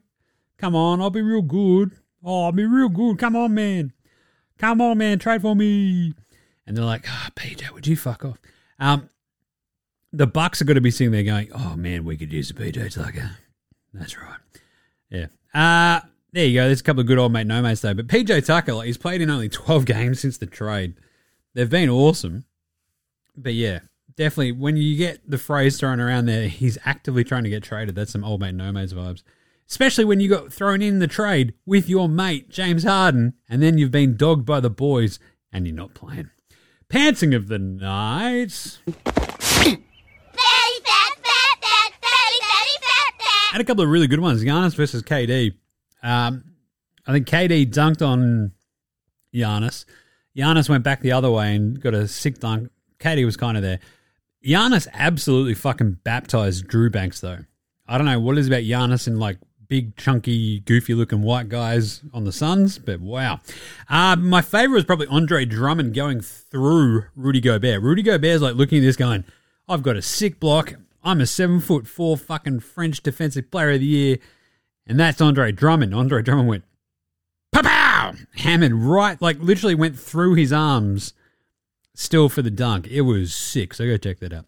Come 0.59 0.77
on, 0.77 1.01
I'll 1.01 1.11
be 1.11 1.23
real 1.23 1.43
good. 1.43 1.91
Oh, 2.23 2.45
I'll 2.45 2.53
be 2.53 2.67
real 2.67 2.89
good. 2.89 3.19
Come 3.19 3.35
on, 3.35 3.53
man. 3.53 3.95
Come 4.61 4.83
on, 4.83 4.99
man, 4.99 5.19
trade 5.19 5.41
for 5.41 5.57
me. 5.57 6.13
And 6.67 6.77
they're 6.77 6.85
like, 6.85 7.07
oh, 7.09 7.29
PJ, 7.35 7.71
would 7.71 7.87
you 7.87 7.97
fuck 7.97 8.27
off? 8.27 8.39
Um, 8.79 9.09
the 10.13 10.27
Bucks 10.27 10.61
are 10.61 10.67
going 10.67 10.75
to 10.75 10.83
be 10.83 10.91
sitting 10.91 11.13
there 11.13 11.23
going, 11.23 11.51
oh 11.55 11.77
man, 11.77 12.05
we 12.05 12.19
could 12.19 12.31
use 12.31 12.51
a 12.51 12.55
PJ 12.55 12.93
Tucker. 12.93 13.31
That's 13.95 14.19
right. 14.19 14.37
Yeah. 15.09 15.27
Uh, 15.55 16.07
there 16.33 16.45
you 16.45 16.61
go. 16.61 16.67
There's 16.67 16.83
a 16.83 16.85
couple 16.85 17.01
of 17.01 17.07
good 17.07 17.17
old 17.17 17.33
mate 17.33 17.47
no 17.47 17.63
mates 17.63 17.81
though. 17.81 17.95
But 17.95 18.07
PJ 18.07 18.45
Tucker, 18.45 18.75
like, 18.75 18.87
he's 18.87 18.99
played 18.99 19.23
in 19.23 19.31
only 19.31 19.49
12 19.49 19.87
games 19.87 20.21
since 20.21 20.37
the 20.37 20.45
trade. 20.45 20.93
They've 21.55 21.71
been 21.71 21.89
awesome. 21.89 22.45
But 23.35 23.55
yeah, 23.55 23.79
definitely 24.15 24.53
when 24.53 24.77
you 24.77 24.95
get 24.95 25.21
the 25.29 25.39
phrase 25.39 25.81
thrown 25.81 26.01
around 26.01 26.27
there, 26.27 26.49
he's 26.49 26.77
actively 26.85 27.25
trying 27.25 27.45
to 27.45 27.51
get 27.51 27.63
traded. 27.63 27.95
That's 27.95 28.13
some 28.13 28.25
old 28.25 28.41
mate 28.43 28.55
no 28.55 28.73
mates 28.73 28.93
vibes. 28.93 29.23
Especially 29.71 30.05
when 30.05 30.19
you 30.19 30.29
got 30.29 30.53
thrown 30.53 30.83
in 30.83 30.99
the 30.99 31.07
trade 31.07 31.55
with 31.65 31.89
your 31.89 32.09
mate, 32.09 32.51
James 32.51 32.83
Harden, 32.83 33.35
and 33.49 33.63
then 33.63 33.79
you've 33.79 33.93
been 33.93 34.17
dogged 34.17 34.45
by 34.45 34.59
the 34.59 34.69
boys 34.69 35.21
and 35.53 35.65
you're 35.65 35.77
not 35.77 35.95
playing. 35.95 36.29
Pantsing 36.89 37.37
of 37.37 37.47
the 37.47 37.61
night. 37.61 38.81
Had 43.53 43.61
a 43.61 43.65
couple 43.65 43.85
of 43.85 43.91
really 43.91 44.09
good 44.09 44.19
ones. 44.19 44.43
Giannis 44.43 44.75
versus 44.75 45.05
KD. 45.05 45.55
Um, 46.03 46.45
I 47.07 47.13
think 47.13 47.29
KD 47.29 47.71
dunked 47.71 48.05
on 48.05 48.51
Giannis. 49.33 49.85
Giannis 50.37 50.69
went 50.69 50.83
back 50.83 51.01
the 51.01 51.13
other 51.13 51.31
way 51.31 51.55
and 51.55 51.81
got 51.81 51.95
a 51.95 52.09
sick 52.09 52.41
dunk. 52.41 52.71
KD 52.99 53.25
was 53.25 53.37
kind 53.37 53.57
of 53.57 53.63
there. 53.63 53.79
Giannis 54.45 54.89
absolutely 54.93 55.55
fucking 55.55 55.99
baptized 56.03 56.67
Drew 56.67 56.85
Eubanks 56.85 57.21
though. 57.21 57.39
I 57.87 57.99
don't 57.99 58.07
know 58.07 58.19
what 58.19 58.37
it 58.37 58.41
is 58.41 58.49
about 58.49 58.63
Giannis 58.63 59.07
and 59.07 59.19
like 59.21 59.39
big, 59.71 59.97
chunky, 59.97 60.61
goofy 60.61 60.93
looking 60.95 61.23
white 61.23 61.49
guys 61.49 62.03
on 62.13 62.25
the 62.25 62.33
Suns, 62.33 62.77
but 62.79 63.01
wow. 63.01 63.39
Uh, 63.89 64.17
my 64.17 64.43
favorite 64.43 64.75
was 64.75 64.85
probably 64.85 65.07
Andre 65.07 65.45
Drummond 65.47 65.95
going 65.95 66.21
through 66.21 67.05
Rudy 67.15 67.41
Gobert. 67.41 67.81
Rudy 67.81 68.03
Gobert's 68.03 68.43
like 68.43 68.57
looking 68.57 68.79
at 68.79 68.83
this 68.83 68.97
going, 68.97 69.25
I've 69.69 69.85
got 69.85 69.97
a 69.97 70.03
sick 70.03 70.41
block. 70.41 70.75
I'm 71.05 71.21
a 71.21 71.27
seven 71.27 71.61
foot 71.61 71.87
four 71.87 72.19
fucking 72.19 72.61
French 72.61 73.01
defensive 73.01 73.51
player 73.51 73.71
of 73.71 73.81
the 73.81 73.87
year. 73.87 74.19
And 74.87 74.99
that's 74.99 75.21
Andre 75.21 75.53
Drummond. 75.53 75.95
Andre 75.95 76.21
Drummond 76.21 76.49
went, 76.49 76.65
pow 77.53 77.63
pow! 77.63 78.13
Hammered 78.39 78.75
right, 78.75 79.23
like 79.23 79.39
literally 79.39 79.77
went 79.77 79.97
through 79.97 80.35
his 80.35 80.53
arms 80.53 81.15
still 81.95 82.29
for 82.29 82.43
the 82.43 82.51
dunk. 82.51 82.89
It 82.89 83.03
was 83.03 83.33
sick. 83.33 83.73
So 83.73 83.87
go 83.87 83.97
check 83.97 84.19
that 84.19 84.33
out. 84.33 84.47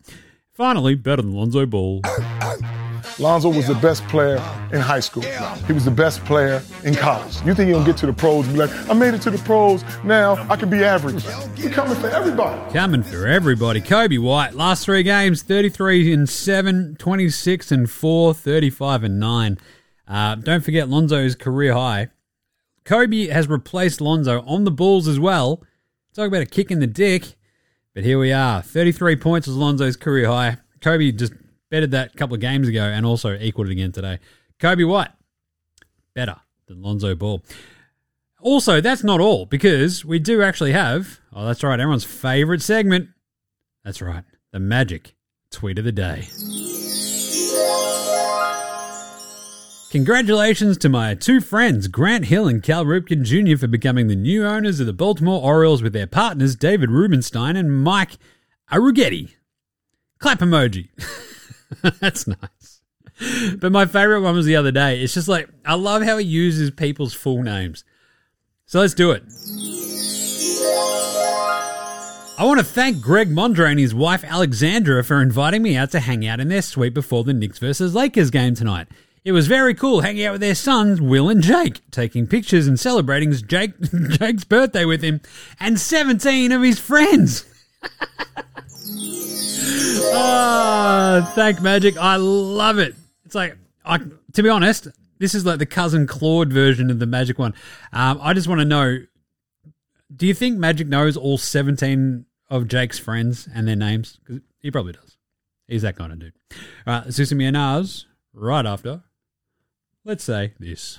Finally, 0.52 0.96
better 0.96 1.22
than 1.22 1.32
Lonzo 1.32 1.64
Ball. 1.64 2.02
Lonzo 3.18 3.48
was 3.48 3.66
the 3.66 3.74
best 3.74 4.06
player 4.08 4.36
in 4.72 4.80
high 4.80 5.00
school. 5.00 5.22
He 5.66 5.72
was 5.72 5.84
the 5.84 5.90
best 5.90 6.24
player 6.24 6.62
in 6.84 6.94
college. 6.94 7.36
You 7.44 7.54
think 7.54 7.68
he'll 7.68 7.84
get 7.84 7.96
to 7.98 8.06
the 8.06 8.12
pros 8.12 8.46
and 8.46 8.54
be 8.54 8.60
like, 8.66 8.90
I 8.90 8.94
made 8.94 9.14
it 9.14 9.22
to 9.22 9.30
the 9.30 9.38
pros, 9.38 9.84
now 10.04 10.34
I 10.50 10.56
can 10.56 10.70
be 10.70 10.82
average. 10.82 11.22
He's 11.56 11.70
coming 11.72 11.94
for 11.96 12.08
everybody. 12.08 12.72
Coming 12.72 13.02
for 13.02 13.26
everybody. 13.26 13.80
Coby 13.80 14.18
White, 14.18 14.54
last 14.54 14.84
three 14.84 15.02
games 15.02 15.42
33 15.42 16.12
and 16.12 16.28
7, 16.28 16.96
26 16.98 17.72
and 17.72 17.90
4, 17.90 18.34
35 18.34 19.04
and 19.04 19.20
9. 19.20 19.58
Uh, 20.08 20.34
don't 20.36 20.64
forget 20.64 20.88
Lonzo's 20.88 21.34
career 21.34 21.74
high. 21.74 22.08
Coby 22.84 23.30
has 23.30 23.48
replaced 23.48 24.00
Lonzo 24.00 24.42
on 24.42 24.64
the 24.64 24.70
Bulls 24.70 25.06
as 25.06 25.20
well. 25.20 25.62
Talk 26.14 26.28
about 26.28 26.42
a 26.42 26.46
kick 26.46 26.70
in 26.70 26.80
the 26.80 26.86
dick. 26.86 27.36
But 27.94 28.04
here 28.04 28.18
we 28.18 28.32
are. 28.32 28.62
33 28.62 29.16
points 29.16 29.46
was 29.46 29.56
Lonzo's 29.56 29.96
career 29.96 30.26
high. 30.26 30.56
Coby 30.80 31.16
just 31.16 31.32
bettered 31.72 31.90
that 31.92 32.12
a 32.12 32.16
couple 32.18 32.34
of 32.34 32.40
games 32.40 32.68
ago 32.68 32.84
and 32.84 33.06
also 33.06 33.36
equaled 33.38 33.68
it 33.68 33.72
again 33.72 33.90
today. 33.90 34.18
Coby 34.60 34.86
White, 34.86 35.08
better 36.14 36.36
than 36.66 36.82
Lonzo 36.82 37.14
Ball. 37.14 37.42
Also, 38.42 38.82
that's 38.82 39.02
not 39.02 39.20
all 39.20 39.46
because 39.46 40.04
we 40.04 40.18
do 40.18 40.42
actually 40.42 40.72
have, 40.72 41.18
oh, 41.32 41.46
that's 41.46 41.64
right, 41.64 41.80
everyone's 41.80 42.04
favorite 42.04 42.60
segment. 42.60 43.08
That's 43.84 44.02
right, 44.02 44.22
the 44.52 44.60
magic 44.60 45.14
tweet 45.50 45.78
of 45.78 45.86
the 45.86 45.92
day. 45.92 46.28
Congratulations 49.92 50.76
to 50.76 50.90
my 50.90 51.14
two 51.14 51.40
friends, 51.40 51.88
Grant 51.88 52.26
Hill 52.26 52.48
and 52.48 52.62
Cal 52.62 52.84
Ripken 52.84 53.22
Jr., 53.22 53.56
for 53.56 53.66
becoming 53.66 54.08
the 54.08 54.16
new 54.16 54.44
owners 54.44 54.78
of 54.78 54.86
the 54.86 54.92
Baltimore 54.92 55.42
Orioles 55.42 55.82
with 55.82 55.94
their 55.94 56.06
partners 56.06 56.54
David 56.54 56.90
Rubenstein 56.90 57.56
and 57.56 57.82
Mike 57.82 58.18
Arougheti. 58.70 59.30
Clap 60.18 60.40
emoji. 60.40 60.90
That's 62.00 62.26
nice. 62.26 62.80
But 63.58 63.72
my 63.72 63.86
favorite 63.86 64.22
one 64.22 64.34
was 64.34 64.46
the 64.46 64.56
other 64.56 64.72
day. 64.72 65.00
It's 65.00 65.14
just 65.14 65.28
like, 65.28 65.48
I 65.64 65.74
love 65.74 66.02
how 66.02 66.18
he 66.18 66.26
uses 66.26 66.70
people's 66.70 67.14
full 67.14 67.42
names. 67.42 67.84
So 68.66 68.80
let's 68.80 68.94
do 68.94 69.10
it. 69.10 69.22
I 72.38 72.44
want 72.44 72.58
to 72.58 72.64
thank 72.64 73.00
Greg 73.00 73.30
Mondre 73.30 73.70
and 73.70 73.78
his 73.78 73.94
wife 73.94 74.24
Alexandra 74.24 75.04
for 75.04 75.20
inviting 75.22 75.62
me 75.62 75.76
out 75.76 75.90
to 75.92 76.00
hang 76.00 76.26
out 76.26 76.40
in 76.40 76.48
their 76.48 76.62
suite 76.62 76.94
before 76.94 77.22
the 77.22 77.34
Knicks 77.34 77.58
versus 77.58 77.94
Lakers 77.94 78.30
game 78.30 78.54
tonight. 78.54 78.88
It 79.24 79.32
was 79.32 79.46
very 79.46 79.74
cool 79.74 80.00
hanging 80.00 80.24
out 80.24 80.32
with 80.32 80.40
their 80.40 80.56
sons, 80.56 81.00
Will 81.00 81.28
and 81.28 81.42
Jake, 81.42 81.80
taking 81.92 82.26
pictures 82.26 82.66
and 82.66 82.80
celebrating 82.80 83.32
Jake, 83.32 83.78
Jake's 84.08 84.42
birthday 84.42 84.84
with 84.84 85.02
him 85.02 85.20
and 85.60 85.78
17 85.78 86.50
of 86.50 86.62
his 86.62 86.80
friends. 86.80 87.44
Ah, 90.14 91.32
thank 91.34 91.60
magic. 91.60 91.96
I 91.96 92.16
love 92.16 92.78
it. 92.78 92.94
It's 93.24 93.34
like, 93.34 93.56
I, 93.84 93.98
to 93.98 94.42
be 94.42 94.48
honest, 94.48 94.88
this 95.18 95.34
is 95.34 95.46
like 95.46 95.58
the 95.58 95.66
cousin 95.66 96.06
Claude 96.06 96.52
version 96.52 96.90
of 96.90 96.98
the 96.98 97.06
magic 97.06 97.38
one. 97.38 97.54
Um, 97.92 98.18
I 98.22 98.32
just 98.34 98.48
want 98.48 98.60
to 98.60 98.64
know 98.64 98.98
do 100.14 100.26
you 100.26 100.34
think 100.34 100.58
Magic 100.58 100.86
knows 100.86 101.16
all 101.16 101.38
17 101.38 102.26
of 102.50 102.68
Jake's 102.68 102.98
friends 102.98 103.48
and 103.54 103.66
their 103.66 103.76
names? 103.76 104.18
Because 104.24 104.42
he 104.60 104.70
probably 104.70 104.92
does. 104.92 105.16
He's 105.68 105.82
that 105.82 105.96
kind 105.96 106.12
of 106.12 106.18
dude. 106.18 106.34
All 106.86 107.02
right, 107.06 107.18
and 107.30 107.56
ours 107.56 108.06
right 108.34 108.66
after, 108.66 109.02
let's 110.04 110.24
say 110.24 110.52
this. 110.58 110.98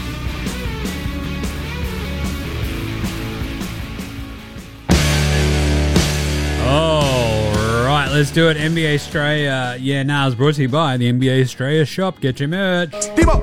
All 6.71 7.83
right, 7.83 8.07
let's 8.13 8.31
do 8.31 8.47
it. 8.47 8.55
NBA 8.55 8.95
Straya. 8.95 9.77
Yeah, 9.81 10.03
now 10.03 10.25
it's 10.25 10.37
brought 10.37 10.53
to 10.55 10.61
you 10.61 10.69
by 10.69 10.95
the 10.95 11.11
NBA 11.11 11.41
Straya 11.41 11.85
shop. 11.85 12.21
Get 12.21 12.39
your 12.39 12.47
merch. 12.47 12.91
People, 13.17 13.39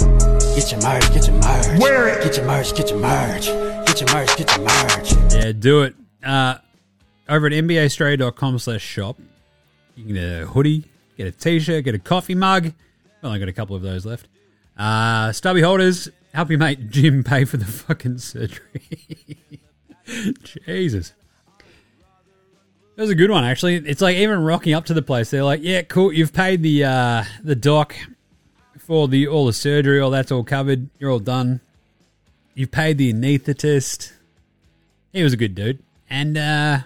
get 0.57 0.73
your 0.73 0.81
merch, 0.81 1.13
get 1.13 1.27
your 1.27 1.37
merch. 1.37 1.79
Wear 1.79 2.09
it. 2.09 2.25
Get 2.25 2.39
your 2.39 2.47
merch, 2.47 2.75
get 2.75 2.89
your 2.89 3.01
merch. 3.01 3.45
Get 3.87 4.01
your 4.01 4.15
merch, 4.15 4.35
get 4.35 4.57
your 4.57 4.65
merch. 4.65 5.13
Yeah, 5.35 5.53
do 5.53 5.83
it. 5.83 5.95
Uh, 6.25 6.57
over 7.29 7.49
at 7.49 7.53
NBAstraya.com 7.53 8.59
slash 8.61 8.81
shop, 8.81 9.19
you 9.95 10.05
can 10.05 10.15
get 10.15 10.43
a 10.43 10.47
hoodie, 10.47 10.85
get 11.19 11.27
a 11.27 11.31
t-shirt, 11.31 11.85
get 11.85 11.95
a 11.95 11.99
coffee 11.99 12.35
mug. 12.35 12.69
I've 12.69 13.25
only 13.25 13.41
got 13.41 13.51
a 13.51 13.53
couple 13.53 13.77
of 13.77 13.83
those 13.83 14.07
left. 14.07 14.27
Uh, 14.79 15.33
stubby 15.33 15.61
holders, 15.61 16.09
help 16.33 16.49
your 16.49 16.59
mate 16.59 16.89
Jim 16.89 17.23
pay 17.23 17.45
for 17.45 17.59
the 17.59 17.67
fucking 17.67 18.17
surgery. 18.17 18.89
Jesus. 20.43 21.13
That 22.99 23.05
was 23.05 23.11
a 23.11 23.15
good 23.15 23.31
one, 23.31 23.45
actually. 23.45 23.77
It's 23.77 24.01
like 24.01 24.17
even 24.17 24.43
rocking 24.43 24.75
up 24.75 24.87
to 24.87 24.93
the 24.93 25.03
place, 25.03 25.31
they're 25.31 25.45
like, 25.45 25.61
"Yeah, 25.63 25.83
cool. 25.83 26.13
You've 26.13 26.33
paid 26.33 26.65
the 26.65 26.83
uh, 26.83 27.25
the 27.45 27.55
doc 27.55 27.95
for 28.77 29.07
the 29.07 29.29
all 29.29 29.47
the 29.47 29.53
surgery. 29.53 30.01
All 30.01 30.11
that's 30.11 30.33
all 30.33 30.43
covered. 30.43 30.91
You're 30.99 31.13
all 31.13 31.21
done. 31.21 31.61
You've 32.55 32.73
paid 32.73 32.99
the 32.99 33.13
anaesthetist. 33.13 34.11
He 35.13 35.23
was 35.23 35.33
a 35.33 35.37
good 35.37 35.55
dude. 35.55 35.79
And 36.11 36.37
uh, 36.37 36.81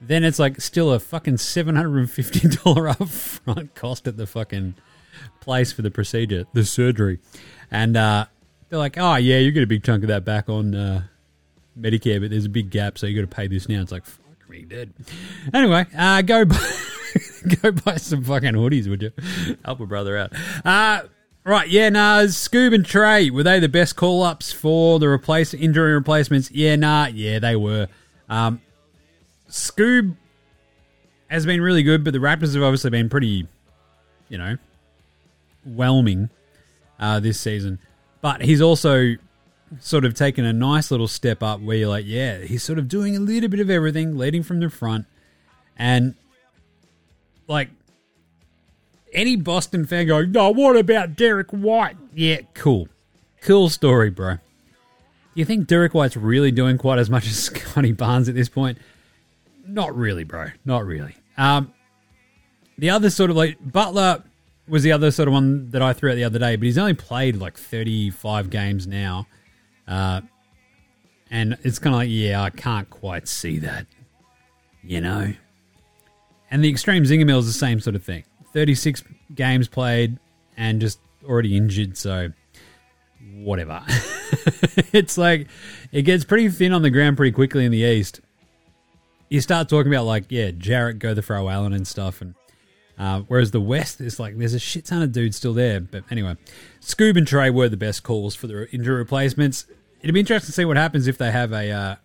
then 0.00 0.22
it's 0.22 0.38
like 0.38 0.60
still 0.60 0.92
a 0.92 1.00
fucking 1.00 1.38
seven 1.38 1.74
hundred 1.74 1.98
and 1.98 2.08
fifty 2.08 2.48
dollar 2.48 2.84
upfront 2.88 3.74
cost 3.74 4.06
at 4.06 4.16
the 4.16 4.26
fucking 4.28 4.76
place 5.40 5.72
for 5.72 5.82
the 5.82 5.90
procedure, 5.90 6.44
the 6.52 6.64
surgery. 6.64 7.18
And 7.72 7.96
uh, 7.96 8.26
they're 8.68 8.78
like, 8.78 8.96
"Oh 8.96 9.16
yeah, 9.16 9.38
you 9.38 9.50
get 9.50 9.64
a 9.64 9.66
big 9.66 9.82
chunk 9.82 10.04
of 10.04 10.08
that 10.10 10.24
back 10.24 10.48
on 10.48 10.76
uh, 10.76 11.02
Medicare, 11.76 12.20
but 12.20 12.30
there's 12.30 12.44
a 12.44 12.48
big 12.48 12.70
gap, 12.70 12.98
so 12.98 13.08
you 13.08 13.20
got 13.20 13.28
to 13.28 13.36
pay 13.36 13.48
this 13.48 13.68
now." 13.68 13.82
It's 13.82 13.90
like 13.90 14.04
me 14.48 14.62
dead. 14.62 14.92
Anyway, 15.52 15.86
uh, 15.96 16.22
go 16.22 16.44
buy, 16.44 16.72
go 17.62 17.72
buy 17.72 17.96
some 17.96 18.24
fucking 18.24 18.54
hoodies, 18.54 18.88
would 18.88 19.02
you? 19.02 19.12
Help 19.64 19.80
a 19.80 19.86
brother 19.86 20.16
out. 20.16 20.32
Uh, 20.64 21.02
right, 21.44 21.68
yeah, 21.68 21.88
nah, 21.88 22.22
Scoob 22.22 22.74
and 22.74 22.84
Trae, 22.84 23.30
were 23.30 23.42
they 23.42 23.60
the 23.60 23.68
best 23.68 23.96
call 23.96 24.22
ups 24.22 24.52
for 24.52 24.98
the 24.98 25.08
replace 25.08 25.54
injury 25.54 25.92
replacements? 25.92 26.50
Yeah, 26.50 26.76
nah, 26.76 27.06
yeah, 27.06 27.38
they 27.38 27.56
were. 27.56 27.88
Um, 28.28 28.60
Scoob 29.48 30.16
has 31.28 31.46
been 31.46 31.60
really 31.60 31.82
good, 31.82 32.04
but 32.04 32.12
the 32.12 32.18
Raptors 32.18 32.54
have 32.54 32.62
obviously 32.62 32.90
been 32.90 33.08
pretty, 33.08 33.46
you 34.28 34.38
know, 34.38 34.56
whelming 35.64 36.30
uh, 36.98 37.20
this 37.20 37.38
season. 37.38 37.78
But 38.20 38.42
he's 38.42 38.60
also 38.60 39.14
sort 39.80 40.04
of 40.04 40.14
taken 40.14 40.44
a 40.44 40.52
nice 40.52 40.90
little 40.90 41.08
step 41.08 41.42
up 41.42 41.60
where 41.60 41.76
you're 41.76 41.88
like, 41.88 42.06
yeah, 42.06 42.38
he's 42.38 42.62
sort 42.62 42.78
of 42.78 42.88
doing 42.88 43.16
a 43.16 43.20
little 43.20 43.48
bit 43.48 43.60
of 43.60 43.70
everything, 43.70 44.16
leading 44.16 44.42
from 44.42 44.60
the 44.60 44.70
front. 44.70 45.06
And 45.76 46.14
like 47.46 47.70
any 49.12 49.36
Boston 49.36 49.86
fan 49.86 50.06
going, 50.06 50.32
no, 50.32 50.50
what 50.50 50.76
about 50.76 51.16
Derrick 51.16 51.50
White? 51.50 51.96
Yeah, 52.14 52.40
cool. 52.54 52.88
Cool 53.42 53.68
story, 53.68 54.10
bro. 54.10 54.34
Do 54.34 54.40
you 55.34 55.44
think 55.44 55.66
Derrick 55.66 55.94
White's 55.94 56.16
really 56.16 56.50
doing 56.50 56.78
quite 56.78 56.98
as 56.98 57.08
much 57.08 57.26
as 57.26 57.38
Scottie 57.44 57.92
Barnes 57.92 58.28
at 58.28 58.34
this 58.34 58.48
point? 58.48 58.78
Not 59.66 59.94
really, 59.96 60.24
bro. 60.24 60.48
Not 60.64 60.84
really. 60.86 61.14
Um, 61.36 61.72
the 62.78 62.90
other 62.90 63.10
sort 63.10 63.30
of 63.30 63.36
like 63.36 63.56
Butler 63.60 64.24
was 64.66 64.82
the 64.82 64.92
other 64.92 65.10
sort 65.10 65.28
of 65.28 65.34
one 65.34 65.70
that 65.70 65.82
I 65.82 65.92
threw 65.92 66.10
out 66.10 66.16
the 66.16 66.24
other 66.24 66.38
day, 66.38 66.56
but 66.56 66.64
he's 66.64 66.78
only 66.78 66.94
played 66.94 67.36
like 67.36 67.56
35 67.56 68.50
games 68.50 68.86
now. 68.86 69.26
Uh, 69.88 70.20
and 71.30 71.58
it's 71.62 71.78
kind 71.78 71.94
of 71.94 71.98
like, 71.98 72.10
yeah, 72.10 72.42
I 72.42 72.50
can't 72.50 72.88
quite 72.88 73.26
see 73.26 73.58
that, 73.60 73.86
you 74.82 75.00
know. 75.00 75.32
And 76.50 76.62
the 76.62 76.70
extreme 76.70 77.04
Zinger 77.04 77.26
Mill 77.26 77.38
is 77.38 77.46
the 77.46 77.52
same 77.52 77.80
sort 77.80 77.96
of 77.96 78.04
thing. 78.04 78.24
36 78.52 79.02
games 79.34 79.68
played 79.68 80.18
and 80.56 80.80
just 80.80 80.98
already 81.24 81.56
injured, 81.56 81.96
so 81.96 82.30
whatever. 83.34 83.82
it's 84.92 85.18
like 85.18 85.48
it 85.92 86.02
gets 86.02 86.24
pretty 86.24 86.48
thin 86.48 86.72
on 86.72 86.82
the 86.82 86.90
ground 86.90 87.16
pretty 87.16 87.32
quickly 87.32 87.64
in 87.64 87.72
the 87.72 87.78
East. 87.78 88.20
You 89.28 89.40
start 89.40 89.68
talking 89.68 89.92
about 89.92 90.06
like, 90.06 90.24
yeah, 90.30 90.50
Jarrett, 90.50 90.98
go 90.98 91.12
the 91.12 91.20
throw 91.22 91.48
Allen 91.48 91.74
and 91.74 91.86
stuff, 91.86 92.22
and 92.22 92.34
uh, 92.98 93.20
whereas 93.28 93.50
the 93.50 93.60
West 93.60 94.00
is 94.00 94.18
like 94.18 94.36
there's 94.38 94.54
a 94.54 94.58
shit 94.58 94.86
ton 94.86 95.02
of 95.02 95.12
dudes 95.12 95.36
still 95.36 95.54
there. 95.54 95.80
But 95.80 96.04
anyway, 96.10 96.36
Scoob 96.80 97.16
and 97.16 97.26
Trae 97.26 97.52
were 97.52 97.68
the 97.68 97.76
best 97.76 98.02
calls 98.02 98.34
for 98.34 98.46
the 98.46 98.68
injury 98.74 98.96
replacements. 98.96 99.66
It'd 100.00 100.14
be 100.14 100.20
interesting 100.20 100.46
to 100.46 100.52
see 100.52 100.64
what 100.64 100.76
happens 100.76 101.08
if 101.08 101.18
they 101.18 101.30
have 101.30 101.52
a 101.52 101.70
uh, 101.70 101.96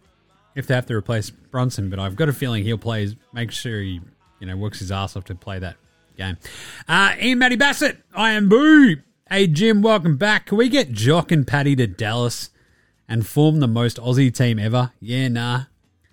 if 0.56 0.68
they 0.68 0.74
have 0.74 0.86
to 0.88 0.96
replace 0.96 1.30
Brunson. 1.30 1.90
But 1.90 2.00
I've 2.00 2.16
got 2.16 2.30
a 2.30 2.34
feeling 2.34 2.64
he'll 2.64 2.78
play. 2.78 3.16
Make 3.34 3.52
sure 3.52 3.82
he 3.82 4.02
you 4.40 4.48
know 4.48 4.58
works 4.58 4.80
his 4.80 4.92
ass 4.92 5.16
off 5.16 5.26
to 5.26 5.36
play 5.36 5.60
that 5.60 5.76
game. 6.18 6.38
Uh, 6.88 7.14
Ian 7.22 7.40
Matty 7.40 7.56
Bassett, 7.56 7.98
I 8.14 8.32
am 8.32 8.50
Boo. 8.50 8.98
Hey 9.30 9.48
Jim, 9.48 9.82
welcome 9.82 10.18
back. 10.18 10.48
Can 10.48 10.58
we 10.58 10.70
get 10.70 10.92
Jock 10.92 11.32
and 11.32 11.46
Paddy 11.46 11.76
to 11.76 11.88
Dallas 11.88 12.50
and 13.08 13.26
form 13.26 13.60
the 13.60 13.68
most 13.68 13.98
Aussie 13.98 14.34
team 14.34 14.60
ever? 14.60 14.92
Yeah, 15.00 15.28
nah. 15.28 15.64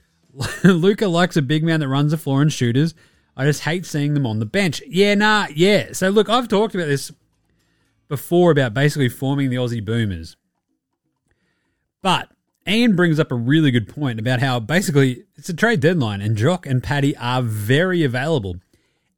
Luka 0.64 1.08
likes 1.08 1.36
a 1.36 1.42
big 1.42 1.64
man 1.64 1.80
that 1.80 1.88
runs 1.88 2.12
the 2.12 2.16
floor 2.16 2.42
and 2.42 2.52
shooters. 2.52 2.94
I 3.36 3.44
just 3.44 3.62
hate 3.62 3.86
seeing 3.86 4.14
them 4.14 4.26
on 4.26 4.38
the 4.38 4.46
bench. 4.46 4.82
Yeah, 4.86 5.14
nah, 5.14 5.46
yeah. 5.54 5.92
So 5.92 6.10
look, 6.10 6.28
I've 6.28 6.48
talked 6.48 6.74
about 6.74 6.88
this 6.88 7.10
before 8.08 8.50
about 8.50 8.74
basically 8.74 9.08
forming 9.08 9.50
the 9.50 9.56
Aussie 9.56 9.84
Boomers. 9.84 10.36
But 12.02 12.30
Ian 12.66 12.96
brings 12.96 13.18
up 13.18 13.32
a 13.32 13.36
really 13.36 13.70
good 13.70 13.88
point 13.88 14.20
about 14.20 14.40
how 14.40 14.60
basically 14.60 15.24
it's 15.36 15.48
a 15.48 15.54
trade 15.54 15.80
deadline 15.80 16.20
and 16.20 16.36
Jock 16.36 16.66
and 16.66 16.82
Paddy 16.82 17.16
are 17.16 17.42
very 17.42 18.04
available. 18.04 18.56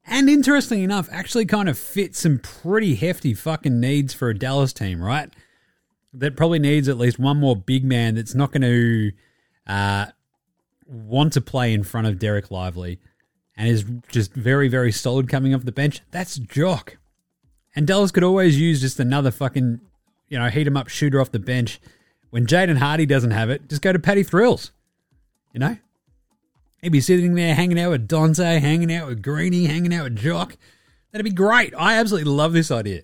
And 0.05 0.29
interestingly 0.29 0.83
enough, 0.83 1.09
actually 1.13 1.47
kind 1.47 1.69
of 1.69 1.79
fit 1.79 2.17
some 2.17 2.39
pretty 2.39 2.97
hefty 2.97 3.35
fucking 3.35 3.79
needs 3.79 4.13
for 4.13 4.31
a 4.31 4.39
Dallas 4.39 4.73
team, 4.73 5.03
right? 5.03 5.31
That 6.13 6.37
probably 6.37 6.59
needs 6.59 6.89
at 6.89 6.99
least 6.99 7.19
one 7.19 7.39
more 7.39 7.57
big 7.57 7.85
man 7.85 8.17
that's 8.17 8.35
not 8.35 8.53
going 8.53 8.63
to 8.63 9.13
uh, 9.67 10.07
want 10.87 11.33
to 11.35 11.41
play 11.41 11.73
in 11.73 11.85
front 11.85 12.07
of 12.07 12.17
Dereck 12.17 12.51
Lively 12.51 12.99
and 13.57 13.69
is 13.69 13.85
just 14.11 14.35
very, 14.35 14.69
very 14.69 14.91
solid 14.93 15.29
coming 15.29 15.55
off 15.55 15.65
the 15.65 15.73
bench. 15.73 16.01
That's 16.11 16.37
Jock. 16.37 16.99
And 17.75 17.87
Dallas 17.87 18.11
could 18.11 18.25
always 18.25 18.59
use 18.59 18.81
just 18.81 18.99
another 19.01 19.31
fucking, 19.31 19.81
you 20.29 20.39
know, 20.39 20.49
heat 20.49 20.67
him 20.67 20.77
up 20.77 20.89
shooter 20.89 21.21
off 21.21 21.31
the 21.31 21.39
bench. 21.39 21.81
When 22.33 22.47
Jaden 22.47 22.79
Hardy 22.79 23.05
doesn't 23.05 23.33
have 23.33 23.51
it, 23.51 23.69
just 23.69 23.83
go 23.83 23.93
to 23.93 23.99
Paddy 23.99 24.23
Thrills. 24.23 24.73
You 25.53 25.61
know? 25.61 25.77
He'd 26.81 26.89
be 26.89 27.03
sitting 27.03 27.35
there 27.35 27.55
hanging 27.55 27.79
out 27.79 27.91
with 27.91 28.09
Dante, 28.09 28.59
hanging 28.59 28.91
out 28.91 29.07
with 29.07 29.23
Greeny, 29.23 29.67
hanging 29.67 29.93
out 29.93 30.05
with 30.05 30.17
Jock. 30.17 30.57
That'd 31.11 31.27
be 31.27 31.31
great. 31.31 31.75
I 31.77 31.99
absolutely 31.99 32.33
love 32.33 32.55
this 32.55 32.71
idea. 32.71 33.03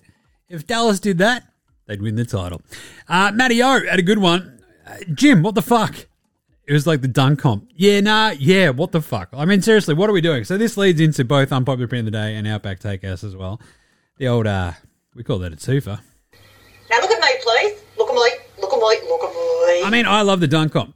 If 0.49 0.65
Dallas 0.65 0.99
did 0.99 1.19
that, 1.19 1.43
they'd 1.85 2.01
win 2.01 2.15
the 2.15 2.25
title. 2.25 2.63
Uh, 3.07 3.31
Matty 3.31 3.61
O 3.61 3.85
had 3.85 3.99
a 3.99 4.01
good 4.01 4.17
one. 4.17 4.63
Uh, 4.87 4.95
Jim, 5.13 5.43
what 5.43 5.53
the 5.53 5.61
fuck? 5.61 6.07
It 6.65 6.73
was 6.73 6.87
like 6.87 7.01
the 7.01 7.07
dunk 7.07 7.37
comp. 7.37 7.69
Yeah, 7.75 7.99
nah, 7.99 8.29
yeah, 8.31 8.69
what 8.71 8.93
the 8.93 9.01
fuck? 9.01 9.29
I 9.31 9.45
mean, 9.45 9.61
seriously, 9.61 9.93
what 9.93 10.09
are 10.09 10.13
we 10.13 10.21
doing? 10.21 10.43
So 10.43 10.57
this 10.57 10.75
leads 10.75 10.99
into 10.99 11.23
both 11.23 11.51
Unpopular 11.51 11.85
Opinion 11.85 12.07
of 12.07 12.13
the 12.13 12.17
Day 12.17 12.35
and 12.35 12.47
Outback 12.47 12.79
Takehouse 12.79 13.23
as 13.23 13.35
well. 13.35 13.61
The 14.17 14.27
old, 14.27 14.47
uh, 14.47 14.71
we 15.13 15.23
call 15.23 15.37
that 15.37 15.53
a 15.53 15.55
twofer. 15.55 15.99
Now 16.89 16.99
look 16.99 17.11
at 17.11 17.21
me, 17.21 17.29
please. 17.43 17.79
Look. 18.79 19.21
Please. 19.31 19.85
I 19.85 19.89
mean, 19.89 20.05
I 20.05 20.21
love 20.21 20.39
the 20.39 20.47
dunk 20.47 20.73
comp. 20.73 20.95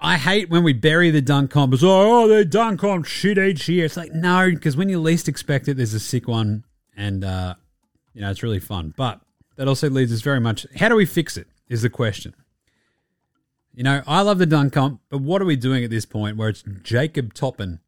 I 0.00 0.18
hate 0.18 0.50
when 0.50 0.62
we 0.62 0.72
bury 0.72 1.10
the 1.10 1.22
dunk 1.22 1.50
comp 1.50 1.72
as 1.72 1.82
oh, 1.82 2.28
the 2.28 2.44
dunk 2.44 2.80
comp 2.80 3.06
shit 3.06 3.38
each 3.38 3.68
year. 3.68 3.86
It's 3.86 3.96
like 3.96 4.12
no, 4.12 4.50
because 4.50 4.76
when 4.76 4.88
you 4.88 5.00
least 5.00 5.28
expect 5.28 5.68
it, 5.68 5.76
there's 5.76 5.94
a 5.94 6.00
sick 6.00 6.28
one, 6.28 6.64
and 6.96 7.24
uh, 7.24 7.54
you 8.12 8.20
know 8.20 8.30
it's 8.30 8.42
really 8.42 8.60
fun. 8.60 8.94
But 8.96 9.20
that 9.56 9.68
also 9.68 9.88
leads 9.88 10.12
us 10.12 10.20
very 10.20 10.40
much. 10.40 10.66
How 10.76 10.88
do 10.88 10.96
we 10.96 11.06
fix 11.06 11.36
it? 11.36 11.48
Is 11.68 11.82
the 11.82 11.90
question. 11.90 12.34
You 13.74 13.82
know, 13.82 14.02
I 14.06 14.22
love 14.22 14.38
the 14.38 14.46
dunk 14.46 14.72
comp, 14.72 15.00
but 15.10 15.20
what 15.20 15.42
are 15.42 15.44
we 15.44 15.56
doing 15.56 15.84
at 15.84 15.90
this 15.90 16.06
point 16.06 16.36
where 16.36 16.48
it's 16.48 16.64
Jacob 16.82 17.34
Toppin? 17.34 17.80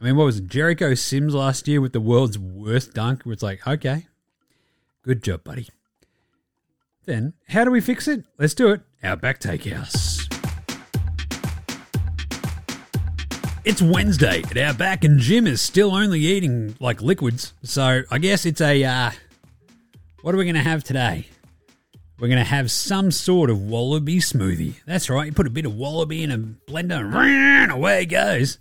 I 0.00 0.04
mean, 0.04 0.16
what 0.16 0.24
was 0.24 0.38
it, 0.38 0.48
Jericho 0.48 0.94
Sims 0.94 1.32
last 1.32 1.68
year 1.68 1.80
with 1.80 1.92
the 1.92 2.00
world's 2.00 2.38
worst 2.38 2.92
dunk? 2.92 3.22
It's 3.26 3.42
like, 3.42 3.64
okay, 3.64 4.06
good 5.02 5.22
job, 5.22 5.44
buddy. 5.44 5.68
Then, 7.04 7.32
how 7.48 7.64
do 7.64 7.70
we 7.70 7.80
fix 7.80 8.06
it? 8.06 8.24
Let's 8.38 8.54
do 8.54 8.70
it. 8.70 8.80
Our 9.02 9.10
Outback 9.12 9.40
Takehouse. 9.40 10.28
It's 13.64 13.82
Wednesday 13.82 14.42
at 14.42 14.56
Outback, 14.56 15.04
and 15.04 15.18
Jim 15.18 15.46
is 15.46 15.60
still 15.60 15.94
only 15.94 16.20
eating 16.20 16.76
like 16.80 17.02
liquids. 17.02 17.54
So 17.62 18.02
I 18.10 18.18
guess 18.18 18.46
it's 18.46 18.60
a. 18.60 18.84
Uh, 18.84 19.10
what 20.22 20.34
are 20.34 20.38
we 20.38 20.44
going 20.44 20.54
to 20.54 20.60
have 20.60 20.84
today? 20.84 21.26
We're 22.20 22.28
going 22.28 22.38
to 22.38 22.44
have 22.44 22.70
some 22.70 23.10
sort 23.10 23.50
of 23.50 23.60
wallaby 23.60 24.18
smoothie. 24.18 24.74
That's 24.86 25.10
right. 25.10 25.26
You 25.26 25.32
put 25.32 25.48
a 25.48 25.50
bit 25.50 25.66
of 25.66 25.74
wallaby 25.74 26.22
in 26.22 26.30
a 26.30 26.38
blender, 26.38 27.12
and 27.12 27.72
away 27.72 28.02
it 28.02 28.06
goes. 28.06 28.58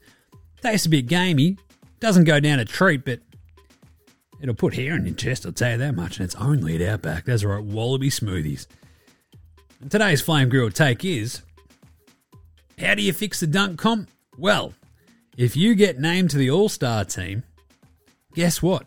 Tastes 0.64 0.88
a 0.88 0.90
bit 0.90 1.06
gamey. 1.06 1.58
Doesn't 2.00 2.24
go 2.24 2.40
down 2.40 2.60
a 2.60 2.66
treat, 2.66 3.06
but 3.06 3.20
it'll 4.42 4.56
put 4.56 4.74
hair 4.74 4.96
in 4.96 5.06
your 5.06 5.16
chest. 5.16 5.46
I'll 5.46 5.52
tell 5.52 5.72
you 5.72 5.78
that 5.78 5.96
much. 5.96 6.18
And 6.18 6.26
it's 6.26 6.36
only 6.36 6.76
at 6.76 6.82
Outback. 6.82 7.26
That's 7.26 7.44
right. 7.44 7.64
Wallaby 7.64 8.10
smoothies. 8.10 8.68
And 9.80 9.90
today's 9.90 10.22
flame 10.22 10.50
Grill 10.50 10.70
take 10.70 11.06
is: 11.06 11.42
How 12.80 12.96
do 12.96 13.02
you 13.02 13.14
fix 13.14 13.40
the 13.40 13.48
dunk 13.48 13.80
comp? 13.80 14.10
Well, 14.38 14.74
if 15.38 15.56
you 15.56 15.76
get 15.76 16.00
named 16.00 16.32
to 16.32 16.38
the 16.38 16.52
All 16.52 16.70
Star 16.70 17.06
team, 17.06 17.44
guess 18.34 18.62
what? 18.62 18.86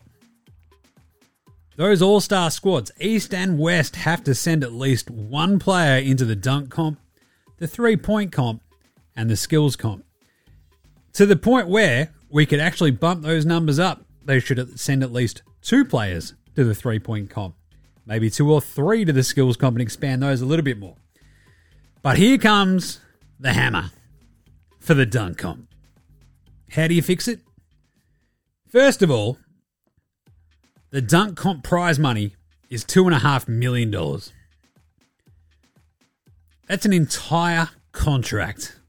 Those 1.75 2.01
All 2.01 2.21
Star 2.21 2.51
squads, 2.51 2.91
East 2.99 3.33
and 3.33 3.59
West, 3.59 3.97
have 3.97 4.23
to 4.25 4.35
send 4.35 4.63
at 4.63 4.71
least 4.71 5.09
one 5.09 5.59
player 5.59 5.97
into 5.97 6.23
the 6.23 6.35
dunk 6.35 6.69
comp, 6.69 6.99
the 7.57 7.67
three 7.67 7.97
point 7.97 8.31
comp, 8.31 8.61
and 9.15 9.29
the 9.29 9.35
skills 9.35 9.75
comp. 9.75 10.05
To 11.13 11.25
the 11.25 11.35
point 11.35 11.67
where 11.67 12.11
we 12.29 12.45
could 12.45 12.59
actually 12.59 12.91
bump 12.91 13.23
those 13.23 13.45
numbers 13.45 13.79
up. 13.79 14.04
They 14.25 14.39
should 14.39 14.79
send 14.79 15.03
at 15.03 15.13
least 15.13 15.43
two 15.61 15.85
players 15.85 16.33
to 16.55 16.63
the 16.63 16.75
three 16.75 16.99
point 16.99 17.29
comp, 17.29 17.55
maybe 18.05 18.29
two 18.29 18.51
or 18.51 18.59
three 18.59 19.05
to 19.05 19.13
the 19.13 19.23
skills 19.23 19.55
comp, 19.55 19.75
and 19.75 19.81
expand 19.81 20.23
those 20.23 20.41
a 20.41 20.45
little 20.45 20.65
bit 20.65 20.79
more. 20.79 20.95
But 22.01 22.17
here 22.17 22.37
comes 22.37 22.99
the 23.39 23.53
hammer 23.53 23.91
for 24.79 24.93
the 24.93 25.05
dunk 25.05 25.37
comp. 25.37 25.67
How 26.71 26.87
do 26.87 26.93
you 26.93 27.01
fix 27.01 27.27
it? 27.27 27.39
First 28.69 29.01
of 29.01 29.09
all, 29.09 29.37
the 30.91 31.01
dunk 31.01 31.37
comp 31.37 31.63
prize 31.63 31.99
money 31.99 32.35
is 32.69 32.83
two 32.83 33.05
and 33.05 33.15
a 33.15 33.19
half 33.19 33.47
million 33.47 33.91
dollars. 33.91 34.33
That's 36.67 36.85
an 36.85 36.93
entire 36.93 37.69
contract 37.91 38.79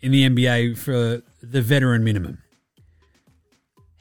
in 0.00 0.12
the 0.12 0.28
NBA 0.28 0.76
for 0.76 1.22
the 1.42 1.62
veteran 1.62 2.04
minimum. 2.04 2.42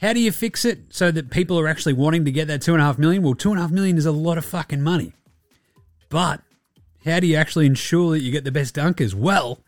How 0.05 0.13
do 0.13 0.19
you 0.19 0.31
fix 0.31 0.65
it 0.65 0.93
so 0.93 1.09
that 1.09 1.31
people 1.31 1.59
are 1.59 1.67
actually 1.67 1.93
wanting 1.93 2.25
to 2.25 2.31
get 2.31 2.47
that 2.47 2.61
two 2.61 2.73
and 2.73 2.81
a 2.81 2.85
half 2.85 2.99
million? 2.99 3.23
Well, 3.23 3.33
two 3.33 3.49
and 3.49 3.57
a 3.57 3.63
half 3.63 3.71
million 3.71 3.97
is 3.97 4.05
a 4.05 4.11
lot 4.11 4.37
of 4.37 4.45
fucking 4.45 4.83
money. 4.83 5.13
But 6.09 6.41
how 7.03 7.19
do 7.19 7.25
you 7.25 7.35
actually 7.37 7.65
ensure 7.65 8.11
that 8.11 8.21
you 8.21 8.31
get 8.31 8.43
the 8.43 8.51
best 8.51 8.75
dunkers? 8.75 9.15
Well, 9.15 9.63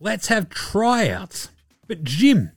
let's 0.00 0.26
have 0.26 0.48
tryouts. 0.48 1.50
But 1.86 2.02
Jim, 2.02 2.50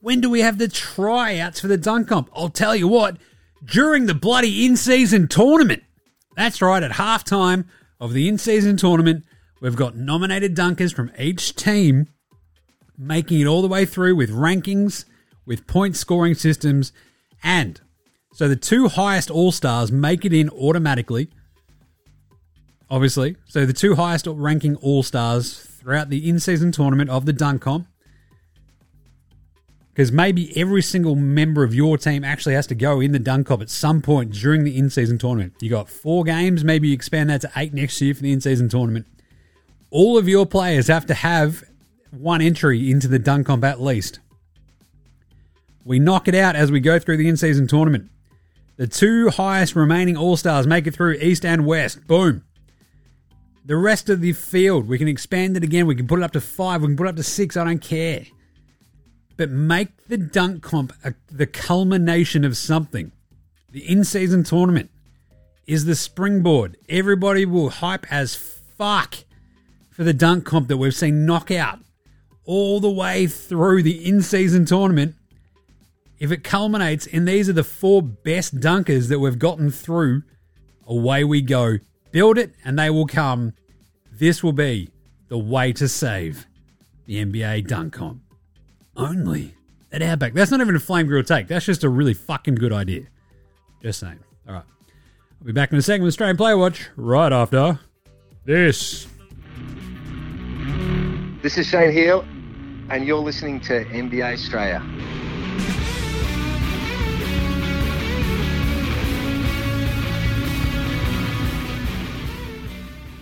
when 0.00 0.20
do 0.20 0.28
we 0.28 0.40
have 0.40 0.58
the 0.58 0.68
tryouts 0.68 1.60
for 1.60 1.66
the 1.68 1.78
dunk 1.78 2.08
comp? 2.08 2.28
I'll 2.36 2.50
tell 2.50 2.76
you 2.76 2.88
what, 2.88 3.16
during 3.64 4.04
the 4.04 4.14
bloody 4.14 4.66
in 4.66 4.76
season 4.76 5.28
tournament. 5.28 5.82
That's 6.36 6.60
right, 6.60 6.82
at 6.82 6.90
halftime 6.90 7.68
of 7.98 8.12
the 8.12 8.28
in 8.28 8.36
season 8.36 8.76
tournament, 8.76 9.24
we've 9.62 9.76
got 9.76 9.96
nominated 9.96 10.54
dunkers 10.54 10.92
from 10.92 11.10
each 11.18 11.54
team 11.54 12.08
making 12.98 13.40
it 13.40 13.46
all 13.46 13.62
the 13.62 13.68
way 13.68 13.86
through 13.86 14.14
with 14.14 14.28
rankings, 14.28 15.06
with 15.50 15.66
point 15.66 15.96
scoring 15.96 16.36
systems, 16.36 16.92
and 17.42 17.80
so 18.32 18.46
the 18.46 18.54
two 18.54 18.86
highest 18.86 19.32
All 19.32 19.50
Stars 19.50 19.90
make 19.90 20.24
it 20.24 20.32
in 20.32 20.48
automatically. 20.50 21.28
Obviously, 22.88 23.34
so 23.46 23.66
the 23.66 23.72
two 23.72 23.96
highest 23.96 24.28
ranking 24.28 24.76
All 24.76 25.02
Stars 25.02 25.58
throughout 25.58 26.08
the 26.08 26.28
in 26.28 26.38
season 26.38 26.70
tournament 26.70 27.10
of 27.10 27.26
the 27.26 27.32
dunk 27.32 27.62
comp 27.62 27.88
because 29.92 30.12
maybe 30.12 30.56
every 30.56 30.82
single 30.82 31.16
member 31.16 31.64
of 31.64 31.74
your 31.74 31.98
team 31.98 32.22
actually 32.22 32.54
has 32.54 32.68
to 32.68 32.76
go 32.76 33.00
in 33.00 33.10
the 33.10 33.18
dunk 33.18 33.48
comp 33.48 33.60
at 33.60 33.70
some 33.70 34.00
point 34.00 34.32
during 34.32 34.62
the 34.62 34.78
in-season 34.78 35.18
tournament. 35.18 35.52
You 35.60 35.68
got 35.68 35.90
four 35.90 36.22
games, 36.22 36.62
maybe 36.62 36.88
you 36.88 36.94
expand 36.94 37.28
that 37.28 37.40
to 37.40 37.50
eight 37.56 37.74
next 37.74 38.00
year 38.00 38.14
for 38.14 38.22
the 38.22 38.32
in-season 38.32 38.68
tournament. 38.68 39.08
All 39.90 40.16
of 40.16 40.28
your 40.28 40.46
players 40.46 40.86
have 40.86 41.06
to 41.06 41.14
have 41.14 41.64
one 42.12 42.40
entry 42.40 42.88
into 42.88 43.08
the 43.08 43.18
dunk 43.18 43.48
comp 43.48 43.64
at 43.64 43.80
least. 43.80 44.20
We 45.90 45.98
knock 45.98 46.28
it 46.28 46.34
out 46.36 46.54
as 46.54 46.70
we 46.70 46.78
go 46.78 46.98
through 46.98 47.16
the 47.16 47.28
in-season 47.28 47.66
tournament. 47.66 48.10
The 48.76 48.86
two 48.86 49.28
highest 49.30 49.74
remaining 49.74 50.16
All-Stars 50.16 50.66
make 50.66 50.86
it 50.86 50.94
through 50.94 51.14
East 51.14 51.44
and 51.44 51.66
West. 51.66 52.06
Boom. 52.06 52.44
The 53.64 53.76
rest 53.76 54.08
of 54.08 54.20
the 54.20 54.32
field, 54.32 54.86
we 54.86 54.98
can 54.98 55.08
expand 55.08 55.56
it 55.56 55.64
again. 55.64 55.86
We 55.86 55.96
can 55.96 56.06
put 56.06 56.20
it 56.20 56.22
up 56.22 56.30
to 56.32 56.40
five. 56.40 56.82
We 56.82 56.88
can 56.88 56.96
put 56.96 57.06
it 57.06 57.10
up 57.10 57.16
to 57.16 57.22
six. 57.24 57.56
I 57.56 57.64
don't 57.64 57.82
care 57.82 58.24
but 59.40 59.48
make 59.48 60.06
the 60.06 60.18
dunk 60.18 60.62
comp 60.62 60.92
a, 61.02 61.14
the 61.30 61.46
culmination 61.46 62.44
of 62.44 62.58
something. 62.58 63.10
The 63.72 63.90
in 63.90 64.04
season 64.04 64.44
tournament 64.44 64.90
is 65.66 65.86
the 65.86 65.94
springboard. 65.94 66.76
Everybody 66.90 67.46
will 67.46 67.70
hype 67.70 68.06
as 68.12 68.34
fuck 68.34 69.14
for 69.88 70.04
the 70.04 70.12
dunk 70.12 70.44
comp 70.44 70.68
that 70.68 70.76
we've 70.76 70.94
seen 70.94 71.24
knock 71.24 71.50
out 71.50 71.78
all 72.44 72.80
the 72.80 72.90
way 72.90 73.26
through 73.26 73.82
the 73.82 74.06
in 74.06 74.20
season 74.20 74.66
tournament. 74.66 75.14
If 76.20 76.30
it 76.30 76.44
culminates 76.44 77.06
and 77.06 77.26
these 77.26 77.48
are 77.48 77.54
the 77.54 77.64
four 77.64 78.02
best 78.02 78.60
dunkers 78.60 79.08
that 79.08 79.18
we've 79.18 79.38
gotten 79.38 79.70
through, 79.70 80.22
away 80.86 81.24
we 81.24 81.40
go. 81.40 81.78
Build 82.12 82.36
it 82.36 82.54
and 82.62 82.78
they 82.78 82.90
will 82.90 83.06
come. 83.06 83.54
This 84.12 84.42
will 84.42 84.52
be 84.52 84.90
the 85.28 85.38
way 85.38 85.72
to 85.72 85.88
save 85.88 86.46
the 87.06 87.24
NBA 87.24 87.66
dunk 87.66 87.94
comp 87.94 88.20
only 88.96 89.54
at 89.90 90.02
Outback. 90.02 90.34
That's 90.34 90.50
not 90.50 90.60
even 90.60 90.76
a 90.76 90.80
flame 90.80 91.06
grill 91.06 91.22
take. 91.22 91.48
That's 91.48 91.64
just 91.64 91.84
a 91.84 91.88
really 91.88 92.14
fucking 92.14 92.56
good 92.56 92.72
idea. 92.72 93.06
Just 93.82 94.00
saying. 94.00 94.18
All 94.46 94.54
right. 94.54 94.64
I'll 95.40 95.46
be 95.46 95.52
back 95.52 95.72
in 95.72 95.78
a 95.78 95.82
second 95.82 96.04
with 96.04 96.14
Strayan 96.14 96.36
Player 96.36 96.58
Watch 96.58 96.90
right 96.96 97.32
after 97.32 97.78
this. 98.44 99.06
This 101.42 101.56
is 101.56 101.66
Shane 101.66 101.92
Heal, 101.92 102.26
and 102.90 103.06
you're 103.06 103.20
listening 103.20 103.60
to 103.60 103.86
NBA 103.86 104.36
Straya. 104.36 105.09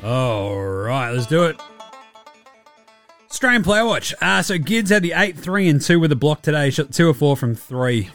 All 0.09 0.57
right, 0.57 1.11
let's 1.11 1.27
do 1.27 1.45
it. 1.45 1.61
Strayan 3.29 3.63
Player 3.63 3.85
Watch. 3.85 4.15
Uh, 4.23 4.41
so 4.41 4.57
Gids 4.57 4.89
had 4.89 5.03
the 5.03 5.13
8 5.15 5.39
3 5.39 5.69
and 5.69 5.83
2 5.83 6.01
with 6.01 6.11
a 6.11 6.17
block 6.17 6.41
today. 6.41 6.71
Shot 6.71 6.93
2 6.93 7.11
or 7.11 7.13
4 7.13 7.37
from 7.37 7.55
3. 7.55 8.09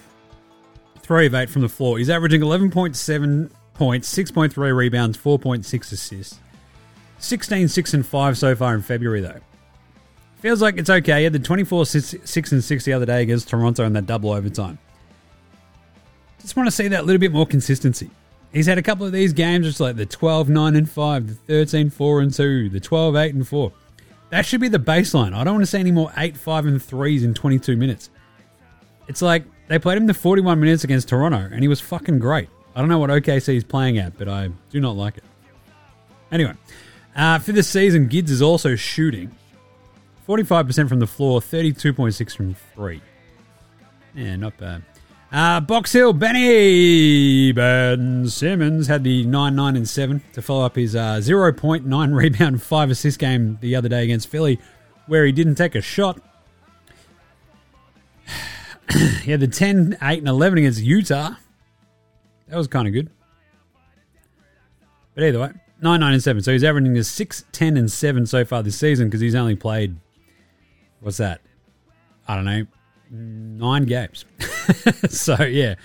3 1.01 1.25
of 1.27 1.35
8 1.35 1.51
from 1.51 1.61
the 1.61 1.69
floor. 1.69 1.99
He's 1.99 2.09
averaging 2.09 2.41
11.7 2.41 3.51
points, 3.75 4.11
6.3 4.11 4.75
rebounds, 4.75 5.19
4.6 5.19 5.91
assists. 5.91 6.39
16 7.19 7.67
6 7.67 7.93
and 7.93 8.03
5 8.03 8.37
so 8.39 8.55
far 8.55 8.73
in 8.73 8.81
February, 8.81 9.21
though. 9.21 9.41
Feels 10.37 10.63
like 10.63 10.79
it's 10.79 10.89
okay. 10.89 11.19
He 11.19 11.23
had 11.25 11.33
the 11.33 11.37
24 11.37 11.85
6 11.85 12.51
and 12.51 12.63
6 12.63 12.85
the 12.85 12.93
other 12.93 13.05
day 13.05 13.21
against 13.21 13.49
Toronto 13.49 13.85
in 13.85 13.93
that 13.93 14.07
double 14.07 14.31
overtime. 14.31 14.79
Just 16.41 16.55
want 16.55 16.65
to 16.65 16.71
see 16.71 16.87
that 16.87 17.05
little 17.05 17.19
bit 17.19 17.31
more 17.31 17.45
consistency. 17.45 18.09
He's 18.53 18.67
had 18.67 18.77
a 18.77 18.83
couple 18.83 19.05
of 19.05 19.11
these 19.11 19.33
games, 19.33 19.65
just 19.65 19.79
like 19.79 19.95
the 19.95 20.05
12 20.05 20.47
9 20.47 20.75
and 20.75 20.89
5, 20.89 21.27
the 21.27 21.33
13 21.33 21.89
4 21.89 22.21
and 22.21 22.33
2, 22.33 22.69
the 22.69 22.79
12 22.79 23.15
8 23.15 23.35
and 23.35 23.47
4. 23.47 23.71
That 24.29 24.45
should 24.45 24.61
be 24.61 24.67
the 24.67 24.79
baseline. 24.79 25.33
I 25.33 25.43
don't 25.43 25.55
want 25.55 25.63
to 25.63 25.67
see 25.67 25.79
any 25.79 25.91
more 25.91 26.11
8 26.15 26.37
5 26.37 26.65
and 26.67 26.79
3s 26.79 27.23
in 27.23 27.33
22 27.33 27.75
minutes. 27.75 28.09
It's 29.07 29.21
like 29.21 29.43
they 29.67 29.79
played 29.79 29.97
him 29.97 30.05
the 30.05 30.13
41 30.13 30.59
minutes 30.59 30.83
against 30.83 31.09
Toronto, 31.09 31.49
and 31.51 31.61
he 31.61 31.67
was 31.67 31.81
fucking 31.81 32.19
great. 32.19 32.49
I 32.75 32.79
don't 32.79 32.89
know 32.89 32.99
what 32.99 33.09
OKC 33.09 33.55
is 33.55 33.63
playing 33.63 33.97
at, 33.97 34.17
but 34.17 34.27
I 34.29 34.49
do 34.69 34.79
not 34.79 34.95
like 34.95 35.17
it. 35.17 35.23
Anyway, 36.31 36.53
uh, 37.15 37.39
for 37.39 37.51
this 37.51 37.67
season, 37.67 38.09
Gids 38.09 38.29
is 38.29 38.41
also 38.41 38.75
shooting 38.75 39.35
45% 40.27 40.89
from 40.89 40.99
the 40.99 41.07
floor, 41.07 41.41
32.6 41.41 42.35
from 42.35 42.55
three. 42.73 43.01
Yeah, 44.15 44.35
not 44.35 44.57
bad. 44.57 44.83
Uh, 45.33 45.59
Box 45.59 45.91
Hill, 45.91 46.13
Benny 46.13 47.51
Ben 47.53 48.29
Simmons 48.29 48.85
had 48.85 49.03
the 49.03 49.25
9 49.25 49.55
9 49.55 49.75
and 49.75 49.89
7 49.89 50.21
to 50.33 50.43
follow 50.43 50.63
up 50.63 50.75
his 50.75 50.95
uh, 50.95 51.15
0.9 51.15 52.15
rebound, 52.15 52.61
5 52.61 52.89
assist 52.91 53.17
game 53.17 53.57
the 53.59 53.75
other 53.75 53.89
day 53.89 54.03
against 54.03 54.27
Philly, 54.27 54.59
where 55.07 55.25
he 55.25 55.31
didn't 55.31 55.55
take 55.55 55.73
a 55.73 55.81
shot. 55.81 56.21
he 59.23 59.31
had 59.31 59.39
the 59.39 59.47
10, 59.47 59.97
8, 59.99 60.19
and 60.19 60.27
11 60.27 60.59
against 60.59 60.83
Utah. 60.83 61.31
That 62.47 62.55
was 62.55 62.67
kind 62.67 62.87
of 62.87 62.93
good. 62.93 63.09
But 65.15 65.23
either 65.23 65.39
way, 65.39 65.51
9, 65.81 65.99
9, 65.99 66.13
and 66.13 66.21
7. 66.21 66.43
So 66.43 66.51
he's 66.51 66.63
averaging 66.63 66.95
a 66.95 67.03
6, 67.03 67.45
10, 67.51 67.75
and 67.75 67.91
7 67.91 68.27
so 68.27 68.45
far 68.45 68.61
this 68.61 68.77
season 68.77 69.07
because 69.07 69.21
he's 69.21 69.33
only 69.33 69.55
played, 69.55 69.95
what's 70.99 71.17
that? 71.17 71.41
I 72.27 72.35
don't 72.35 72.45
know, 72.45 72.67
nine 73.13 73.85
games. 73.85 74.25
so 75.09 75.43
yeah, 75.43 75.75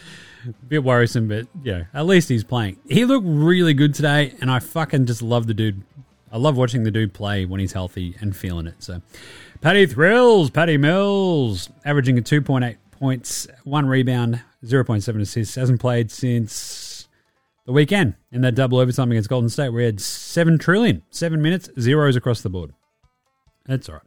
a 0.46 0.52
bit 0.66 0.82
worrisome, 0.82 1.28
but 1.28 1.46
yeah, 1.62 1.84
at 1.94 2.06
least 2.06 2.28
he's 2.28 2.44
playing. 2.44 2.78
He 2.88 3.04
looked 3.04 3.26
really 3.26 3.74
good 3.74 3.94
today, 3.94 4.34
and 4.40 4.50
I 4.50 4.58
fucking 4.58 5.06
just 5.06 5.22
love 5.22 5.46
the 5.46 5.54
dude. 5.54 5.82
I 6.32 6.38
love 6.38 6.56
watching 6.56 6.82
the 6.82 6.90
dude 6.90 7.14
play 7.14 7.44
when 7.44 7.60
he's 7.60 7.72
healthy 7.72 8.16
and 8.20 8.36
feeling 8.36 8.66
it. 8.66 8.82
So, 8.82 9.00
Paddy 9.60 9.86
Thrills, 9.86 10.50
Paddy 10.50 10.76
Mills, 10.76 11.70
averaging 11.84 12.18
a 12.18 12.22
2.8 12.22 12.76
points, 12.90 13.46
one 13.64 13.86
rebound, 13.86 14.42
0.7 14.64 15.20
assists. 15.20 15.54
Hasn't 15.54 15.80
played 15.80 16.10
since 16.10 17.08
the 17.64 17.72
weekend 17.72 18.14
in 18.32 18.40
that 18.42 18.54
double 18.54 18.78
overtime 18.78 19.10
against 19.10 19.28
Golden 19.28 19.50
State, 19.50 19.70
We 19.70 19.84
had 19.84 20.00
seven 20.00 20.58
trillion, 20.58 21.02
seven 21.10 21.42
minutes, 21.42 21.68
zeros 21.78 22.16
across 22.16 22.40
the 22.40 22.50
board. 22.50 22.72
That's 23.66 23.88
all 23.88 23.96
right. 23.96 24.04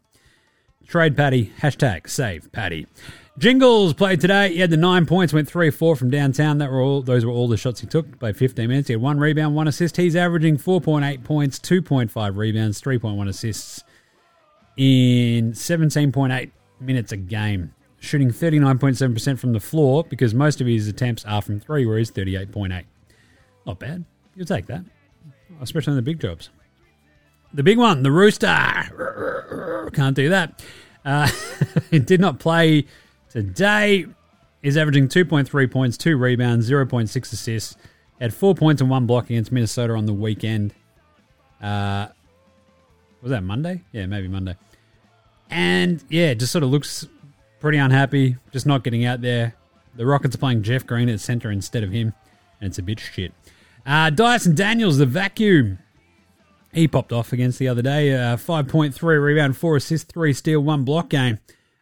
Trade 0.88 1.16
Paddy, 1.16 1.54
hashtag 1.62 2.10
save 2.10 2.52
Paddy. 2.52 2.88
Jingles 3.38 3.94
played 3.94 4.20
today. 4.20 4.50
He 4.54 4.60
had 4.60 4.70
the 4.70 4.78
nine 4.78 5.06
points, 5.06 5.34
went 5.34 5.48
three 5.48 5.72
four 5.72 5.96
from 5.96 6.10
downtown. 6.10 6.58
That 6.58 6.70
were 6.70 6.82
all; 6.82 7.02
those 7.02 7.26
were 7.26 7.32
all 7.32 7.48
the 7.48 7.58
shots 7.58 7.80
he 7.80 7.88
took. 7.88 8.20
Played 8.20 8.38
15 8.38 8.68
minutes. 8.68 8.88
He 8.88 8.94
had 8.94 9.02
one 9.02 9.20
rebound, 9.20 9.56
one 9.56 9.68
assist. 9.68 9.98
He's 9.98 10.16
averaging 10.16 10.58
4.8 10.58 11.24
points, 11.24 11.58
2.5 11.60 12.36
rebounds, 12.36 12.82
3.1 12.82 13.28
assists 13.28 13.84
in 14.78 15.54
17.8 15.54 16.52
minutes 16.80 17.12
a 17.12 17.18
game. 17.18 17.74
Shooting 18.00 18.30
39.7% 18.30 19.38
from 19.38 19.54
the 19.54 19.60
floor 19.60 20.04
because 20.04 20.34
most 20.34 20.60
of 20.60 20.66
his 20.66 20.88
attempts 20.88 21.24
are 21.26 21.42
from 21.42 21.60
three, 21.60 21.86
where 21.86 22.00
he's 22.00 22.12
38.8. 22.12 22.84
Not 23.66 23.80
bad. 23.80 24.06
You'll 24.36 24.48
take 24.48 24.66
that, 24.68 24.84
especially 25.62 25.92
in 25.92 25.98
the 25.98 26.02
big 26.02 26.20
jobs. 26.20 26.50
The 27.54 27.64
big 27.64 27.78
one, 27.78 28.04
the 28.04 28.12
Rooster. 28.12 29.90
Can't 29.94 30.16
do 30.16 30.30
that. 30.30 30.64
Uh, 31.04 31.30
he 31.92 32.00
did 32.00 32.22
not 32.22 32.40
play 32.40 32.86
today. 33.30 34.06
Is 34.62 34.78
averaging 34.78 35.08
2.3 35.08 35.72
points, 35.72 35.98
2 35.98 36.18
rebounds, 36.18 36.70
0.6 36.70 37.34
assists. 37.34 37.76
Had 38.20 38.34
4 38.34 38.54
points 38.54 38.80
and 38.80 38.92
1 38.92 39.08
block 39.08 39.26
against 39.26 39.52
Minnesota 39.52 39.94
on 39.94 40.06
the 40.06 40.14
weekend. 40.14 40.74
Uh, 41.62 42.08
was 43.22 43.32
that 43.32 43.44
Monday? 43.44 43.82
Yeah, 43.92 44.06
maybe 44.06 44.28
Monday. 44.28 44.56
And 45.50 46.04
yeah, 46.10 46.34
just 46.36 46.52
sort 46.52 46.64
of 46.64 46.70
looks 46.70 47.08
pretty 47.60 47.78
unhappy, 47.80 48.38
just 48.52 48.66
not 48.66 48.84
getting 48.84 49.06
out 49.06 49.22
there. 49.22 49.56
The 49.96 50.06
Rockets 50.06 50.36
are 50.36 50.38
playing 50.38 50.64
Jeff 50.64 50.86
Green 50.86 51.10
at 51.10 51.20
center 51.20 51.52
instead 51.52 51.84
of 51.84 51.92
him, 51.92 52.14
and 52.60 52.70
it's 52.70 52.78
a 52.78 52.84
bit 52.84 53.00
shit. 53.00 53.34
Uh, 53.86 54.10
Dyson 54.10 54.56
Daniels, 54.56 54.98
the 54.98 55.06
vacuum. 55.06 55.80
He 56.74 56.88
popped 56.88 57.12
off 57.12 57.34
against 57.34 57.60
the 57.60 57.68
other 57.68 57.82
day. 57.82 58.14
Uh, 58.14 58.38
5.3 58.38 59.02
rebound, 59.24 59.58
4 59.58 59.76
assists, 59.76 60.12
3 60.12 60.34
steal, 60.34 60.62
1 60.62 60.84
block 60.84 61.10
game 61.10 61.40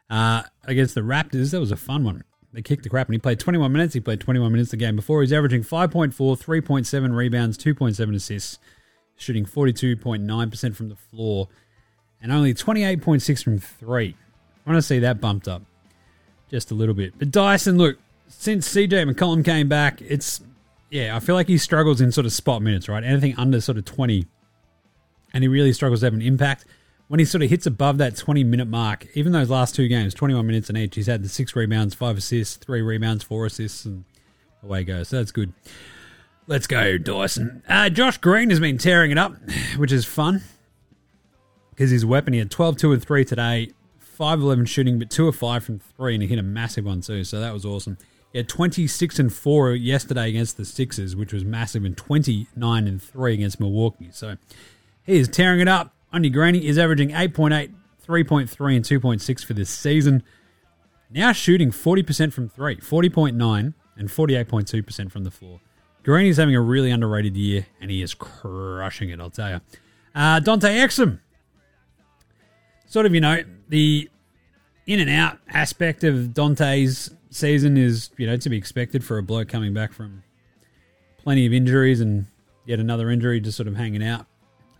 uh, 0.10 0.44
against 0.64 0.96
the 0.96 1.02
Raptors. 1.02 1.52
That 1.52 1.60
was 1.60 1.72
a 1.72 1.78
fun 1.78 2.04
one. 2.04 2.24
They 2.52 2.64
kicked 2.64 2.84
the 2.84 2.90
crap 2.90 3.08
and 3.08 3.14
he 3.14 3.20
played 3.20 3.40
21 3.40 3.72
minutes. 3.72 3.94
He 3.94 4.00
played 4.00 4.20
21 4.20 4.52
minutes 4.52 4.72
the 4.72 4.78
game 4.78 4.96
before. 4.96 5.22
He's 5.22 5.34
averaging 5.34 5.64
5.4, 5.64 6.14
3.7 6.14 7.16
rebounds, 7.16 7.58
2.7 7.58 8.16
assists, 8.16 8.58
shooting 9.16 9.46
42.9% 9.46 10.76
from 10.76 10.90
the 10.90 10.96
floor, 10.96 11.48
and 12.22 12.32
only 12.32 12.56
28.6 12.56 13.44
from 13.44 13.60
three. 13.60 14.16
I 14.66 14.70
want 14.70 14.78
to 14.78 14.82
see 14.82 15.00
that 15.00 15.22
bumped 15.22 15.48
up 15.48 15.62
just 16.50 16.72
a 16.72 16.74
little 16.74 16.96
bit. 16.96 17.14
But 17.20 17.30
Dyson, 17.30 17.78
look, 17.78 18.00
since 18.28 18.68
CJ 18.74 19.14
McCollum 19.14 19.46
came 19.46 19.70
back, 19.70 20.02
it's, 20.02 20.42
yeah, 20.90 21.16
I 21.16 21.20
feel 21.20 21.36
like 21.36 21.48
he 21.48 21.60
struggles 21.60 22.02
in 22.02 22.12
sort 22.12 22.26
of 22.26 22.34
spot 22.34 22.64
minutes, 22.64 22.90
right? 22.90 23.04
Anything 23.04 23.36
under 23.38 23.62
sort 23.62 23.78
of 23.78 23.86
20 23.86 24.26
and 25.34 25.44
he 25.44 25.48
really 25.48 25.74
struggles 25.74 26.02
to 26.02 26.08
have 26.08 26.14
an 26.14 26.22
impact. 26.22 26.66
When 27.08 27.20
he 27.20 27.26
sort 27.26 27.42
of 27.42 27.50
hits 27.50 27.66
above 27.66 27.98
that 27.98 28.16
20 28.16 28.44
minute 28.44 28.68
mark, 28.68 29.08
even 29.16 29.32
those 29.32 29.50
last 29.50 29.74
two 29.76 29.88
games, 29.88 30.14
21 30.14 30.46
minutes 30.46 30.70
in 30.70 30.78
each, 30.78 30.96
he's 30.96 31.08
had 31.08 31.24
the 31.24 31.30
six 31.30 31.56
rebounds, 31.56 31.96
five 31.96 32.18
assists, 32.18 32.58
three 32.58 32.82
rebounds, 32.82 33.24
four 33.24 33.48
assists, 33.48 33.86
and 33.86 34.04
away 34.62 34.84
goes. 34.84 35.10
So 35.10 35.18
that's 35.18 35.32
good. 35.32 35.54
Let's 36.46 36.68
go, 36.68 36.98
Dyson. 36.98 37.64
Uh, 37.68 37.90
Josh 37.90 38.18
Green 38.18 38.50
has 38.50 38.60
been 38.60 38.78
tearing 38.78 39.12
it 39.12 39.18
up, 39.18 39.36
which 39.78 39.92
is 39.92 40.06
fun 40.06 40.44
because 41.80 41.92
his 41.92 42.06
weapon, 42.06 42.34
he 42.34 42.40
had 42.40 42.52
12, 42.52 42.78
2, 42.78 42.92
and 42.92 43.02
3 43.02 43.24
today, 43.24 43.72
5 44.00 44.42
11 44.42 44.66
shooting, 44.66 45.00
but 45.00 45.10
2 45.10 45.30
of 45.30 45.36
5 45.36 45.64
from 45.64 45.80
3, 45.80 46.16
and 46.16 46.24
he 46.24 46.28
hit 46.28 46.38
a 46.40 46.44
massive 46.44 46.86
one 46.86 47.02
too, 47.02 47.24
so 47.24 47.40
that 47.40 47.54
was 47.54 47.66
awesome. 47.66 47.98
He 48.34 48.38
had 48.38 48.50
26 48.50 49.18
and 49.18 49.34
4 49.34 49.72
yesterday 49.76 50.28
against 50.30 50.58
the 50.58 50.66
Sixers, 50.66 51.16
which 51.16 51.32
was 51.32 51.46
massive, 51.46 51.86
and 51.86 51.96
29 51.96 52.88
and 52.88 53.02
3 53.02 53.34
against 53.34 53.60
Milwaukee. 53.60 54.10
So 54.12 54.36
he 55.10 55.18
is 55.18 55.28
tearing 55.28 55.60
it 55.60 55.68
up. 55.68 55.94
Andy 56.14 56.30
Graney 56.30 56.66
is 56.66 56.78
averaging 56.78 57.10
8.8, 57.10 57.74
3.3, 58.08 58.76
and 58.76 58.86
2.6 58.86 59.46
for 59.46 59.54
this 59.54 59.70
season. 59.70 60.24
Now 61.10 61.32
shooting 61.32 61.72
40% 61.72 62.32
from 62.32 62.50
three, 62.50 62.78
40.9 62.78 63.74
and 63.98 64.10
48.2% 64.10 65.12
from 65.12 65.24
the 65.24 65.32
floor. 65.32 65.60
Greeny's 66.04 66.38
having 66.38 66.56
a 66.56 66.62
really 66.62 66.92
underrated 66.92 67.36
year, 67.36 67.66
and 67.82 67.92
he 67.92 68.02
is 68.02 68.14
crushing 68.14 69.10
it, 69.10 69.20
I'll 69.20 69.30
tell 69.30 69.50
you. 69.50 69.62
Uh, 70.16 70.40
Dante 70.40 70.70
Exum. 70.78 71.20
Sort 72.86 73.06
of, 73.06 73.14
you 73.14 73.22
know, 73.22 73.44
the 73.68 74.10
in 74.88 75.00
and 75.00 75.10
out 75.10 75.38
aspect 75.50 76.04
of 76.04 76.34
Dante's 76.34 77.12
season 77.30 77.78
is, 77.78 78.10
you 78.18 78.26
know, 78.26 78.38
to 78.38 78.50
be 78.50 78.58
expected 78.58 79.04
for 79.04 79.18
a 79.18 79.24
bloke 79.24 79.48
coming 79.48 79.74
back 79.74 79.94
from 79.94 80.24
plenty 81.18 81.46
of 81.46 81.54
injuries 81.54 82.00
and 82.00 82.26
yet 82.66 82.80
another 82.80 83.10
injury 83.10 83.40
just 83.40 83.58
sort 83.58 83.68
of 83.68 83.76
hanging 83.76 84.04
out 84.04 84.26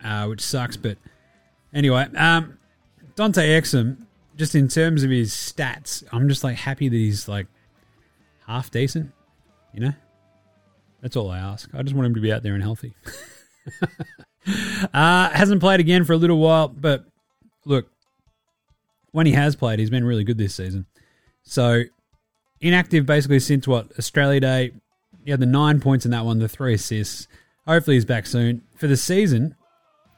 uh, 0.04 0.26
which 0.26 0.40
sucks. 0.40 0.76
But 0.76 0.98
anyway, 1.72 2.06
um, 2.16 2.58
Dante 3.16 3.46
Exum, 3.60 4.06
just 4.36 4.54
in 4.54 4.68
terms 4.68 5.02
of 5.02 5.10
his 5.10 5.32
stats, 5.32 6.04
I'm 6.12 6.28
just 6.28 6.44
like 6.44 6.56
happy 6.56 6.88
that 6.88 6.96
he's 6.96 7.28
like 7.28 7.46
half 8.46 8.70
decent. 8.70 9.12
You 9.72 9.80
know, 9.80 9.92
that's 11.00 11.16
all 11.16 11.30
I 11.30 11.38
ask. 11.38 11.68
I 11.74 11.82
just 11.82 11.94
want 11.94 12.06
him 12.06 12.14
to 12.14 12.20
be 12.20 12.32
out 12.32 12.42
there 12.42 12.54
and 12.54 12.62
healthy. 12.62 12.94
uh, 14.94 15.30
hasn't 15.30 15.60
played 15.60 15.80
again 15.80 16.04
for 16.04 16.12
a 16.12 16.16
little 16.16 16.38
while, 16.38 16.68
but 16.68 17.04
look, 17.64 17.88
when 19.12 19.26
he 19.26 19.32
has 19.32 19.56
played, 19.56 19.78
he's 19.78 19.90
been 19.90 20.04
really 20.04 20.24
good 20.24 20.38
this 20.38 20.54
season. 20.54 20.86
So 21.42 21.84
inactive 22.60 23.06
basically 23.06 23.40
since 23.40 23.66
what 23.66 23.90
Australia 23.98 24.40
Day. 24.40 24.72
He 25.24 25.30
had 25.30 25.40
the 25.40 25.46
nine 25.46 25.80
points 25.80 26.04
in 26.04 26.10
that 26.12 26.24
one, 26.24 26.38
the 26.38 26.48
three 26.48 26.74
assists. 26.74 27.28
Hopefully 27.66 27.96
he's 27.96 28.06
back 28.06 28.26
soon. 28.26 28.62
For 28.76 28.86
the 28.86 28.96
season, 28.96 29.54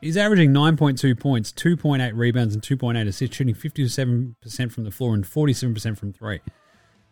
He's 0.02 0.16
averaging 0.16 0.52
9.2 0.52 1.18
points, 1.18 1.52
2.8 1.52 2.12
rebounds, 2.16 2.54
and 2.54 2.62
2.8 2.62 3.06
assists, 3.06 3.36
shooting 3.36 3.54
57% 3.54 4.72
from 4.72 4.82
the 4.82 4.90
floor 4.90 5.14
and 5.14 5.24
47% 5.24 5.96
from 5.96 6.12
three. 6.12 6.40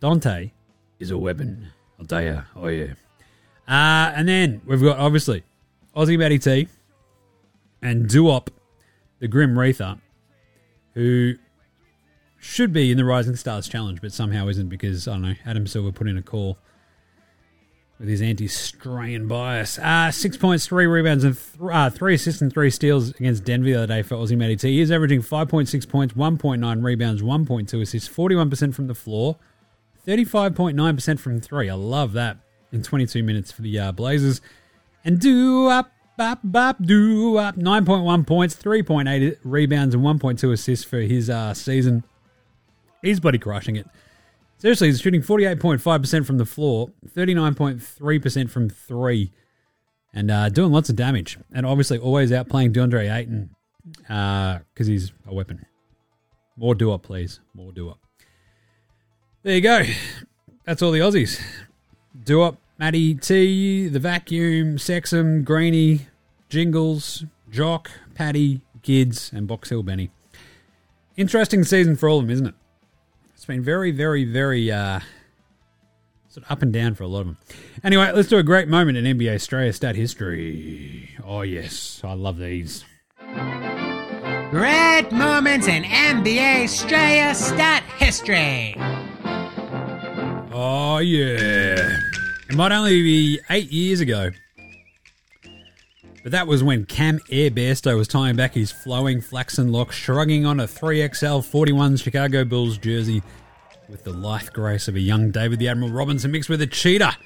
Dante 0.00 0.50
is 0.98 1.12
a 1.12 1.16
weapon. 1.16 1.68
I'll 2.00 2.06
tell 2.06 2.20
you. 2.20 2.42
Oh, 2.56 2.66
yeah. 2.66 2.94
Uh, 3.68 4.12
and 4.16 4.28
then 4.28 4.60
we've 4.66 4.82
got, 4.82 4.98
obviously, 4.98 5.44
Aussie 5.94 6.18
Matty 6.18 6.40
T 6.40 6.66
and 7.80 8.08
Duop, 8.08 8.48
the 9.20 9.28
Grim 9.28 9.56
Reaper, 9.56 9.98
who 10.94 11.34
should 12.40 12.72
be 12.72 12.90
in 12.90 12.96
the 12.96 13.04
Rising 13.04 13.36
Stars 13.36 13.68
Challenge, 13.68 14.00
but 14.00 14.12
somehow 14.12 14.48
isn't 14.48 14.68
because, 14.68 15.06
I 15.06 15.12
don't 15.12 15.22
know, 15.22 15.34
Adam 15.46 15.68
Silver 15.68 15.92
put 15.92 16.08
in 16.08 16.18
a 16.18 16.22
call 16.22 16.58
with 18.00 18.08
his 18.08 18.22
anti-Australian 18.22 19.28
bias. 19.28 19.78
Uh, 19.78 20.10
six 20.10 20.38
points, 20.38 20.66
three 20.66 20.86
rebounds, 20.86 21.22
and 21.22 21.36
th- 21.36 21.70
uh, 21.70 21.90
three 21.90 22.14
assists 22.14 22.40
and 22.40 22.50
three 22.50 22.70
steals 22.70 23.10
against 23.10 23.44
Denver 23.44 23.66
the 23.66 23.74
other 23.74 23.86
day 23.86 24.02
for 24.02 24.14
Aussie 24.16 24.38
Matty 24.38 24.56
T. 24.56 24.78
He's 24.78 24.90
averaging 24.90 25.20
5.6 25.20 25.86
points, 25.86 26.14
1.9 26.14 26.82
rebounds, 26.82 27.20
1.2 27.20 27.82
assists, 27.82 28.08
41% 28.08 28.74
from 28.74 28.86
the 28.86 28.94
floor, 28.94 29.36
35.9% 30.06 31.20
from 31.20 31.40
three. 31.42 31.68
I 31.68 31.74
love 31.74 32.14
that 32.14 32.38
in 32.72 32.82
22 32.82 33.22
minutes 33.22 33.52
for 33.52 33.60
the 33.60 33.78
uh, 33.78 33.92
Blazers. 33.92 34.40
And 35.04 35.20
Duop, 35.20 35.88
up, 36.18 36.38
up, 36.54 36.82
Duop. 36.82 37.58
9.1 37.58 38.26
points, 38.26 38.56
3.8 38.56 39.36
rebounds, 39.44 39.94
and 39.94 40.02
1.2 40.02 40.52
assists 40.54 40.86
for 40.86 41.00
his 41.00 41.28
uh, 41.28 41.52
season. 41.52 42.04
He's 43.02 43.20
bloody 43.20 43.38
crushing 43.38 43.76
it. 43.76 43.86
Seriously, 44.60 44.88
he's 44.88 45.00
shooting 45.00 45.22
48.5% 45.22 46.26
from 46.26 46.36
the 46.36 46.44
floor, 46.44 46.90
39.3% 47.16 48.50
from 48.50 48.68
three, 48.68 49.32
and 50.12 50.30
uh, 50.30 50.50
doing 50.50 50.70
lots 50.70 50.90
of 50.90 50.96
damage. 50.96 51.38
And 51.50 51.64
obviously, 51.64 51.98
always 51.98 52.30
outplaying 52.30 52.74
DeAndre 52.74 53.10
Ayton 53.10 53.48
because 54.02 54.60
uh, 54.86 54.90
he's 54.90 55.12
a 55.26 55.32
weapon. 55.32 55.64
More 56.58 56.74
Duop, 56.74 57.02
please. 57.02 57.40
More 57.54 57.72
Duop. 57.72 57.96
There 59.42 59.54
you 59.54 59.62
go. 59.62 59.82
That's 60.66 60.82
all 60.82 60.90
the 60.90 61.00
Aussies. 61.00 61.40
Duop, 62.22 62.58
Matty 62.78 63.14
T, 63.14 63.88
The 63.88 63.98
Vacuum, 63.98 64.76
Sexum, 64.76 65.42
Greeny, 65.42 66.06
Jingles, 66.50 67.24
Jock, 67.50 67.90
Paddy, 68.14 68.60
Gids, 68.82 69.32
and 69.32 69.46
Box 69.46 69.70
Hill 69.70 69.82
Benny. 69.82 70.10
Interesting 71.16 71.64
season 71.64 71.96
for 71.96 72.10
all 72.10 72.18
of 72.18 72.26
them, 72.26 72.30
isn't 72.30 72.46
it? 72.48 72.54
Been 73.50 73.64
very, 73.64 73.90
very, 73.90 74.22
very 74.24 74.70
uh, 74.70 75.00
sort 76.28 76.46
of 76.46 76.52
up 76.52 76.62
and 76.62 76.72
down 76.72 76.94
for 76.94 77.02
a 77.02 77.08
lot 77.08 77.22
of 77.22 77.26
them. 77.26 77.38
Anyway, 77.82 78.08
let's 78.14 78.28
do 78.28 78.38
a 78.38 78.44
great 78.44 78.68
moment 78.68 78.96
in 78.96 79.04
NBA 79.04 79.34
Straya 79.34 79.74
stat 79.74 79.96
history. 79.96 81.10
Oh, 81.24 81.40
yes, 81.40 82.00
I 82.04 82.12
love 82.12 82.38
these. 82.38 82.84
Great 84.50 85.08
moments 85.10 85.66
in 85.66 85.82
NBA 85.82 86.66
Straya 86.66 87.34
stat 87.34 87.82
history. 87.98 88.76
Oh, 90.52 90.98
yeah. 90.98 91.98
It 92.48 92.54
might 92.54 92.70
only 92.70 93.02
be 93.02 93.40
eight 93.50 93.72
years 93.72 93.98
ago. 93.98 94.30
But 96.22 96.32
that 96.32 96.46
was 96.46 96.62
when 96.62 96.84
Cam 96.84 97.18
Air 97.30 97.50
Bairstow 97.50 97.96
was 97.96 98.06
tying 98.06 98.36
back 98.36 98.54
his 98.54 98.70
flowing 98.70 99.20
flaxen 99.20 99.72
locks, 99.72 99.96
shrugging 99.96 100.46
on 100.46 100.60
a 100.60 100.68
3XL 100.68 101.44
41 101.44 101.96
Chicago 101.96 102.44
Bulls 102.44 102.78
jersey 102.78 103.22
with 103.90 104.04
the 104.04 104.12
lithe 104.12 104.50
grace 104.52 104.86
of 104.86 104.94
a 104.94 105.00
young 105.00 105.30
David 105.32 105.58
the 105.58 105.68
Admiral 105.68 105.90
Robinson 105.90 106.30
mixed 106.30 106.48
with 106.48 106.62
a 106.62 106.66
cheetah 106.66 107.16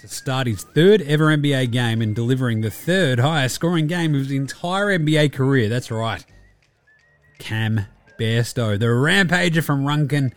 to 0.00 0.08
start 0.08 0.48
his 0.48 0.64
third 0.64 1.00
ever 1.02 1.26
NBA 1.26 1.70
game 1.70 2.02
and 2.02 2.14
delivering 2.14 2.60
the 2.60 2.70
third 2.70 3.20
highest 3.20 3.54
scoring 3.54 3.86
game 3.86 4.14
of 4.14 4.22
his 4.22 4.32
entire 4.32 4.98
NBA 4.98 5.32
career. 5.32 5.68
That's 5.68 5.92
right. 5.92 6.24
Cam 7.38 7.86
Bairstow, 8.18 8.78
the 8.78 8.86
rampager 8.86 9.62
from 9.62 9.84
Runcorn, 9.86 10.34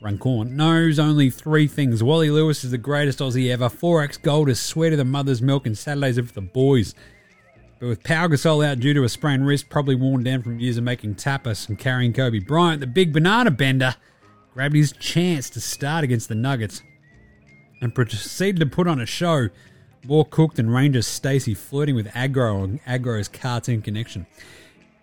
Runcorn, 0.00 0.56
knows 0.56 0.98
only 0.98 1.28
three 1.28 1.66
things. 1.66 2.02
Wally 2.02 2.30
Lewis 2.30 2.64
is 2.64 2.70
the 2.70 2.78
greatest 2.78 3.18
Aussie 3.18 3.52
ever. 3.52 3.68
4x 3.68 4.22
gold 4.22 4.48
is 4.48 4.60
sweeter 4.60 4.96
than 4.96 5.08
mother's 5.08 5.42
milk 5.42 5.66
and 5.66 5.76
Saturdays 5.76 6.18
are 6.18 6.24
for 6.24 6.32
the 6.32 6.40
boys. 6.40 6.94
But 7.78 7.88
with 7.88 8.02
Pau 8.02 8.28
Gasol 8.28 8.66
out 8.66 8.80
due 8.80 8.94
to 8.94 9.04
a 9.04 9.08
sprained 9.10 9.46
wrist, 9.46 9.68
probably 9.68 9.94
worn 9.94 10.22
down 10.22 10.42
from 10.42 10.58
years 10.58 10.78
of 10.78 10.84
making 10.84 11.16
tapas 11.16 11.68
and 11.68 11.78
carrying 11.78 12.14
Kobe 12.14 12.38
Bryant, 12.38 12.80
the 12.80 12.86
big 12.86 13.12
banana 13.12 13.50
bender 13.50 13.96
grabbed 14.54 14.74
his 14.74 14.92
chance 14.92 15.48
to 15.50 15.60
start 15.60 16.04
against 16.04 16.28
the 16.28 16.34
Nuggets 16.34 16.82
and 17.80 17.94
proceeded 17.94 18.60
to 18.60 18.66
put 18.66 18.86
on 18.86 19.00
a 19.00 19.06
show 19.06 19.48
more 20.04 20.24
cooked 20.24 20.56
than 20.56 20.68
Rangers 20.68 21.06
Stacey 21.06 21.54
flirting 21.54 21.94
with 21.94 22.10
Agro 22.14 22.62
on 22.62 22.80
Agro's 22.86 23.28
cartoon 23.28 23.82
connection. 23.82 24.26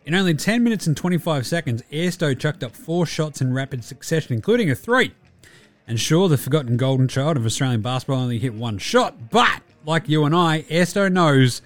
In 0.06 0.14
only 0.16 0.34
10 0.34 0.64
minutes 0.64 0.88
and 0.88 0.96
25 0.96 1.46
seconds, 1.46 1.84
Airstow 1.92 2.38
chucked 2.38 2.64
up 2.64 2.76
four 2.76 3.06
shots 3.06 3.42
in 3.42 3.54
rapid 3.54 3.84
succession, 3.84 4.34
including 4.34 4.70
a 4.70 4.76
three. 4.76 5.14
And 5.88 6.00
sure, 6.00 6.30
the 6.30 6.38
forgotten 6.38 6.78
golden 6.78 7.08
child 7.08 7.38
of 7.38 7.46
Australian 7.46 7.82
basketball 7.82 8.22
only 8.22 8.40
hit 8.40 8.54
one 8.54 8.78
shot, 8.78 9.30
but 9.30 9.62
like 9.86 10.08
you 10.08 10.26
and 10.26 10.36
I, 10.36 10.64
Airstow 10.64 11.12
knows 11.12 11.62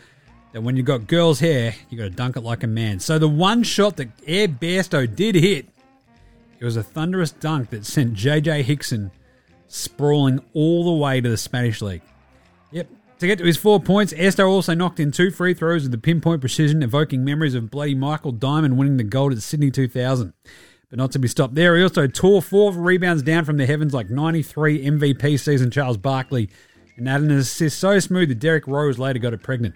that 0.53 0.61
when 0.61 0.77
you've 0.77 0.85
got 0.85 1.07
girls' 1.07 1.39
hair, 1.39 1.75
you 1.89 1.97
got 1.97 2.05
to 2.05 2.09
dunk 2.09 2.37
it 2.37 2.41
like 2.41 2.63
a 2.63 2.67
man. 2.67 2.99
So 2.99 3.19
the 3.19 3.27
one 3.27 3.63
shot 3.63 3.97
that 3.97 4.09
Air 4.25 4.47
Bairstow 4.47 5.13
did 5.13 5.35
hit, 5.35 5.67
it 6.63 6.65
was 6.65 6.77
a 6.77 6.83
thunderous 6.83 7.31
dunk 7.31 7.71
that 7.71 7.85
sent 7.85 8.13
JJ 8.13 8.61
Hickson 8.61 9.11
sprawling 9.67 10.39
all 10.53 10.85
the 10.85 10.93
way 10.93 11.19
to 11.19 11.29
the 11.29 11.35
Spanish 11.35 11.81
League. 11.81 12.03
Yep. 12.71 12.87
To 13.19 13.27
get 13.27 13.37
to 13.39 13.43
his 13.43 13.57
four 13.57 13.81
points, 13.81 14.13
Airstow 14.13 14.47
also 14.47 14.73
knocked 14.73 15.01
in 15.01 15.11
two 15.11 15.29
free 15.29 15.53
throws 15.53 15.83
with 15.83 15.91
the 15.91 15.97
pinpoint 15.97 16.39
precision, 16.39 16.81
evoking 16.81 17.25
memories 17.25 17.53
of 17.53 17.69
bloody 17.69 17.95
Michael 17.95 18.31
Diamond 18.31 18.77
winning 18.77 18.95
the 18.95 19.03
gold 19.03 19.33
at 19.33 19.41
Sydney 19.41 19.71
2000. 19.71 20.31
But 20.89 20.99
not 20.99 21.11
to 21.11 21.19
be 21.19 21.27
stopped 21.27 21.53
there, 21.53 21.75
he 21.75 21.83
also 21.83 22.07
tore 22.07 22.41
four 22.41 22.71
rebounds 22.71 23.23
down 23.23 23.43
from 23.43 23.57
the 23.57 23.65
heavens 23.65 23.93
like 23.93 24.09
93 24.09 24.85
MVP 24.85 25.37
season 25.41 25.69
Charles 25.69 25.97
Barkley 25.97 26.49
and 26.95 27.09
added 27.09 27.29
an 27.29 27.39
assist 27.39 27.77
so 27.77 27.99
smooth 27.99 28.29
that 28.29 28.39
Derrick 28.39 28.67
Rose 28.67 28.97
later 28.97 29.19
got 29.19 29.33
it 29.33 29.43
pregnant. 29.43 29.75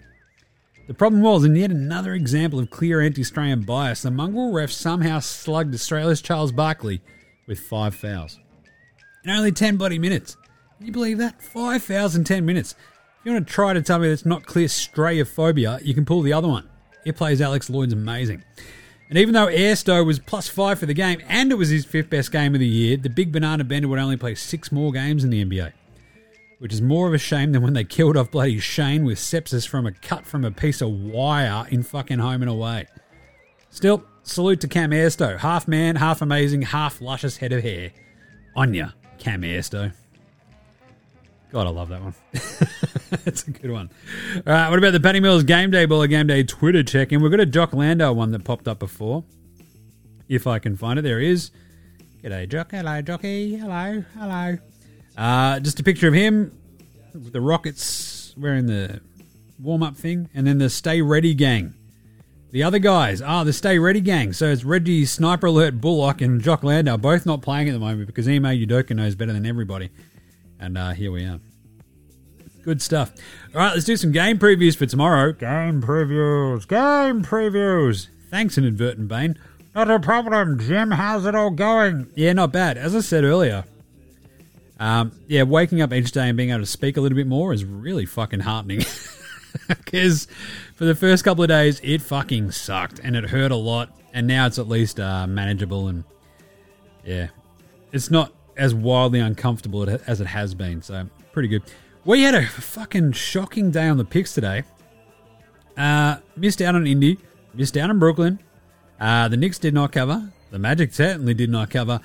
The 0.88 0.94
problem 0.94 1.20
was, 1.20 1.44
in 1.44 1.54
yet 1.54 1.70
another 1.70 2.14
example 2.14 2.58
of 2.58 2.70
clear 2.70 3.02
anti-Australian 3.02 3.64
bias, 3.64 4.00
the 4.00 4.10
mongrel 4.10 4.52
ref 4.52 4.70
somehow 4.70 5.18
slugged 5.18 5.74
Australia's 5.74 6.22
Charles 6.22 6.50
Barkley 6.50 7.02
with 7.46 7.60
five 7.60 7.94
fouls. 7.94 8.40
In 9.22 9.30
only 9.30 9.52
10 9.52 9.76
bloody 9.76 9.98
minutes. 9.98 10.38
Can 10.78 10.86
you 10.86 10.92
believe 10.92 11.18
that? 11.18 11.42
Five 11.42 11.82
fouls 11.82 12.16
in 12.16 12.24
10 12.24 12.46
minutes. 12.46 12.74
If 13.20 13.26
you 13.26 13.32
want 13.32 13.46
to 13.46 13.52
try 13.52 13.74
to 13.74 13.82
tell 13.82 13.98
me 13.98 14.08
that's 14.08 14.24
not 14.24 14.46
clear 14.46 14.66
strayophobia, 14.66 15.84
you 15.84 15.92
can 15.92 16.06
pull 16.06 16.22
the 16.22 16.32
other 16.32 16.48
one. 16.48 16.66
It 17.04 17.16
plays 17.16 17.42
Alex 17.42 17.68
Lloyd's 17.68 17.92
amazing. 17.92 18.42
And 19.10 19.18
even 19.18 19.34
though 19.34 19.48
Airstow 19.48 20.06
was 20.06 20.18
plus 20.18 20.48
five 20.48 20.78
for 20.78 20.86
the 20.86 20.94
game 20.94 21.20
and 21.28 21.52
it 21.52 21.56
was 21.56 21.68
his 21.68 21.84
fifth 21.84 22.08
best 22.08 22.32
game 22.32 22.54
of 22.54 22.60
the 22.60 22.66
year, 22.66 22.96
the 22.96 23.10
big 23.10 23.30
banana 23.30 23.62
bender 23.62 23.88
would 23.88 23.98
only 23.98 24.16
play 24.16 24.34
six 24.34 24.72
more 24.72 24.90
games 24.90 25.22
in 25.22 25.28
the 25.28 25.44
NBA. 25.44 25.72
Which 26.58 26.72
is 26.72 26.82
more 26.82 27.06
of 27.06 27.14
a 27.14 27.18
shame 27.18 27.52
than 27.52 27.62
when 27.62 27.72
they 27.72 27.84
killed 27.84 28.16
off 28.16 28.32
bloody 28.32 28.58
Shane 28.58 29.04
with 29.04 29.18
sepsis 29.18 29.66
from 29.66 29.86
a 29.86 29.92
cut 29.92 30.26
from 30.26 30.44
a 30.44 30.50
piece 30.50 30.80
of 30.80 30.90
wire 30.90 31.66
in 31.70 31.84
fucking 31.84 32.18
home 32.18 32.42
and 32.42 32.50
away. 32.50 32.86
Still, 33.70 34.02
salute 34.24 34.60
to 34.62 34.68
Cam 34.68 34.90
Airstow. 34.90 35.38
Half 35.38 35.68
man, 35.68 35.96
half 35.96 36.20
amazing, 36.20 36.62
half 36.62 37.00
luscious 37.00 37.36
head 37.36 37.52
of 37.52 37.62
hair. 37.62 37.92
On 38.56 38.74
ya, 38.74 38.88
Cam 39.18 39.42
Airstow. 39.42 39.92
God, 41.52 41.66
I 41.66 41.70
love 41.70 41.88
that 41.88 42.02
one. 42.02 42.14
That's 43.24 43.46
a 43.46 43.50
good 43.50 43.70
one. 43.70 43.90
All 44.46 44.52
right, 44.52 44.68
what 44.68 44.78
about 44.78 44.92
the 44.92 45.00
Paddy 45.00 45.20
Mills 45.20 45.44
Game 45.44 45.70
Day 45.70 45.86
Baller 45.86 46.08
Game 46.08 46.26
Day 46.26 46.42
Twitter 46.42 46.82
check 46.82 47.12
in? 47.12 47.22
We've 47.22 47.30
got 47.30 47.40
a 47.40 47.46
Jock 47.46 47.72
Landale 47.72 48.14
one 48.14 48.32
that 48.32 48.44
popped 48.44 48.68
up 48.68 48.78
before. 48.78 49.24
If 50.28 50.46
I 50.46 50.58
can 50.58 50.76
find 50.76 50.98
it, 50.98 51.02
there 51.02 51.20
it 51.20 51.28
is. 51.28 51.50
G'day, 52.22 52.48
Jock. 52.48 52.72
Hello, 52.72 53.00
Jockey. 53.00 53.56
Hello, 53.56 54.04
hello. 54.14 54.58
Uh, 55.18 55.58
just 55.58 55.80
a 55.80 55.82
picture 55.82 56.06
of 56.06 56.14
him 56.14 56.56
with 57.12 57.32
the 57.32 57.40
Rockets 57.40 58.32
wearing 58.36 58.66
the 58.66 59.00
warm 59.58 59.82
up 59.82 59.96
thing, 59.96 60.28
and 60.32 60.46
then 60.46 60.58
the 60.58 60.70
Stay 60.70 61.02
Ready 61.02 61.34
gang. 61.34 61.74
The 62.52 62.62
other 62.62 62.78
guys 62.78 63.20
are 63.20 63.44
the 63.44 63.52
Stay 63.52 63.80
Ready 63.80 64.00
gang. 64.00 64.32
So 64.32 64.46
it's 64.46 64.64
Reggie 64.64 65.04
Sniper 65.04 65.46
Alert 65.48 65.80
Bullock 65.80 66.20
and 66.20 66.40
Jock 66.40 66.62
Landale, 66.62 66.96
both 66.96 67.26
not 67.26 67.42
playing 67.42 67.68
at 67.68 67.72
the 67.72 67.80
moment 67.80 68.06
because 68.06 68.28
Ime 68.28 68.44
Udoka 68.44 68.94
knows 68.94 69.16
better 69.16 69.32
than 69.32 69.44
everybody. 69.44 69.90
And 70.60 70.78
uh, 70.78 70.92
here 70.92 71.10
we 71.10 71.24
are. 71.24 71.40
Good 72.62 72.80
stuff. 72.80 73.12
All 73.54 73.60
right, 73.60 73.74
let's 73.74 73.84
do 73.84 73.96
some 73.96 74.12
game 74.12 74.38
previews 74.38 74.76
for 74.76 74.86
tomorrow. 74.86 75.32
Game 75.32 75.82
previews. 75.82 76.68
Game 76.68 77.24
previews. 77.24 78.06
Thanks, 78.30 78.56
Inadvertent 78.56 79.08
Bane. 79.08 79.36
Not 79.74 79.90
a 79.90 79.98
problem, 79.98 80.58
Jim. 80.58 80.92
How's 80.92 81.26
it 81.26 81.34
all 81.34 81.50
going? 81.50 82.10
Yeah, 82.14 82.32
not 82.34 82.52
bad. 82.52 82.78
As 82.78 82.94
I 82.94 83.00
said 83.00 83.24
earlier, 83.24 83.64
um, 84.78 85.12
yeah, 85.26 85.42
waking 85.42 85.80
up 85.82 85.92
each 85.92 86.12
day 86.12 86.28
and 86.28 86.36
being 86.36 86.50
able 86.50 86.60
to 86.60 86.66
speak 86.66 86.96
a 86.96 87.00
little 87.00 87.16
bit 87.16 87.26
more 87.26 87.52
is 87.52 87.64
really 87.64 88.06
fucking 88.06 88.40
heartening. 88.40 88.82
Because 89.66 90.28
for 90.76 90.84
the 90.84 90.94
first 90.94 91.24
couple 91.24 91.42
of 91.42 91.48
days, 91.48 91.80
it 91.82 92.02
fucking 92.02 92.50
sucked 92.52 93.00
and 93.02 93.16
it 93.16 93.24
hurt 93.24 93.50
a 93.50 93.56
lot. 93.56 93.90
And 94.12 94.26
now 94.26 94.46
it's 94.46 94.58
at 94.58 94.68
least 94.68 95.00
uh, 95.00 95.26
manageable 95.26 95.88
and 95.88 96.04
yeah, 97.04 97.28
it's 97.92 98.10
not 98.10 98.32
as 98.56 98.74
wildly 98.74 99.20
uncomfortable 99.20 99.88
as 99.88 100.20
it 100.20 100.26
has 100.26 100.54
been. 100.54 100.82
So 100.82 101.08
pretty 101.32 101.48
good. 101.48 101.62
We 102.04 102.22
had 102.22 102.34
a 102.34 102.46
fucking 102.46 103.12
shocking 103.12 103.70
day 103.70 103.88
on 103.88 103.96
the 103.96 104.04
picks 104.04 104.32
today. 104.34 104.64
Uh, 105.76 106.16
missed 106.36 106.60
out 106.60 106.74
on 106.74 106.86
Indy, 106.86 107.18
missed 107.54 107.76
out 107.76 107.90
on 107.90 107.98
Brooklyn. 107.98 108.40
Uh, 109.00 109.28
the 109.28 109.36
Knicks 109.36 109.58
did 109.58 109.74
not 109.74 109.92
cover. 109.92 110.32
The 110.50 110.58
Magic 110.58 110.92
certainly 110.92 111.34
did 111.34 111.50
not 111.50 111.70
cover. 111.70 112.00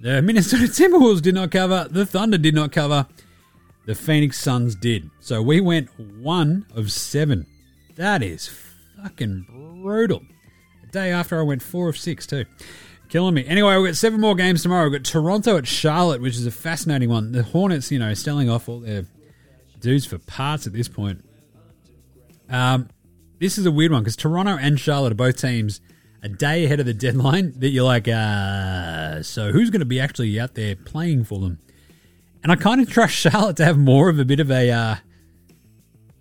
The 0.00 0.22
Minnesota 0.22 0.64
Timberwolves 0.68 1.22
did 1.22 1.34
not 1.34 1.50
cover. 1.50 1.88
The 1.90 2.06
Thunder 2.06 2.38
did 2.38 2.54
not 2.54 2.72
cover. 2.72 3.06
The 3.86 3.94
Phoenix 3.94 4.38
Suns 4.38 4.74
did. 4.74 5.10
So 5.20 5.40
we 5.42 5.60
went 5.60 5.88
one 5.98 6.66
of 6.74 6.92
seven. 6.92 7.46
That 7.96 8.22
is 8.22 8.48
fucking 9.02 9.80
brutal. 9.82 10.22
The 10.82 10.86
day 10.88 11.10
after 11.10 11.38
I 11.38 11.42
went 11.42 11.62
four 11.62 11.88
of 11.88 11.96
six 11.96 12.26
too. 12.26 12.44
Killing 13.08 13.34
me. 13.34 13.46
Anyway, 13.46 13.74
we've 13.76 13.86
got 13.88 13.96
seven 13.96 14.20
more 14.20 14.34
games 14.34 14.62
tomorrow. 14.62 14.84
We've 14.84 15.00
got 15.00 15.04
Toronto 15.04 15.56
at 15.56 15.66
Charlotte, 15.66 16.20
which 16.20 16.34
is 16.34 16.46
a 16.46 16.50
fascinating 16.50 17.08
one. 17.08 17.32
The 17.32 17.42
Hornets, 17.42 17.90
you 17.90 17.98
know, 17.98 18.12
selling 18.12 18.50
off 18.50 18.68
all 18.68 18.80
their 18.80 19.06
dudes 19.80 20.04
for 20.04 20.18
parts 20.18 20.66
at 20.66 20.74
this 20.74 20.88
point. 20.88 21.24
Um, 22.50 22.88
this 23.38 23.56
is 23.56 23.64
a 23.64 23.70
weird 23.70 23.92
one 23.92 24.02
because 24.02 24.16
Toronto 24.16 24.58
and 24.58 24.78
Charlotte 24.78 25.12
are 25.12 25.16
both 25.16 25.40
teams 25.40 25.80
a 26.22 26.28
day 26.28 26.64
ahead 26.64 26.80
of 26.80 26.86
the 26.86 26.94
deadline 26.94 27.52
that 27.58 27.68
you're 27.68 27.84
like, 27.84 28.08
uh, 28.08 29.22
so 29.22 29.52
who's 29.52 29.70
going 29.70 29.80
to 29.80 29.86
be 29.86 30.00
actually 30.00 30.38
out 30.38 30.54
there 30.54 30.74
playing 30.76 31.24
for 31.24 31.38
them? 31.38 31.58
And 32.42 32.52
I 32.52 32.56
kind 32.56 32.80
of 32.80 32.88
trust 32.88 33.14
Charlotte 33.14 33.56
to 33.56 33.64
have 33.64 33.78
more 33.78 34.08
of 34.08 34.18
a 34.18 34.24
bit 34.24 34.40
of 34.40 34.50
a, 34.50 34.70
uh, 34.70 34.96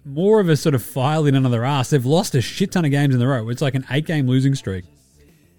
more 0.05 0.39
of 0.39 0.49
a 0.49 0.55
sort 0.55 0.75
of 0.75 0.83
file 0.83 1.25
in 1.25 1.35
another 1.35 1.63
ass. 1.65 1.89
They've 1.89 2.05
lost 2.05 2.35
a 2.35 2.41
shit 2.41 2.71
ton 2.71 2.85
of 2.85 2.91
games 2.91 3.13
in 3.13 3.21
a 3.21 3.27
row. 3.27 3.49
It's 3.49 3.61
like 3.61 3.75
an 3.75 3.85
eight 3.91 4.05
game 4.05 4.27
losing 4.27 4.55
streak. 4.55 4.85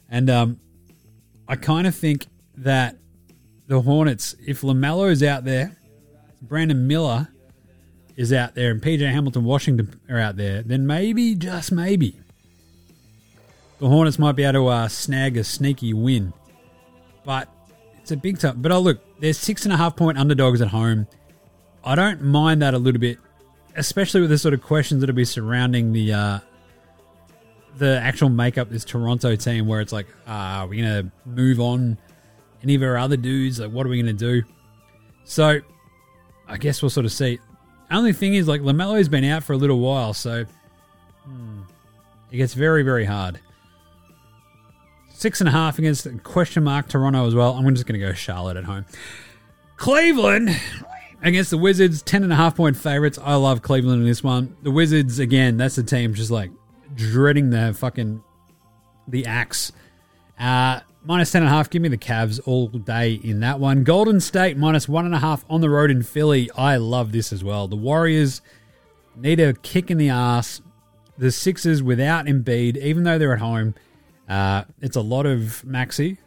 And 0.09 0.31
um, 0.31 0.61
I 1.47 1.57
kind 1.57 1.87
of 1.87 1.95
think 1.95 2.27
that 2.57 2.97
the 3.67 3.83
Hornets, 3.83 4.35
if 4.47 4.63
LaMelo's 4.63 5.23
out 5.23 5.45
there, 5.45 5.77
Brandon 6.41 6.87
Miller 6.87 7.29
is 8.17 8.33
out 8.33 8.55
there, 8.55 8.71
and 8.71 8.83
PJ 8.83 9.01
Hamilton 9.01 9.45
Washington 9.45 10.01
are 10.09 10.19
out 10.19 10.37
there, 10.37 10.63
then 10.63 10.87
maybe, 10.87 11.35
just 11.35 11.71
maybe, 11.71 12.19
the 13.79 13.89
Hornets 13.89 14.19
might 14.19 14.33
be 14.33 14.45
able 14.45 14.65
to 14.65 14.67
uh, 14.69 14.89
snag 14.89 15.37
a 15.37 15.45
sneaky 15.45 15.95
win. 15.95 16.33
But 17.25 17.49
It's 18.03 18.11
a 18.11 18.17
big 18.17 18.39
time. 18.39 18.61
But 18.63 18.73
oh, 18.73 18.81
look, 18.81 19.01
there's 19.21 19.39
six 19.39 19.65
and 19.65 19.73
a 19.73 19.77
half 19.77 19.97
point 19.97 20.19
underdogs 20.19 20.61
at 20.61 20.69
home. 20.69 21.07
I 21.85 21.95
don't 21.95 22.23
mind 22.23 22.63
that 22.63 22.75
a 22.75 22.79
little 22.79 23.01
bit, 23.01 23.19
especially 23.77 24.21
with 24.21 24.31
the 24.31 24.39
sort 24.39 24.55
of 24.55 24.63
questions 24.63 25.01
that'll 25.01 25.15
be 25.15 25.25
surrounding 25.25 25.93
the 25.93 26.13
uh, 26.13 26.39
the 27.77 28.01
actual 28.01 28.29
makeup 28.29 28.67
of 28.69 28.73
this 28.73 28.85
Toronto 28.85 29.37
team, 29.37 29.67
where 29.67 29.81
it's 29.81 29.93
like, 29.93 30.07
uh, 30.27 30.31
are 30.31 30.67
we 30.67 30.79
gonna 30.79 31.11
move 31.25 31.61
on 31.61 31.97
any 32.63 32.75
of 32.75 32.83
our 32.83 32.97
other 32.97 33.17
dudes? 33.17 33.61
Like, 33.61 33.71
what 33.71 33.87
are 33.87 33.89
we 33.89 34.01
gonna 34.01 34.13
do? 34.13 34.43
So, 35.25 35.61
I 36.49 36.57
guess 36.57 36.83
we'll 36.83 36.91
sort 36.91 37.07
of 37.07 37.13
see. 37.13 37.39
Only 37.91 38.13
thing 38.13 38.35
is, 38.35 38.49
like, 38.49 38.63
Lamelo's 38.63 39.09
been 39.09 39.25
out 39.25 39.45
for 39.45 39.53
a 39.53 39.57
little 39.57 39.79
while, 39.79 40.13
so 40.13 40.45
hmm, 41.25 41.61
it 42.33 42.39
gets 42.39 42.55
very, 42.55 42.83
very 42.83 43.05
hard. 43.05 43.39
Six 45.19 45.41
and 45.41 45.49
a 45.49 45.51
half 45.51 45.81
against 45.81 46.07
question 46.23 46.63
mark 46.63 46.87
Toronto 46.87 47.27
as 47.27 47.35
well. 47.35 47.55
I'm 47.55 47.75
just 47.75 47.89
going 47.89 47.99
to 47.99 48.07
go 48.07 48.13
Charlotte 48.13 48.57
at 48.57 48.63
home. 48.63 48.87
Cleveland 49.77 50.57
against 51.21 51.51
the 51.51 51.59
Wizards, 51.59 52.03
ten 52.03 52.23
and 52.23 52.33
a 52.33 52.37
half 52.37 52.55
point 52.55 52.77
favorites. 52.77 53.19
I 53.21 53.35
love 53.35 53.61
Cleveland 53.61 54.01
in 54.01 54.07
this 54.07 54.23
one. 54.23 54.57
The 54.63 54.71
Wizards 54.71 55.19
again. 55.19 55.57
That's 55.57 55.75
the 55.75 55.83
team 55.83 56.15
just 56.15 56.31
like 56.31 56.53
dreading 56.95 57.51
the 57.51 57.75
fucking 57.77 58.23
the 59.09 59.27
axe. 59.27 59.73
Uh, 60.39 60.83
minus 61.05 61.33
ten 61.33 61.43
and 61.43 61.49
a 61.49 61.53
half. 61.53 61.69
Give 61.69 61.83
me 61.83 61.89
the 61.89 61.99
Cavs 61.99 62.39
all 62.47 62.69
day 62.69 63.15
in 63.15 63.41
that 63.41 63.59
one. 63.59 63.83
Golden 63.83 64.21
State 64.21 64.57
minus 64.57 64.89
one 64.89 65.05
and 65.05 65.17
a 65.17 65.19
half 65.19 65.45
on 65.51 65.61
the 65.61 65.69
road 65.69 65.91
in 65.91 66.05
Philly. 66.05 66.49
I 66.57 66.77
love 66.77 67.11
this 67.11 67.33
as 67.33 67.43
well. 67.43 67.67
The 67.67 67.75
Warriors 67.75 68.41
need 69.17 69.41
a 69.41 69.53
kick 69.53 69.91
in 69.91 69.99
the 69.99 70.11
ass. 70.11 70.63
The 71.17 71.33
Sixers 71.33 71.83
without 71.83 72.27
Embiid, 72.27 72.77
even 72.77 73.03
though 73.03 73.19
they're 73.19 73.33
at 73.33 73.41
home, 73.41 73.75
uh, 74.29 74.65
it's 74.81 74.97
a 74.97 75.01
lot 75.01 75.27
of 75.27 75.65
Maxey. 75.65 76.19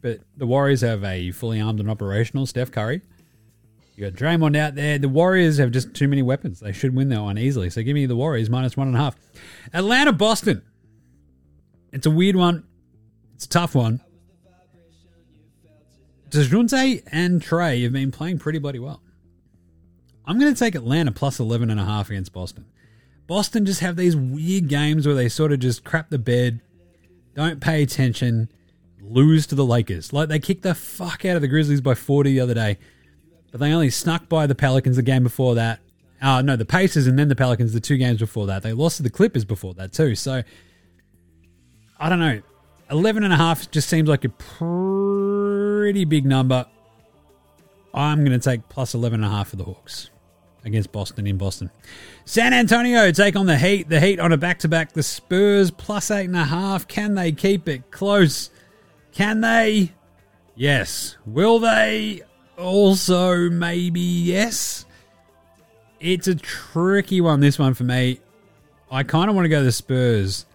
But 0.00 0.20
the 0.36 0.46
Warriors 0.46 0.82
have 0.82 1.02
a 1.02 1.32
fully 1.32 1.60
armed 1.60 1.80
and 1.80 1.90
operational 1.90 2.46
Steph 2.46 2.70
Curry. 2.70 3.02
You 3.96 4.08
got 4.08 4.16
Draymond 4.16 4.56
out 4.56 4.76
there. 4.76 4.96
The 4.96 5.08
Warriors 5.08 5.58
have 5.58 5.72
just 5.72 5.92
too 5.92 6.06
many 6.06 6.22
weapons. 6.22 6.60
They 6.60 6.72
should 6.72 6.94
win 6.94 7.08
that 7.08 7.20
one 7.20 7.36
easily. 7.36 7.68
So 7.68 7.82
give 7.82 7.94
me 7.94 8.06
the 8.06 8.14
Warriors 8.14 8.48
minus 8.48 8.76
one 8.76 8.86
and 8.86 8.96
a 8.96 9.00
half. 9.00 9.16
Atlanta, 9.72 10.12
Boston. 10.12 10.62
It's 11.92 12.06
a 12.06 12.10
weird 12.10 12.36
one. 12.36 12.64
It's 13.34 13.44
a 13.44 13.48
tough 13.48 13.74
one. 13.74 14.00
DeJounte 16.30 17.02
and 17.10 17.42
Trae 17.42 17.82
have 17.82 17.92
been 17.92 18.12
playing 18.12 18.38
pretty 18.38 18.58
bloody 18.58 18.78
well. 18.78 19.02
I'm 20.26 20.38
going 20.38 20.52
to 20.52 20.58
take 20.58 20.74
Atlanta 20.74 21.10
plus 21.10 21.40
11 21.40 21.70
and 21.70 21.80
a 21.80 21.84
half 21.84 22.10
against 22.10 22.32
Boston. 22.32 22.66
Boston 23.26 23.64
just 23.64 23.80
have 23.80 23.96
these 23.96 24.14
weird 24.14 24.68
games 24.68 25.06
where 25.06 25.16
they 25.16 25.28
sort 25.28 25.52
of 25.52 25.60
just 25.60 25.84
crap 25.84 26.10
the 26.10 26.18
bed, 26.18 26.60
don't 27.38 27.60
pay 27.60 27.82
attention, 27.82 28.50
lose 29.00 29.46
to 29.46 29.54
the 29.54 29.64
Lakers. 29.64 30.12
Like 30.12 30.28
they 30.28 30.40
kicked 30.40 30.62
the 30.62 30.74
fuck 30.74 31.24
out 31.24 31.36
of 31.36 31.42
the 31.42 31.48
Grizzlies 31.48 31.80
by 31.80 31.94
40 31.94 32.32
the 32.32 32.40
other 32.40 32.54
day, 32.54 32.78
but 33.52 33.60
they 33.60 33.72
only 33.72 33.90
snuck 33.90 34.28
by 34.28 34.46
the 34.46 34.56
Pelicans 34.56 34.96
the 34.96 35.02
game 35.02 35.22
before 35.22 35.54
that. 35.54 35.80
Uh, 36.20 36.42
no, 36.42 36.56
the 36.56 36.64
Pacers 36.64 37.06
and 37.06 37.16
then 37.16 37.28
the 37.28 37.36
Pelicans 37.36 37.72
the 37.72 37.80
two 37.80 37.96
games 37.96 38.18
before 38.18 38.48
that. 38.48 38.64
They 38.64 38.72
lost 38.72 38.96
to 38.96 39.04
the 39.04 39.10
Clippers 39.10 39.44
before 39.44 39.72
that 39.74 39.92
too. 39.92 40.16
So 40.16 40.42
I 41.98 42.08
don't 42.08 42.18
know. 42.18 42.42
11 42.90 43.22
and 43.22 43.32
a 43.32 43.36
half 43.36 43.70
just 43.70 43.88
seems 43.88 44.08
like 44.08 44.24
a 44.24 44.30
pretty 44.30 46.04
big 46.04 46.24
number. 46.24 46.66
I'm 47.94 48.24
going 48.24 48.38
to 48.38 48.44
take 48.44 48.68
plus 48.68 48.94
11 48.94 49.22
and 49.22 49.32
a 49.32 49.36
half 49.36 49.50
for 49.50 49.56
the 49.56 49.64
Hawks 49.64 50.10
against 50.68 50.92
Boston 50.92 51.26
in 51.26 51.36
Boston. 51.36 51.70
San 52.24 52.52
Antonio 52.54 53.10
take 53.10 53.36
on 53.36 53.46
the 53.46 53.58
Heat. 53.58 53.88
The 53.88 54.00
Heat 54.00 54.20
on 54.20 54.32
a 54.32 54.36
back 54.36 54.60
to 54.60 54.68
back. 54.68 54.92
The 54.92 55.02
Spurs 55.02 55.70
plus 55.70 56.10
eight 56.10 56.26
and 56.26 56.36
a 56.36 56.44
half. 56.44 56.86
Can 56.86 57.14
they 57.14 57.32
keep 57.32 57.68
it 57.68 57.90
close? 57.90 58.50
Can 59.12 59.40
they? 59.40 59.92
Yes. 60.54 61.16
Will 61.26 61.58
they? 61.58 62.22
Also, 62.56 63.48
maybe 63.50 64.00
yes. 64.00 64.84
It's 66.00 66.28
a 66.28 66.34
tricky 66.34 67.20
one, 67.20 67.40
this 67.40 67.58
one 67.58 67.74
for 67.74 67.84
me. 67.84 68.20
I 68.90 69.02
kind 69.02 69.28
of 69.28 69.36
want 69.36 69.44
to 69.44 69.50
go 69.50 69.62
the 69.62 69.72
Spurs, 69.72 70.46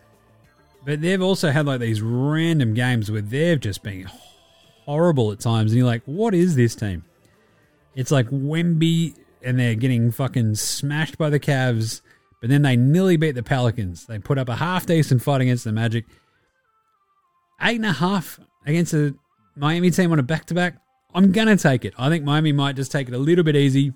but 0.86 1.02
they've 1.02 1.22
also 1.22 1.52
had 1.52 1.66
like 1.66 1.80
these 1.80 2.02
random 2.02 2.74
games 2.74 3.12
where 3.12 3.22
they've 3.22 3.60
just 3.60 3.84
been 3.84 4.10
horrible 4.86 5.32
at 5.32 5.40
times. 5.40 5.72
And 5.72 5.78
you're 5.78 5.88
like, 5.88 6.04
what 6.06 6.34
is 6.34 6.56
this 6.56 6.76
team? 6.76 7.04
It's 7.96 8.12
like 8.12 8.28
Wemby 8.30 9.16
and 9.44 9.60
they're 9.60 9.76
getting 9.76 10.12
fucking 10.12 10.56
smashed 10.56 11.18
by 11.18 11.30
the 11.30 11.40
Cavs, 11.40 12.02
but 12.42 12.50
then 12.50 12.62
they 12.62 12.76
nearly 12.76 13.18
beat 13.18 13.36
the 13.36 13.44
Pelicans. 13.44 14.06
They 14.06 14.20
put 14.20 14.38
up 14.38 14.50
a 14.50 14.56
half 14.56 14.86
decent 14.86 15.22
fight 15.22 15.42
against 15.42 15.64
the 15.64 15.72
Magic. 15.72 16.06
Eight 17.62 17.78
and 17.78 17.86
a 17.86 17.94
half 17.94 18.40
against 18.66 18.92
the 18.92 19.16
Miami 19.56 19.92
team 19.92 20.12
on 20.12 20.20
a 20.20 20.24
back 20.24 20.46
to 20.46 20.54
back. 20.54 20.78
I'm 21.14 21.32
gonna 21.32 21.58
take 21.58 21.86
it. 21.86 21.94
I 21.98 22.10
think 22.10 22.24
Miami 22.24 22.52
might 22.52 22.76
just 22.76 22.92
take 22.92 23.08
it 23.08 23.14
a 23.14 23.20
little 23.20 23.44
bit 23.44 23.56
easy, 23.56 23.94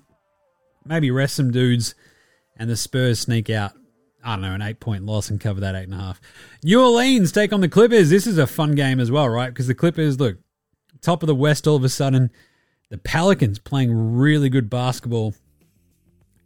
maybe 0.84 1.10
rest 1.10 1.36
some 1.36 1.50
dudes, 1.50 1.94
and 2.56 2.70
the 2.70 2.76
Spurs 2.76 3.20
sneak 3.20 3.50
out. 3.50 3.72
I 4.22 4.34
don't 4.34 4.42
know, 4.42 4.54
an 4.54 4.62
eight 4.62 4.80
point 4.80 5.04
loss 5.04 5.30
and 5.30 5.40
cover 5.40 5.60
that 5.60 5.74
eight 5.74 5.84
and 5.84 5.94
a 5.94 5.98
half. 5.98 6.20
New 6.62 6.82
Orleans 6.82 7.32
take 7.32 7.52
on 7.52 7.60
the 7.60 7.68
Clippers. 7.68 8.10
This 8.10 8.26
is 8.26 8.38
a 8.38 8.46
fun 8.46 8.74
game 8.74 9.00
as 9.00 9.10
well, 9.10 9.28
right? 9.28 9.48
Because 9.48 9.66
the 9.66 9.74
Clippers, 9.74 10.18
look, 10.18 10.38
top 11.00 11.22
of 11.22 11.26
the 11.26 11.34
West 11.34 11.66
all 11.66 11.76
of 11.76 11.84
a 11.84 11.88
sudden. 11.88 12.30
The 12.90 12.98
Pelicans 12.98 13.58
playing 13.58 14.16
really 14.16 14.48
good 14.48 14.70
basketball. 14.70 15.34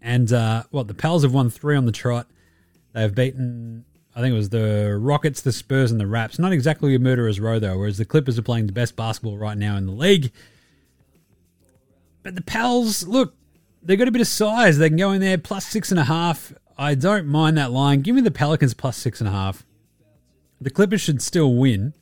And 0.00 0.32
uh, 0.32 0.64
what 0.70 0.88
the 0.88 0.94
Pals 0.94 1.22
have 1.22 1.32
won 1.32 1.50
three 1.50 1.76
on 1.76 1.86
the 1.86 1.92
trot. 1.92 2.26
They've 2.92 3.14
beaten, 3.14 3.84
I 4.16 4.20
think 4.20 4.32
it 4.32 4.36
was 4.36 4.48
the 4.48 4.98
Rockets, 5.00 5.40
the 5.40 5.52
Spurs, 5.52 5.92
and 5.92 6.00
the 6.00 6.06
Raps. 6.06 6.38
Not 6.38 6.52
exactly 6.52 6.94
a 6.94 6.98
murderer's 6.98 7.38
row 7.38 7.58
though. 7.58 7.78
Whereas 7.78 7.98
the 7.98 8.04
Clippers 8.04 8.38
are 8.38 8.42
playing 8.42 8.66
the 8.66 8.72
best 8.72 8.96
basketball 8.96 9.38
right 9.38 9.56
now 9.56 9.76
in 9.76 9.86
the 9.86 9.92
league. 9.92 10.32
But 12.24 12.34
the 12.34 12.42
Pals, 12.42 13.06
look, 13.06 13.34
they've 13.82 13.98
got 13.98 14.08
a 14.08 14.12
bit 14.12 14.20
of 14.20 14.28
size. 14.28 14.78
They 14.78 14.88
can 14.88 14.98
go 14.98 15.12
in 15.12 15.20
there 15.20 15.38
plus 15.38 15.66
six 15.66 15.90
and 15.90 16.00
a 16.00 16.04
half. 16.04 16.52
I 16.76 16.94
don't 16.94 17.26
mind 17.26 17.56
that 17.58 17.70
line. 17.70 18.00
Give 18.00 18.14
me 18.14 18.22
the 18.22 18.30
Pelicans 18.30 18.74
plus 18.74 18.96
six 18.96 19.20
and 19.20 19.28
a 19.28 19.32
half. 19.32 19.64
The 20.60 20.70
Clippers 20.70 21.00
should 21.00 21.22
still 21.22 21.54
win, 21.54 21.94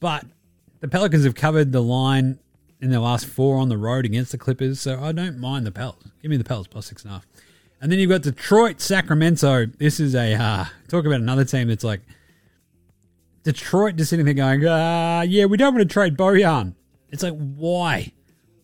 but 0.00 0.24
the 0.80 0.88
Pelicans 0.88 1.24
have 1.24 1.34
covered 1.34 1.72
the 1.72 1.82
line 1.82 2.38
in 2.80 2.90
their 2.90 3.00
last 3.00 3.26
four 3.26 3.58
on 3.58 3.68
the 3.68 3.78
road 3.78 4.04
against 4.04 4.32
the 4.32 4.38
Clippers, 4.38 4.80
so 4.80 5.02
I 5.02 5.12
don't 5.12 5.38
mind 5.38 5.66
the 5.66 5.72
Pels. 5.72 6.04
Give 6.22 6.30
me 6.30 6.36
the 6.36 6.44
Pels 6.44 6.68
plus 6.68 6.86
six 6.86 7.02
and 7.02 7.10
a 7.10 7.14
half. 7.14 7.26
And 7.80 7.92
then 7.92 7.98
you've 7.98 8.10
got 8.10 8.22
Detroit, 8.22 8.80
Sacramento. 8.80 9.66
This 9.66 10.00
is 10.00 10.14
a 10.14 10.34
uh, 10.34 10.64
talk 10.88 11.04
about 11.04 11.20
another 11.20 11.44
team 11.44 11.68
that's 11.68 11.84
like 11.84 12.00
Detroit 13.42 13.96
just 13.96 14.10
sitting 14.10 14.24
there 14.24 14.34
going, 14.34 14.66
uh, 14.66 15.24
yeah, 15.26 15.44
we 15.44 15.56
don't 15.56 15.74
want 15.74 15.88
to 15.88 15.92
trade 15.92 16.16
Bojan. 16.16 16.74
It's 17.10 17.22
like, 17.22 17.34
why? 17.34 18.12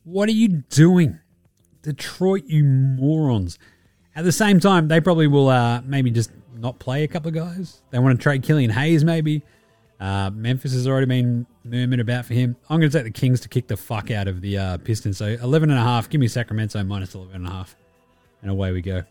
What 0.04 0.28
are 0.28 0.32
you 0.32 0.48
doing? 0.48 1.20
Detroit, 1.82 2.44
you 2.46 2.64
morons. 2.64 3.58
At 4.14 4.24
the 4.24 4.32
same 4.32 4.60
time, 4.60 4.88
they 4.88 5.00
probably 5.00 5.26
will 5.26 5.48
uh, 5.48 5.82
maybe 5.82 6.10
just 6.10 6.30
not 6.54 6.78
play 6.78 7.04
a 7.04 7.08
couple 7.08 7.28
of 7.28 7.34
guys. 7.34 7.82
They 7.90 7.98
want 7.98 8.18
to 8.18 8.22
trade 8.22 8.42
Killian 8.42 8.70
Hayes, 8.70 9.04
maybe. 9.04 9.42
Uh, 10.02 10.30
Memphis 10.34 10.72
has 10.72 10.88
already 10.88 11.06
been 11.06 11.46
murmured 11.62 12.00
about 12.00 12.26
for 12.26 12.34
him. 12.34 12.56
I'm 12.68 12.80
going 12.80 12.90
to 12.90 12.98
take 12.98 13.04
the 13.04 13.16
Kings 13.16 13.38
to 13.42 13.48
kick 13.48 13.68
the 13.68 13.76
fuck 13.76 14.10
out 14.10 14.26
of 14.26 14.40
the 14.40 14.58
uh, 14.58 14.78
Pistons. 14.78 15.16
So 15.16 15.26
11 15.26 15.70
and 15.70 15.78
a 15.78 15.82
half. 15.82 16.10
Give 16.10 16.20
me 16.20 16.26
Sacramento 16.26 16.82
minus 16.82 17.14
11 17.14 17.36
and 17.36 17.46
a 17.46 17.50
half. 17.50 17.76
And 18.42 18.50
away 18.50 18.72
we 18.72 18.82
go. 18.82 19.04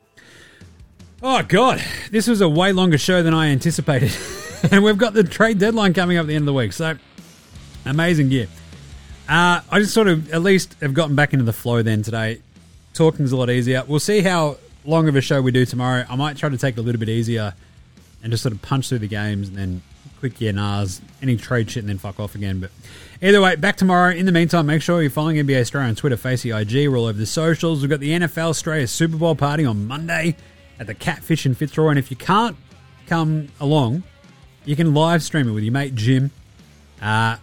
Oh, 1.23 1.43
God. 1.43 1.81
This 2.11 2.27
was 2.27 2.41
a 2.41 2.49
way 2.49 2.73
longer 2.73 2.97
show 2.97 3.23
than 3.23 3.33
I 3.33 3.47
anticipated. 3.51 4.11
and 4.71 4.83
we've 4.83 4.97
got 4.97 5.13
the 5.13 5.23
trade 5.23 5.59
deadline 5.59 5.93
coming 5.93 6.17
up 6.17 6.23
at 6.23 6.27
the 6.27 6.35
end 6.35 6.41
of 6.41 6.47
the 6.47 6.53
week. 6.53 6.73
So, 6.73 6.97
amazing 7.85 8.27
gear. 8.27 8.47
Uh, 9.29 9.61
I 9.71 9.79
just 9.79 9.93
sort 9.93 10.09
of 10.09 10.33
at 10.33 10.41
least 10.41 10.75
have 10.81 10.93
gotten 10.93 11.15
back 11.15 11.31
into 11.31 11.45
the 11.45 11.53
flow 11.53 11.81
then 11.83 12.01
today. 12.01 12.41
Talking's 12.93 13.31
a 13.31 13.37
lot 13.37 13.49
easier. 13.49 13.85
We'll 13.87 14.01
see 14.01 14.19
how 14.19 14.57
long 14.83 15.07
of 15.07 15.15
a 15.15 15.21
show 15.21 15.41
we 15.41 15.53
do 15.53 15.65
tomorrow. 15.65 16.03
I 16.09 16.17
might 16.17 16.35
try 16.35 16.49
to 16.49 16.57
take 16.57 16.75
it 16.75 16.81
a 16.81 16.83
little 16.83 16.99
bit 16.99 17.07
easier 17.07 17.53
and 18.21 18.29
just 18.29 18.43
sort 18.43 18.51
of 18.53 18.61
punch 18.61 18.89
through 18.89 18.99
the 18.99 19.07
games 19.07 19.47
and 19.47 19.55
then 19.55 19.81
quick 20.21 20.39
yeah 20.39 20.51
nahs, 20.51 21.01
any 21.21 21.35
trade 21.35 21.69
shit, 21.69 21.83
and 21.83 21.89
then 21.89 21.97
fuck 21.97 22.19
off 22.19 22.35
again. 22.35 22.59
But 22.59 22.69
either 23.21 23.41
way, 23.41 23.55
back 23.55 23.75
tomorrow. 23.75 24.11
In 24.11 24.27
the 24.27 24.31
meantime, 24.31 24.67
make 24.67 24.83
sure 24.83 25.01
you're 25.01 25.11
following 25.11 25.37
NBA 25.37 25.61
Straya 25.61 25.89
on 25.89 25.95
Twitter, 25.95 26.15
Facey 26.15 26.51
IG. 26.51 26.87
We're 26.87 26.95
all 26.95 27.05
over 27.05 27.17
the 27.17 27.25
socials. 27.25 27.81
We've 27.81 27.89
got 27.89 27.99
the 27.99 28.11
NFL 28.11 28.53
Straya 28.53 28.87
Super 28.87 29.17
Bowl 29.17 29.35
party 29.35 29.65
on 29.65 29.87
Monday 29.87 30.37
at 30.79 30.85
the 30.87 30.93
Catfish 30.93 31.45
in 31.45 31.55
Fitzroy. 31.55 31.89
And 31.89 31.99
if 31.99 32.11
you 32.11 32.17
can't 32.17 32.55
come 33.07 33.49
along, 33.59 34.03
you 34.63 34.75
can 34.75 34.93
live 34.93 35.23
stream 35.23 35.49
it 35.49 35.51
with 35.51 35.63
your 35.63 35.73
mate 35.73 35.95
Jim. 35.95 36.29
Uh, 37.01 37.37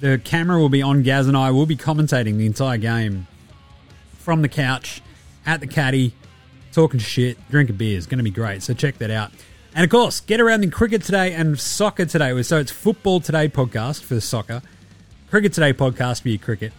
the 0.00 0.20
camera 0.22 0.60
will 0.60 0.68
be 0.68 0.82
on 0.82 1.02
Gaz 1.02 1.26
and 1.26 1.36
I. 1.36 1.50
will 1.50 1.66
be 1.66 1.76
commentating 1.76 2.36
the 2.36 2.44
entire 2.44 2.76
game 2.76 3.26
from 4.18 4.42
the 4.42 4.48
couch 4.48 5.00
at 5.46 5.60
the 5.60 5.66
caddy, 5.66 6.12
talking 6.72 7.00
shit, 7.00 7.38
drinking 7.50 7.76
beer. 7.76 7.96
It's 7.96 8.06
going 8.06 8.18
to 8.18 8.24
be 8.24 8.30
great. 8.30 8.62
So 8.62 8.74
check 8.74 8.98
that 8.98 9.10
out. 9.10 9.32
And 9.74 9.84
of 9.84 9.90
course, 9.90 10.20
get 10.20 10.40
around 10.40 10.64
in 10.64 10.70
cricket 10.70 11.02
today 11.02 11.32
and 11.32 11.58
soccer 11.58 12.04
today. 12.04 12.40
So 12.42 12.58
it's 12.58 12.70
Football 12.70 13.20
Today 13.20 13.48
podcast 13.48 14.02
for 14.02 14.20
soccer, 14.20 14.60
Cricket 15.30 15.54
Today 15.54 15.72
podcast 15.72 16.20
for 16.22 16.28
your 16.28 16.38
cricket, 16.38 16.74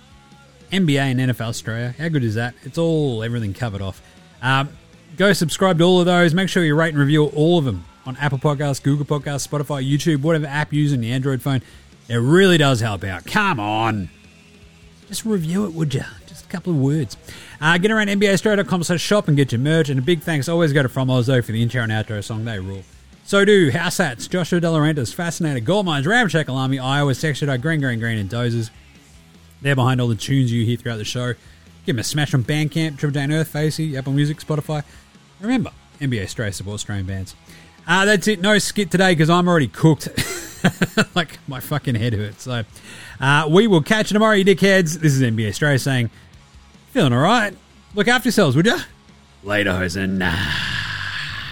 NBA 0.71 0.99
and 0.99 1.19
NFL 1.19 1.59
Straya. 1.59 1.95
How 1.95 2.09
good 2.09 2.23
is 2.23 2.35
that? 2.35 2.53
It's 2.61 2.77
all 2.77 3.23
everything 3.23 3.55
covered 3.55 3.81
off. 3.81 3.99
Um, 4.43 4.69
go 5.17 5.33
subscribe 5.33 5.79
to 5.79 5.83
all 5.85 6.01
of 6.01 6.05
those. 6.05 6.35
Make 6.35 6.49
sure 6.49 6.63
you 6.63 6.75
rate 6.75 6.89
and 6.89 6.99
review 6.99 7.25
all 7.25 7.57
of 7.57 7.65
them 7.65 7.83
on 8.05 8.15
Apple 8.17 8.37
Podcasts, 8.37 8.83
Google 8.83 9.05
Podcasts, 9.05 9.47
Spotify, 9.47 9.89
YouTube, 9.89 10.21
whatever 10.21 10.45
app 10.45 10.71
you 10.71 10.83
use 10.83 10.93
on 10.93 11.01
your 11.01 11.15
Android 11.15 11.41
phone. 11.41 11.63
It 12.07 12.17
really 12.17 12.59
does 12.59 12.79
help 12.79 13.03
out. 13.03 13.25
Come 13.25 13.59
on. 13.59 14.09
just 15.07 15.25
review 15.25 15.65
it, 15.65 15.73
would 15.73 15.95
you? 15.95 16.03
Couple 16.53 16.73
of 16.73 16.79
words. 16.79 17.17
Uh, 17.59 17.79
get 17.79 17.89
around 17.89 18.09
NBAstraya.com 18.09 18.83
slash 18.83 19.01
shop 19.01 19.27
and 19.27 19.35
get 19.35 19.51
your 19.51 19.57
merch. 19.57 19.89
And 19.89 19.97
a 19.97 20.03
big 20.03 20.21
thanks 20.21 20.47
always 20.47 20.71
go 20.71 20.83
to 20.83 20.87
From 20.87 21.07
Ozo 21.07 21.43
for 21.43 21.51
the 21.51 21.63
intro 21.63 21.81
and 21.81 21.91
outro 21.91 22.23
song. 22.23 22.45
They 22.45 22.59
rule. 22.59 22.83
So 23.25 23.43
do 23.43 23.71
House 23.71 23.97
Hats, 23.97 24.27
Joshua 24.27 24.61
Delarentis, 24.61 25.11
Fascinator, 25.15 25.59
Gold 25.61 25.87
Mines, 25.87 26.05
Ramshackle 26.05 26.55
Iowa, 26.55 27.15
Section 27.15 27.47
Green, 27.59 27.81
Green, 27.81 27.99
Green, 27.99 28.19
and 28.19 28.29
Dozers. 28.29 28.69
They're 29.63 29.75
behind 29.75 29.99
all 29.99 30.07
the 30.07 30.13
tunes 30.13 30.51
you 30.51 30.63
hear 30.63 30.77
throughout 30.77 30.97
the 30.97 31.05
show. 31.05 31.33
Give 31.87 31.95
them 31.95 32.01
a 32.01 32.03
smash 32.03 32.35
on 32.35 32.43
Bandcamp, 32.43 32.99
Triple 32.99 33.13
J 33.13 33.23
Unearthed, 33.23 33.49
Facey, 33.49 33.97
Apple 33.97 34.13
Music, 34.13 34.37
Spotify. 34.37 34.83
Remember, 35.41 35.71
NBA 36.01 36.25
Straya 36.25 36.53
supports 36.53 36.83
Australian 36.83 37.07
bands. 37.07 37.35
Uh, 37.87 38.05
that's 38.05 38.27
it. 38.27 38.41
No 38.41 38.59
skit 38.59 38.91
today 38.91 39.13
because 39.13 39.31
I'm 39.31 39.47
already 39.47 39.69
cooked. 39.69 40.07
like 41.15 41.39
my 41.47 41.59
fucking 41.59 41.95
head 41.95 42.13
hurts. 42.13 42.43
So 42.43 42.63
uh, 43.19 43.47
we 43.49 43.65
will 43.65 43.81
catch 43.81 44.11
you 44.11 44.15
tomorrow, 44.15 44.35
you 44.35 44.45
dickheads. 44.45 44.99
This 44.99 45.13
is 45.13 45.21
NBA 45.23 45.49
Straya 45.49 45.81
saying, 45.81 46.11
feeling 46.93 47.11
all 47.11 47.19
right. 47.19 47.57
Look 47.95 48.07
after 48.07 48.27
yourselves, 48.27 48.55
would 48.55 48.67
you? 48.67 48.77
Later, 49.43 49.71
Hosen. 49.73 50.19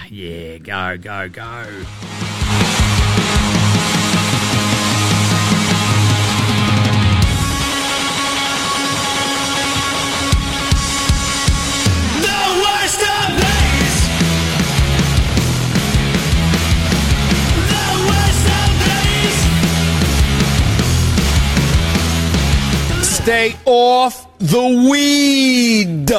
Yeah, 0.07 0.57
go, 0.59 0.97
go, 0.97 1.29
go. 1.29 2.30
Stay 23.22 23.55
off 23.65 24.28
the 24.39 24.89
weed. 24.89 26.11